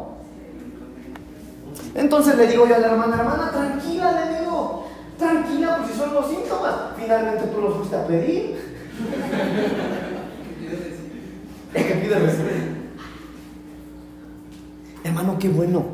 Entonces 1.95 2.36
le 2.36 2.47
digo 2.47 2.66
yo 2.66 2.76
a 2.76 2.78
la 2.78 2.86
hermana, 2.89 3.16
hermana, 3.16 3.51
tranquila, 3.51 4.12
le 4.12 4.41
digo, 4.41 4.86
tranquila, 5.18 5.78
pues 5.78 5.91
si 5.91 5.99
son 5.99 6.14
los 6.14 6.28
síntomas. 6.28 6.74
Finalmente 6.97 7.47
tú 7.47 7.61
los 7.61 7.76
fuiste 7.76 7.97
a 7.97 8.07
pedir. 8.07 8.57
Es 11.74 11.86
que 11.86 11.95
pide 11.95 12.18
recibir. 12.18 12.91
Hermano, 15.05 15.39
qué 15.39 15.49
bueno. 15.49 15.84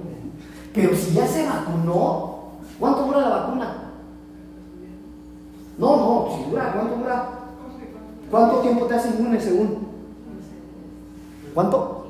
Pero 0.72 0.96
si 0.96 1.12
ya 1.12 1.26
se 1.26 1.46
vacunó, 1.46 2.58
¿cuánto 2.78 3.02
dura 3.02 3.20
la 3.20 3.28
vacuna? 3.28 3.76
No, 5.78 5.96
no, 5.96 6.36
si 6.36 6.50
dura, 6.50 6.72
¿cuánto 6.72 6.96
dura? 6.96 7.28
¿Cuánto 8.30 8.58
tiempo 8.58 8.86
te 8.86 8.94
hace 8.94 9.08
inmune 9.10 9.40
según? 9.40 9.86
¿Cuánto? 11.54 12.06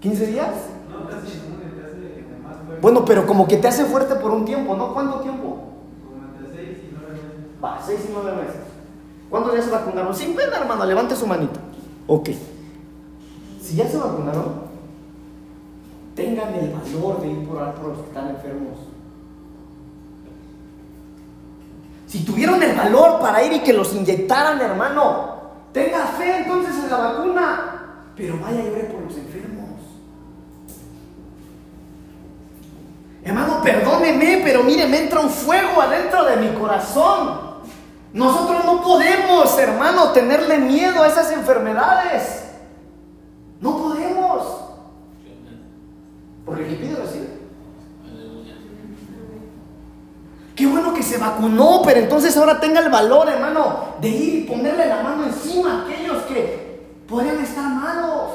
15 0.00 0.26
días. 0.26 0.54
Bueno, 2.80 3.04
pero 3.04 3.26
como 3.26 3.46
que 3.46 3.56
te 3.56 3.68
hace 3.68 3.84
fuerte 3.84 4.14
por 4.16 4.30
un 4.30 4.44
tiempo, 4.44 4.76
¿no? 4.76 4.92
¿Cuánto 4.92 5.20
tiempo? 5.20 5.58
Va, 7.62 7.80
6 7.84 8.00
y 8.08 8.12
9 8.12 8.32
meses. 8.36 8.60
¿Cuántos 9.30 9.52
días 9.52 9.64
se 9.64 9.70
vacunaron? 9.70 10.14
50, 10.14 10.56
hermano, 10.56 10.84
levante 10.84 11.16
su 11.16 11.26
manito. 11.26 11.58
Ok. 12.06 12.30
Si 13.60 13.74
ya 13.74 13.88
se 13.88 13.96
vacunaron, 13.96 14.66
tengan 16.14 16.54
el 16.54 16.72
valor 16.72 17.20
de 17.20 17.28
ir 17.28 17.48
por, 17.48 17.74
por 17.74 17.88
los 17.88 17.98
que 17.98 18.06
están 18.06 18.28
enfermos. 18.28 18.78
Si 22.06 22.24
tuvieron 22.24 22.62
el 22.62 22.76
valor 22.76 23.20
para 23.20 23.42
ir 23.42 23.52
y 23.52 23.60
que 23.60 23.72
los 23.72 23.92
inyectaran, 23.94 24.60
hermano, 24.60 25.36
tenga 25.72 26.06
fe 26.06 26.38
entonces 26.38 26.84
en 26.84 26.90
la 26.90 26.96
vacuna, 26.96 28.12
pero 28.16 28.38
vaya 28.40 28.64
y 28.64 28.68
ore 28.68 28.84
por 28.84 28.95
Hermano, 33.26 33.60
perdóneme, 33.60 34.40
pero 34.44 34.62
mire, 34.62 34.86
me 34.86 35.00
entra 35.00 35.18
un 35.18 35.28
fuego 35.28 35.82
adentro 35.82 36.24
de 36.24 36.36
mi 36.36 36.48
corazón. 36.54 37.40
Nosotros 38.12 38.64
no 38.64 38.80
podemos, 38.80 39.58
hermano, 39.58 40.10
tenerle 40.12 40.58
miedo 40.58 41.02
a 41.02 41.08
esas 41.08 41.32
enfermedades. 41.32 42.44
No 43.60 43.78
podemos. 43.78 44.46
Porque 46.44 46.62
el 46.62 46.68
que 46.68 46.76
pide 46.76 46.94
recibe. 46.94 47.26
Qué 50.54 50.66
bueno 50.68 50.94
que 50.94 51.02
se 51.02 51.18
vacunó, 51.18 51.82
pero 51.84 51.98
entonces 51.98 52.36
ahora 52.36 52.60
tenga 52.60 52.78
el 52.78 52.90
valor, 52.90 53.28
hermano, 53.28 53.96
de 54.00 54.08
ir 54.08 54.34
y 54.34 54.42
ponerle 54.42 54.86
la 54.86 55.02
mano 55.02 55.24
encima 55.24 55.72
a 55.72 55.82
aquellos 55.82 56.22
que 56.26 56.86
podrían 57.08 57.40
estar 57.40 57.68
malos. 57.68 58.30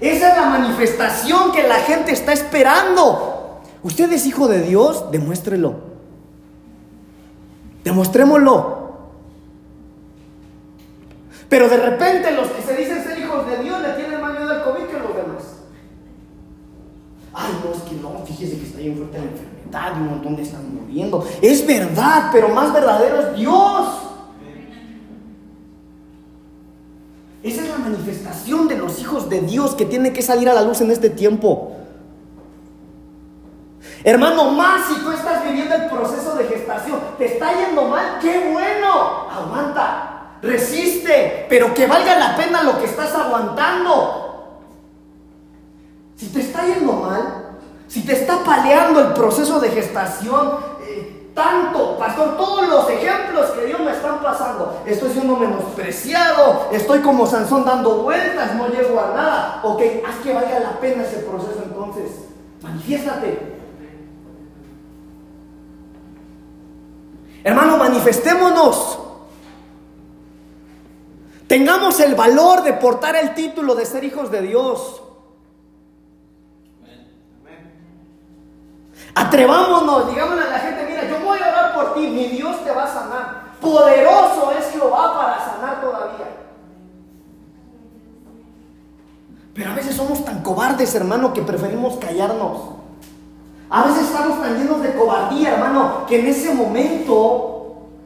Esa 0.00 0.30
es 0.30 0.36
la 0.36 0.46
manifestación 0.46 1.52
que 1.52 1.62
la 1.68 1.76
gente 1.76 2.10
está 2.10 2.32
esperando. 2.32 3.39
Usted 3.82 4.12
es 4.12 4.26
hijo 4.26 4.48
de 4.48 4.62
Dios, 4.62 5.10
demuéstrelo. 5.10 5.74
Demostrémoslo. 7.84 8.80
Pero 11.48 11.68
de 11.68 11.76
repente 11.76 12.30
los 12.32 12.48
que 12.48 12.62
se 12.62 12.76
dicen 12.76 13.02
ser 13.02 13.18
hijos 13.18 13.46
de 13.46 13.62
Dios 13.62 13.80
le 13.82 13.90
tienen 13.94 14.20
más 14.20 14.38
miedo 14.38 14.50
al 14.50 14.62
COVID 14.62 14.84
que 14.84 14.98
los 14.98 15.16
demás. 15.16 15.42
Ay, 17.32 17.52
no, 17.64 17.72
es 17.72 17.82
que 17.82 17.96
no, 17.96 18.24
fíjese 18.26 18.58
que 18.58 18.66
está 18.66 18.78
bien 18.78 18.96
fuerte 18.96 19.18
la 19.18 19.24
enfermedad 19.24 19.96
y 19.96 20.00
un 20.00 20.10
montón 20.10 20.36
de 20.36 20.42
están 20.42 20.74
muriendo. 20.74 21.26
Es 21.40 21.66
verdad, 21.66 22.30
pero 22.32 22.48
más 22.48 22.72
verdadero 22.72 23.20
es 23.20 23.36
Dios. 23.36 23.88
Esa 27.42 27.62
es 27.62 27.70
la 27.70 27.78
manifestación 27.78 28.68
de 28.68 28.76
los 28.76 29.00
hijos 29.00 29.28
de 29.30 29.40
Dios 29.40 29.74
que 29.74 29.86
tiene 29.86 30.12
que 30.12 30.22
salir 30.22 30.48
a 30.50 30.54
la 30.54 30.62
luz 30.62 30.80
en 30.82 30.90
este 30.90 31.08
tiempo. 31.08 31.72
Hermano, 34.02 34.50
más 34.52 34.86
si 34.88 34.94
tú 35.00 35.12
estás 35.12 35.44
viviendo 35.44 35.74
el 35.74 35.86
proceso 35.90 36.34
de 36.34 36.44
gestación, 36.44 37.00
te 37.18 37.34
está 37.34 37.52
yendo 37.52 37.84
mal, 37.84 38.18
qué 38.20 38.50
bueno, 38.50 39.28
aguanta, 39.30 40.36
resiste, 40.40 41.46
pero 41.50 41.74
que 41.74 41.86
valga 41.86 42.18
la 42.18 42.36
pena 42.36 42.62
lo 42.62 42.78
que 42.78 42.86
estás 42.86 43.14
aguantando. 43.14 44.56
Si 46.16 46.28
te 46.28 46.40
está 46.40 46.64
yendo 46.64 46.92
mal, 46.94 47.58
si 47.88 48.06
te 48.06 48.14
está 48.14 48.38
paleando 48.42 49.00
el 49.00 49.12
proceso 49.12 49.60
de 49.60 49.68
gestación, 49.68 50.58
eh, 50.86 51.32
tanto, 51.34 51.98
pastor, 51.98 52.38
todos 52.38 52.68
los 52.68 52.88
ejemplos 52.88 53.50
que 53.50 53.66
Dios 53.66 53.80
me 53.80 53.90
están 53.90 54.22
pasando, 54.22 54.80
estoy 54.86 55.10
siendo 55.10 55.36
menospreciado, 55.36 56.68
estoy 56.72 57.00
como 57.00 57.26
Sansón 57.26 57.66
dando 57.66 58.02
vueltas, 58.02 58.54
no 58.54 58.68
llego 58.68 58.98
a 58.98 59.14
nada. 59.14 59.60
Ok, 59.62 59.82
haz 60.08 60.16
que 60.22 60.32
valga 60.32 60.58
la 60.58 60.80
pena 60.80 61.02
ese 61.02 61.18
proceso 61.18 61.60
entonces, 61.64 62.12
manifiéstate. 62.62 63.59
Hermano, 67.42 67.76
manifestémonos. 67.78 68.98
Tengamos 71.46 71.98
el 72.00 72.14
valor 72.14 72.62
de 72.62 72.74
portar 72.74 73.16
el 73.16 73.34
título 73.34 73.74
de 73.74 73.84
ser 73.84 74.04
hijos 74.04 74.30
de 74.30 74.42
Dios. 74.42 75.02
Atrevámonos, 79.14 80.08
digámosle 80.10 80.44
a 80.44 80.50
la 80.50 80.58
gente, 80.60 80.86
mira, 80.88 81.08
yo 81.08 81.18
voy 81.24 81.38
a 81.40 81.48
orar 81.48 81.74
por 81.74 81.94
ti, 81.94 82.06
mi 82.06 82.26
Dios 82.26 82.62
te 82.64 82.70
va 82.70 82.84
a 82.84 82.86
sanar. 82.86 83.50
Poderoso 83.60 84.52
es 84.56 84.70
Jehová 84.70 85.12
para 85.12 85.44
sanar 85.44 85.80
todavía. 85.80 86.26
Pero 89.52 89.70
a 89.72 89.74
veces 89.74 89.96
somos 89.96 90.24
tan 90.24 90.42
cobardes, 90.42 90.94
hermano, 90.94 91.32
que 91.32 91.42
preferimos 91.42 91.96
callarnos. 91.96 92.60
A 93.70 93.84
veces 93.84 94.08
estamos 94.08 94.42
tan 94.42 94.58
llenos 94.58 94.82
de 94.82 94.92
cobardía, 94.94 95.54
hermano, 95.54 96.04
que 96.08 96.18
en 96.18 96.26
ese 96.26 96.52
momento 96.52 97.50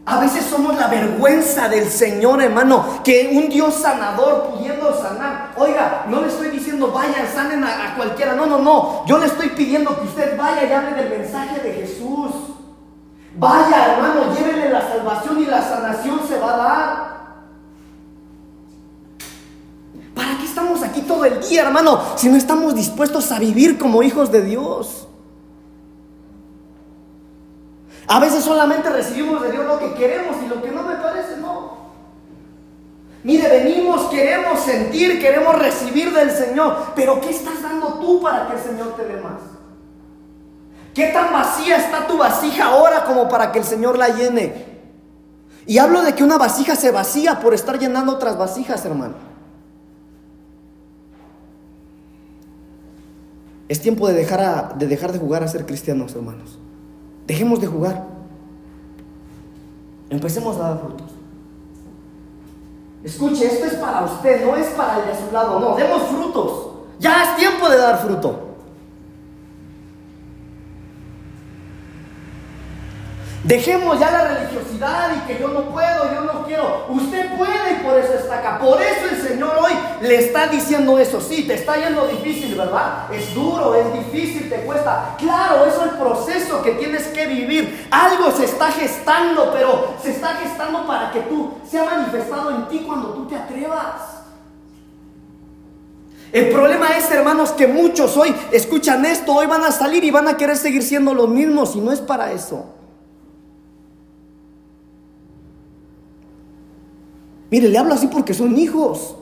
a 0.04 0.20
veces 0.20 0.44
somos 0.44 0.76
la 0.76 0.88
vergüenza 0.88 1.70
del 1.70 1.88
Señor, 1.88 2.42
hermano, 2.42 2.84
que 3.02 3.30
un 3.34 3.48
Dios 3.48 3.74
sanador 3.74 4.50
pudiendo 4.50 4.94
sanar. 5.00 5.52
Oiga, 5.56 6.04
no 6.08 6.20
le 6.20 6.28
estoy 6.28 6.50
diciendo 6.50 6.92
vayan, 6.92 7.26
sanen 7.34 7.64
a, 7.64 7.94
cualquiera. 7.96 8.34
No, 8.34 8.44
no, 8.44 8.58
no. 8.58 9.06
Yo 9.06 9.16
le 9.16 9.24
estoy 9.24 9.48
pidiendo 9.50 9.98
que 9.98 10.06
usted 10.06 10.36
vaya 10.36 10.64
y 10.64 10.72
hable 10.72 11.02
del 11.02 11.18
mensaje 11.18 11.58
de 11.60 11.72
Jesús. 11.72 12.30
Vaya, 13.36 13.94
hermano, 13.94 14.34
llévenle 14.34 14.68
la 14.68 14.82
salvación 14.82 15.40
y 15.40 15.46
la 15.46 15.62
sanación 15.62 16.20
se 16.28 16.38
va 16.38 16.52
a 16.52 16.56
dar. 16.58 17.14
¿Para 20.14 20.36
qué 20.36 20.44
estamos 20.44 20.82
aquí 20.82 21.00
todo 21.00 21.24
el 21.24 21.40
día, 21.40 21.62
hermano, 21.62 22.02
si 22.16 22.28
no 22.28 22.36
estamos 22.36 22.74
dispuestos 22.74 23.32
a 23.32 23.38
vivir 23.38 23.78
como 23.78 24.02
hijos 24.02 24.30
de 24.30 24.42
Dios? 24.42 25.03
A 28.06 28.20
veces 28.20 28.44
solamente 28.44 28.90
recibimos 28.90 29.42
de 29.42 29.52
Dios 29.52 29.64
lo 29.64 29.78
que 29.78 29.94
queremos 29.94 30.36
y 30.44 30.48
lo 30.48 30.62
que 30.62 30.70
no 30.70 30.82
me 30.82 30.96
parece, 30.96 31.38
no. 31.38 31.84
Mire, 33.22 33.48
venimos, 33.48 34.10
queremos 34.10 34.60
sentir, 34.60 35.18
queremos 35.18 35.58
recibir 35.58 36.12
del 36.12 36.30
Señor, 36.30 36.92
pero 36.94 37.20
¿qué 37.20 37.30
estás 37.30 37.62
dando 37.62 37.94
tú 37.94 38.20
para 38.20 38.46
que 38.46 38.54
el 38.54 38.60
Señor 38.60 38.94
te 38.96 39.06
dé 39.06 39.20
más? 39.20 39.40
¿Qué 40.94 41.06
tan 41.06 41.32
vacía 41.32 41.78
está 41.78 42.06
tu 42.06 42.18
vasija 42.18 42.66
ahora 42.66 43.04
como 43.04 43.28
para 43.28 43.50
que 43.50 43.58
el 43.58 43.64
Señor 43.64 43.96
la 43.96 44.10
llene? 44.10 44.74
Y 45.66 45.78
hablo 45.78 46.02
de 46.02 46.14
que 46.14 46.22
una 46.22 46.36
vasija 46.36 46.76
se 46.76 46.90
vacía 46.90 47.40
por 47.40 47.54
estar 47.54 47.78
llenando 47.78 48.12
otras 48.12 48.36
vasijas, 48.36 48.84
hermano. 48.84 49.14
Es 53.68 53.80
tiempo 53.80 54.06
de 54.06 54.12
dejar, 54.12 54.76
de 54.76 54.86
dejar 54.86 55.12
de 55.12 55.18
jugar 55.18 55.42
a 55.42 55.48
ser 55.48 55.64
cristianos, 55.64 56.14
hermanos. 56.14 56.58
Dejemos 57.26 57.60
de 57.60 57.66
jugar. 57.66 58.04
Empecemos 60.10 60.56
a 60.56 60.60
dar 60.60 60.78
frutos. 60.80 61.10
Escuche, 63.02 63.46
esto 63.46 63.66
es 63.66 63.74
para 63.74 64.04
usted, 64.04 64.46
no 64.46 64.56
es 64.56 64.68
para 64.68 65.00
el 65.00 65.06
de 65.06 65.14
su 65.14 65.32
lado, 65.32 65.60
no, 65.60 65.76
demos 65.76 66.02
frutos. 66.04 66.68
Ya 66.98 67.22
es 67.24 67.36
tiempo 67.36 67.68
de 67.68 67.76
dar 67.76 67.98
fruto. 67.98 68.43
Dejemos 73.44 74.00
ya 74.00 74.10
la 74.10 74.24
religiosidad 74.24 75.10
y 75.14 75.26
que 75.26 75.38
yo 75.38 75.48
no 75.48 75.68
puedo, 75.68 76.14
yo 76.14 76.22
no 76.22 76.46
quiero. 76.46 76.86
Usted 76.88 77.36
puede 77.36 77.72
y 77.72 77.84
por 77.84 77.98
eso 77.98 78.14
está 78.14 78.38
acá. 78.38 78.58
Por 78.58 78.80
eso 78.80 79.04
el 79.10 79.20
Señor 79.20 79.58
hoy 79.60 79.72
le 80.00 80.16
está 80.16 80.46
diciendo 80.46 80.98
eso. 80.98 81.20
Sí, 81.20 81.46
te 81.46 81.52
está 81.52 81.76
yendo 81.76 82.06
difícil, 82.06 82.54
¿verdad? 82.54 83.12
Es 83.12 83.34
duro, 83.34 83.74
es 83.74 83.92
difícil, 83.92 84.48
te 84.48 84.62
cuesta. 84.62 85.14
Claro, 85.18 85.66
eso 85.66 85.84
es 85.84 85.92
el 85.92 85.98
proceso 85.98 86.62
que 86.62 86.70
tienes 86.72 87.08
que 87.08 87.26
vivir. 87.26 87.86
Algo 87.90 88.30
se 88.30 88.46
está 88.46 88.72
gestando, 88.72 89.50
pero 89.52 89.94
se 90.02 90.12
está 90.12 90.36
gestando 90.36 90.86
para 90.86 91.12
que 91.12 91.20
tú 91.20 91.52
sea 91.70 91.84
manifestado 91.84 92.50
en 92.50 92.68
ti 92.68 92.82
cuando 92.86 93.08
tú 93.08 93.26
te 93.26 93.36
atrevas. 93.36 94.22
El 96.32 96.48
problema 96.48 96.96
es, 96.96 97.10
hermanos, 97.10 97.50
que 97.50 97.66
muchos 97.66 98.16
hoy 98.16 98.34
escuchan 98.52 99.04
esto, 99.04 99.34
hoy 99.34 99.46
van 99.46 99.64
a 99.64 99.70
salir 99.70 100.02
y 100.02 100.10
van 100.10 100.28
a 100.28 100.38
querer 100.38 100.56
seguir 100.56 100.82
siendo 100.82 101.12
los 101.12 101.28
mismos 101.28 101.76
y 101.76 101.80
no 101.82 101.92
es 101.92 102.00
para 102.00 102.32
eso. 102.32 102.64
Mire, 107.54 107.68
le 107.68 107.78
hablo 107.78 107.94
así 107.94 108.08
porque 108.08 108.34
son 108.34 108.58
hijos. 108.58 109.14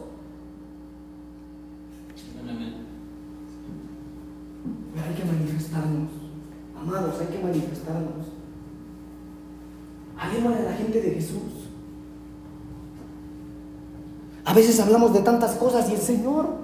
Pero 4.94 5.06
hay 5.06 5.14
que 5.14 5.24
manifestarnos. 5.26 6.08
Amados, 6.74 7.20
hay 7.20 7.26
que 7.26 7.44
manifestarnos. 7.44 8.28
Hablemosle 10.18 10.60
a 10.60 10.70
la 10.70 10.72
gente 10.72 11.02
de 11.02 11.10
Jesús. 11.10 11.68
A 14.46 14.54
veces 14.54 14.80
hablamos 14.80 15.12
de 15.12 15.20
tantas 15.20 15.52
cosas 15.56 15.90
y 15.90 15.92
el 15.92 16.00
Señor. 16.00 16.56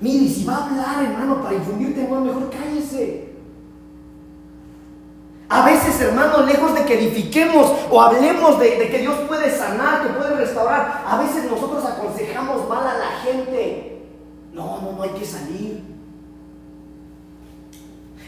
Mire, 0.00 0.26
si 0.26 0.42
va 0.46 0.56
a 0.56 0.70
hablar, 0.70 1.04
hermano, 1.04 1.42
para 1.42 1.56
infundir 1.56 1.94
temor, 1.94 2.22
mejor 2.22 2.48
cállese. 2.48 3.27
A 5.50 5.64
veces, 5.64 5.98
hermano, 6.00 6.44
lejos 6.44 6.74
de 6.74 6.84
que 6.84 6.94
edifiquemos 6.94 7.72
o 7.90 8.00
hablemos 8.02 8.58
de, 8.58 8.90
que 8.90 8.98
Dios 8.98 9.16
puede 9.26 9.50
sanar, 9.50 10.02
que 10.02 10.12
puede 10.12 10.36
restaurar, 10.36 11.04
a 11.06 11.18
veces 11.18 11.50
nosotros 11.50 11.84
aconsejamos 11.86 12.68
mal 12.68 12.86
a 12.86 12.98
la 12.98 13.10
gente. 13.22 14.02
No, 14.52 14.82
no, 14.82 14.92
no 14.92 15.02
hay 15.02 15.10
que 15.10 15.24
salir. 15.24 15.82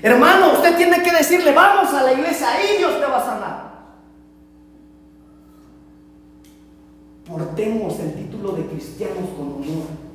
Hermano, 0.02 0.54
usted 0.54 0.76
tiene 0.78 1.02
que 1.02 1.12
decirle, 1.12 1.52
vamos 1.52 1.92
a 1.92 2.02
la 2.02 2.12
iglesia, 2.14 2.52
ahí 2.52 2.78
Dios 2.78 2.98
te 2.98 3.06
va 3.06 3.18
a 3.18 3.24
sanar. 3.24 3.70
Portemos 7.26 7.98
el 8.00 8.14
título 8.14 8.52
de 8.52 8.66
cristianos 8.66 9.28
con 9.36 9.56
honor. 9.56 10.10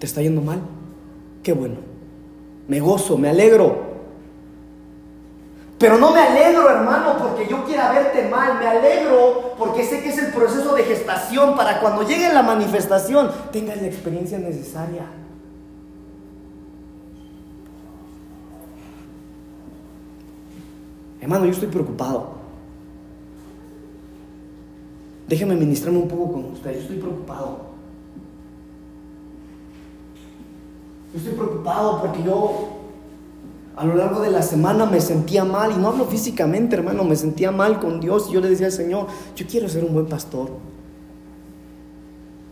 ¿Te 0.00 0.06
está 0.06 0.22
yendo 0.22 0.40
mal? 0.40 0.75
Qué 1.46 1.52
bueno. 1.52 1.76
Me 2.66 2.80
gozo, 2.80 3.16
me 3.16 3.28
alegro. 3.28 3.76
Pero 5.78 5.96
no 5.96 6.10
me 6.12 6.18
alegro, 6.18 6.68
hermano, 6.68 7.18
porque 7.20 7.46
yo 7.48 7.64
quiera 7.64 7.92
verte 7.92 8.28
mal. 8.28 8.58
Me 8.58 8.66
alegro 8.66 9.54
porque 9.56 9.84
sé 9.84 10.02
que 10.02 10.08
es 10.08 10.18
el 10.18 10.32
proceso 10.32 10.74
de 10.74 10.82
gestación 10.82 11.54
para 11.54 11.78
cuando 11.78 12.02
llegue 12.02 12.34
la 12.34 12.42
manifestación 12.42 13.30
tengas 13.52 13.80
la 13.80 13.86
experiencia 13.86 14.40
necesaria. 14.40 15.04
Hermano, 21.20 21.44
yo 21.44 21.52
estoy 21.52 21.68
preocupado. 21.68 22.30
Déjeme 25.28 25.54
ministrarme 25.54 26.00
un 26.00 26.08
poco 26.08 26.32
con 26.32 26.44
usted. 26.46 26.72
Yo 26.74 26.80
estoy 26.80 26.96
preocupado. 26.96 27.65
Yo 31.16 31.22
estoy 31.22 31.32
preocupado 31.34 32.02
porque 32.02 32.22
yo 32.22 32.50
a 33.74 33.86
lo 33.86 33.94
largo 33.94 34.20
de 34.20 34.30
la 34.30 34.42
semana 34.42 34.84
me 34.84 35.00
sentía 35.00 35.46
mal, 35.46 35.72
y 35.72 35.76
no 35.76 35.88
hablo 35.88 36.04
físicamente, 36.04 36.76
hermano, 36.76 37.04
me 37.04 37.16
sentía 37.16 37.50
mal 37.50 37.80
con 37.80 38.00
Dios. 38.00 38.26
Y 38.28 38.34
yo 38.34 38.40
le 38.42 38.50
decía 38.50 38.66
al 38.66 38.72
Señor, 38.72 39.06
yo 39.34 39.46
quiero 39.46 39.66
ser 39.66 39.82
un 39.84 39.94
buen 39.94 40.06
pastor. 40.06 40.50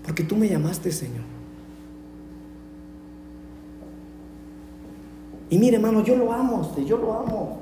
Porque 0.02 0.22
tú 0.22 0.34
me 0.34 0.48
llamaste, 0.48 0.90
Señor. 0.92 1.24
Y 5.50 5.58
mire, 5.58 5.76
hermano, 5.76 6.02
yo 6.02 6.16
lo 6.16 6.32
amo 6.32 6.60
usted, 6.62 6.84
yo 6.84 6.96
lo 6.96 7.12
amo. 7.12 7.58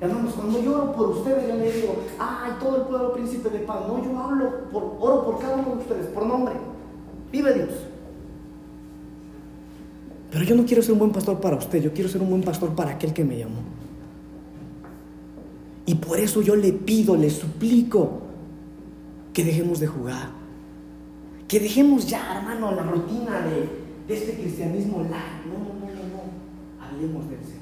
Hermanos, 0.00 0.32
cuando 0.34 0.58
yo 0.62 0.74
oro 0.74 0.92
por 0.94 1.08
ustedes, 1.08 1.48
yo 1.48 1.54
le 1.54 1.70
digo, 1.70 1.96
ay, 2.18 2.52
todo 2.62 2.76
el 2.76 2.82
pueblo 2.84 3.12
príncipe 3.12 3.50
de 3.50 3.58
paz. 3.58 3.80
No, 3.86 4.02
yo 4.02 4.18
hablo, 4.18 4.52
oro 4.72 5.24
por 5.26 5.38
cada 5.38 5.56
uno 5.56 5.74
de 5.74 5.82
ustedes, 5.82 6.06
por 6.06 6.24
nombre. 6.24 6.54
Vive 7.30 7.52
Dios. 7.52 7.87
Pero 10.30 10.44
yo 10.44 10.54
no 10.54 10.64
quiero 10.66 10.82
ser 10.82 10.92
un 10.92 10.98
buen 10.98 11.12
pastor 11.12 11.40
para 11.40 11.56
usted, 11.56 11.82
yo 11.82 11.92
quiero 11.92 12.08
ser 12.08 12.20
un 12.20 12.30
buen 12.30 12.42
pastor 12.42 12.74
para 12.74 12.92
aquel 12.92 13.12
que 13.12 13.24
me 13.24 13.38
llamó. 13.38 13.62
Y 15.86 15.94
por 15.94 16.20
eso 16.20 16.42
yo 16.42 16.54
le 16.54 16.72
pido, 16.72 17.16
le 17.16 17.30
suplico 17.30 18.20
que 19.32 19.42
dejemos 19.42 19.80
de 19.80 19.86
jugar. 19.86 20.30
Que 21.46 21.58
dejemos 21.60 22.06
ya, 22.06 22.36
hermano, 22.36 22.72
la 22.72 22.82
rutina 22.82 23.40
de, 23.40 24.14
este 24.14 24.34
cristianismo 24.34 24.98
light. 24.98 25.46
No, 25.46 25.58
no, 25.58 25.80
no, 25.80 25.86
no, 25.86 26.02
no. 26.02 26.84
Hablemos 26.84 27.30
del 27.30 27.38
Señor. 27.38 27.58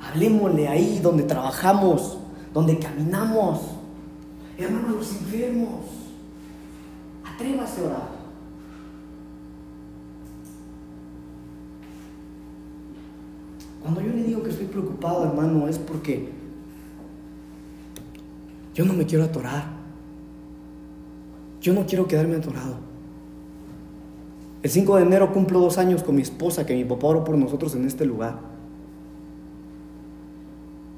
Hablemosle 0.00 0.68
ahí 0.68 1.00
donde 1.02 1.24
trabajamos, 1.24 2.16
donde 2.54 2.78
caminamos. 2.78 3.60
Hermano, 4.56 4.96
los 4.96 5.10
enfermos. 5.10 6.05
Atrévase 7.36 7.82
a 7.82 7.84
orar. 7.84 8.08
Cuando 13.82 14.00
yo 14.00 14.08
le 14.08 14.22
digo 14.24 14.42
que 14.42 14.50
estoy 14.50 14.66
preocupado, 14.66 15.26
hermano, 15.26 15.68
es 15.68 15.78
porque 15.78 16.30
yo 18.74 18.86
no 18.86 18.94
me 18.94 19.04
quiero 19.04 19.24
atorar. 19.24 19.64
Yo 21.60 21.74
no 21.74 21.84
quiero 21.84 22.08
quedarme 22.08 22.36
atorado. 22.36 22.76
El 24.62 24.70
5 24.70 24.96
de 24.96 25.02
enero 25.02 25.32
cumplo 25.32 25.60
dos 25.60 25.76
años 25.76 26.02
con 26.02 26.16
mi 26.16 26.22
esposa, 26.22 26.64
que 26.64 26.74
mi 26.74 26.84
papá 26.84 27.08
oró 27.08 27.22
por 27.22 27.36
nosotros 27.36 27.74
en 27.74 27.86
este 27.86 28.06
lugar. 28.06 28.38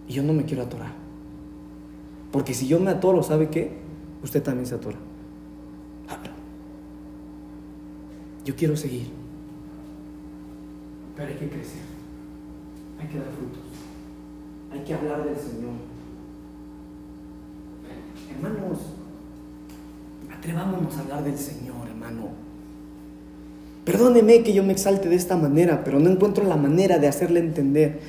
Y 0.07 0.13
yo 0.13 0.23
no 0.23 0.33
me 0.33 0.45
quiero 0.45 0.63
atorar. 0.63 0.93
Porque 2.31 2.55
si 2.55 2.69
yo 2.69 2.79
me 2.79 2.93
atoro, 2.93 3.25
¿sabe 3.25 3.51
qué? 3.51 3.77
Usted 4.23 4.43
también 4.43 4.67
se 4.67 4.77
atora. 4.77 5.08
Yo 8.49 8.57
quiero 8.57 8.75
seguir. 8.79 9.09
Pero 11.15 11.29
hay 11.29 11.35
que 11.35 11.51
crecer. 11.51 11.83
Hay 12.99 13.07
que 13.09 13.19
dar 13.19 13.27
frutos. 13.27 13.61
Hay 14.73 14.81
que 14.81 14.95
hablar 14.95 15.23
del 15.23 15.37
Señor. 15.37 15.75
Hermanos, 18.35 18.79
atrevámonos 20.35 20.97
a 20.97 21.01
hablar 21.01 21.25
del 21.25 21.37
Señor, 21.37 21.89
hermano. 21.89 22.29
Perdóneme 23.85 24.43
que 24.43 24.55
yo 24.55 24.63
me 24.63 24.73
exalte 24.73 25.11
de 25.11 25.17
esta 25.17 25.37
manera, 25.37 25.85
pero 25.85 26.01
no 26.01 26.09
encuentro 26.09 26.43
la 26.45 26.57
manera 26.57 26.99
de 26.99 27.07
hacerle 27.07 27.41
entender 27.41 28.01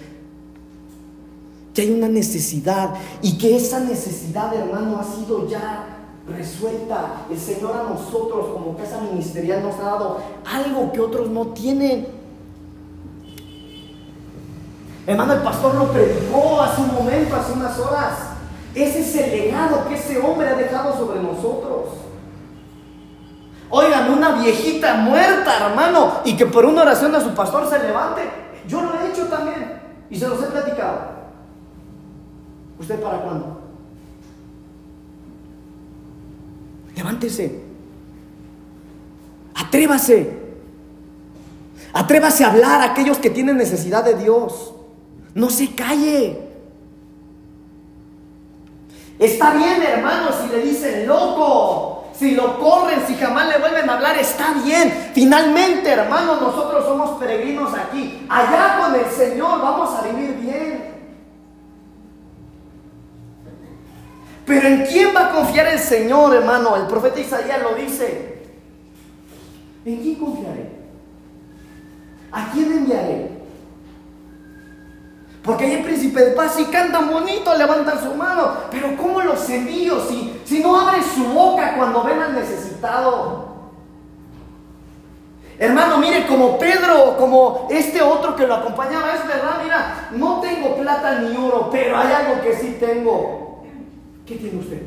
que 1.73 1.81
hay 1.81 1.91
una 1.91 2.07
necesidad 2.07 2.93
y 3.21 3.37
que 3.37 3.57
esa 3.57 3.81
necesidad, 3.81 4.55
hermano, 4.55 4.99
ha 4.99 5.03
sido 5.03 5.49
ya 5.49 5.98
resuelta. 6.35 7.25
El 7.29 7.39
Señor 7.39 7.75
a 7.75 7.83
nosotros 7.83 8.47
como 8.53 8.77
casa 8.77 9.01
ministerial 9.01 9.63
nos 9.63 9.75
ha 9.79 9.83
dado 9.83 10.19
algo 10.45 10.91
que 10.91 10.99
otros 10.99 11.29
no 11.29 11.47
tienen. 11.47 12.07
Hermano, 15.07 15.33
el 15.33 15.39
pastor 15.39 15.75
lo 15.75 15.91
predicó 15.91 16.61
hace 16.61 16.81
un 16.81 16.93
momento, 16.93 17.35
hace 17.35 17.53
unas 17.53 17.79
horas. 17.79 18.13
Ese 18.75 18.99
es 18.99 19.15
el 19.15 19.31
legado 19.31 19.87
que 19.87 19.95
ese 19.95 20.19
hombre 20.19 20.47
ha 20.47 20.55
dejado 20.55 20.95
sobre 20.95 21.21
nosotros. 21.21 21.87
Oigan, 23.71 24.11
una 24.11 24.31
viejita 24.41 24.95
muerta, 24.95 25.67
hermano, 25.67 26.21
y 26.25 26.35
que 26.35 26.45
por 26.45 26.65
una 26.65 26.81
oración 26.83 27.11
de 27.11 27.21
su 27.21 27.31
pastor 27.31 27.69
se 27.69 27.79
levante. 27.79 28.21
Yo 28.67 28.81
lo 28.81 28.93
he 28.99 29.09
hecho 29.09 29.25
también 29.25 29.81
y 30.09 30.17
se 30.17 30.27
los 30.27 30.41
he 30.43 30.47
platicado. 30.47 31.19
¿Usted 32.79 33.01
para 33.01 33.19
cuándo? 33.19 33.68
Levántese. 36.99 37.63
Atrévase. 39.55 40.37
Atrévase 41.93 42.43
a 42.43 42.49
hablar 42.49 42.81
a 42.81 42.91
aquellos 42.91 43.19
que 43.19 43.29
tienen 43.29 43.55
necesidad 43.55 44.03
de 44.03 44.15
Dios. 44.15 44.73
No 45.33 45.49
se 45.49 45.73
calle. 45.73 46.37
Está 49.17 49.51
bien, 49.51 49.81
hermano, 49.81 50.27
si 50.41 50.49
le 50.49 50.61
dicen 50.61 51.07
loco, 51.07 52.09
si 52.13 52.31
lo 52.35 52.59
corren, 52.59 52.99
si 53.07 53.15
jamás 53.15 53.47
le 53.47 53.59
vuelven 53.59 53.89
a 53.89 53.93
hablar, 53.93 54.17
está 54.17 54.53
bien. 54.65 55.11
Finalmente, 55.13 55.91
hermano, 55.91 56.35
nosotros 56.35 56.83
somos 56.83 57.17
peregrinos 57.17 57.73
aquí. 57.75 58.25
Allá 58.27 58.77
con 58.81 58.95
el 58.95 59.09
Señor 59.09 59.61
vamos 59.61 59.97
a 59.97 60.01
vivir 60.01 60.33
bien. 60.35 60.89
Pero 64.49 64.67
¿en 64.67 64.83
quién 64.87 65.15
va 65.15 65.27
a 65.27 65.31
confiar 65.31 65.67
el 65.67 65.77
Señor, 65.77 66.35
hermano? 66.35 66.75
El 66.75 66.87
profeta 66.87 67.19
Isaías 67.19 67.61
lo 67.61 67.75
dice. 67.75 68.41
¿En 69.85 69.97
quién 69.97 70.15
confiaré? 70.15 70.71
¿A 72.31 72.51
quién 72.51 72.71
enviaré? 72.71 73.29
Porque 75.43 75.65
hay 75.65 75.73
el 75.73 75.83
príncipe 75.83 76.19
de 76.21 76.31
paz 76.31 76.59
y 76.59 76.65
cantan 76.65 77.11
bonito, 77.11 77.55
levantan 77.55 78.01
su 78.01 78.15
mano. 78.15 78.53
Pero 78.71 78.97
¿cómo 78.97 79.21
los 79.21 79.47
envío 79.51 80.03
si, 80.07 80.41
si 80.45 80.61
no 80.61 80.79
abre 80.79 81.03
su 81.03 81.25
boca 81.25 81.75
cuando 81.77 82.03
ven 82.03 82.19
al 82.19 82.33
necesitado? 82.33 83.49
Hermano, 85.59 85.99
mire, 85.99 86.25
como 86.25 86.57
Pedro, 86.57 87.17
como 87.19 87.67
este 87.69 88.01
otro 88.01 88.35
que 88.35 88.47
lo 88.47 88.55
acompañaba, 88.55 89.13
es 89.13 89.27
verdad, 89.27 89.61
mira, 89.63 90.09
no 90.09 90.39
tengo 90.39 90.75
plata 90.75 91.19
ni 91.19 91.37
oro, 91.37 91.69
pero 91.71 91.95
hay 91.95 92.11
algo 92.13 92.41
que 92.41 92.55
sí 92.55 92.77
tengo. 92.79 93.48
¿Qué 94.29 94.35
tiene 94.35 94.59
usted? 94.59 94.79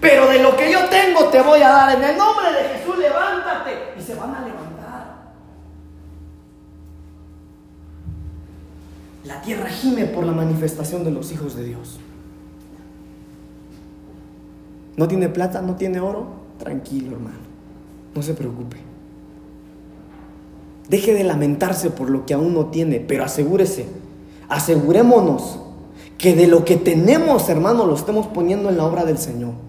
Pero 0.00 0.28
de 0.28 0.40
lo 0.40 0.56
que 0.56 0.70
yo 0.70 0.88
tengo 0.88 1.28
te 1.30 1.42
voy 1.42 1.60
a 1.62 1.68
dar. 1.68 1.98
En 1.98 2.04
el 2.04 2.16
nombre 2.16 2.52
de 2.52 2.68
Jesús, 2.68 2.96
levántate. 2.96 3.72
Y 3.98 4.00
se 4.00 4.14
van 4.14 4.36
a 4.36 4.46
levantar. 4.46 5.32
La 9.24 9.42
tierra 9.42 9.68
gime 9.68 10.04
por 10.04 10.24
la 10.24 10.30
manifestación 10.30 11.02
de 11.02 11.10
los 11.10 11.32
hijos 11.32 11.56
de 11.56 11.64
Dios. 11.64 11.98
¿No 14.96 15.08
tiene 15.08 15.28
plata? 15.28 15.60
¿No 15.60 15.74
tiene 15.74 15.98
oro? 15.98 16.28
Tranquilo, 16.60 17.16
hermano. 17.16 17.38
No 18.14 18.22
se 18.22 18.34
preocupe. 18.34 18.76
Deje 20.88 21.14
de 21.14 21.24
lamentarse 21.24 21.90
por 21.90 22.10
lo 22.10 22.26
que 22.26 22.34
aún 22.34 22.54
no 22.54 22.66
tiene, 22.66 23.00
pero 23.00 23.24
asegúrese 23.24 24.06
asegurémonos 24.48 25.58
que 26.16 26.34
de 26.34 26.46
lo 26.46 26.64
que 26.64 26.76
tenemos, 26.76 27.48
hermano, 27.48 27.86
lo 27.86 27.94
estemos 27.94 28.26
poniendo 28.26 28.68
en 28.68 28.76
la 28.76 28.84
obra 28.84 29.04
del 29.04 29.18
Señor. 29.18 29.67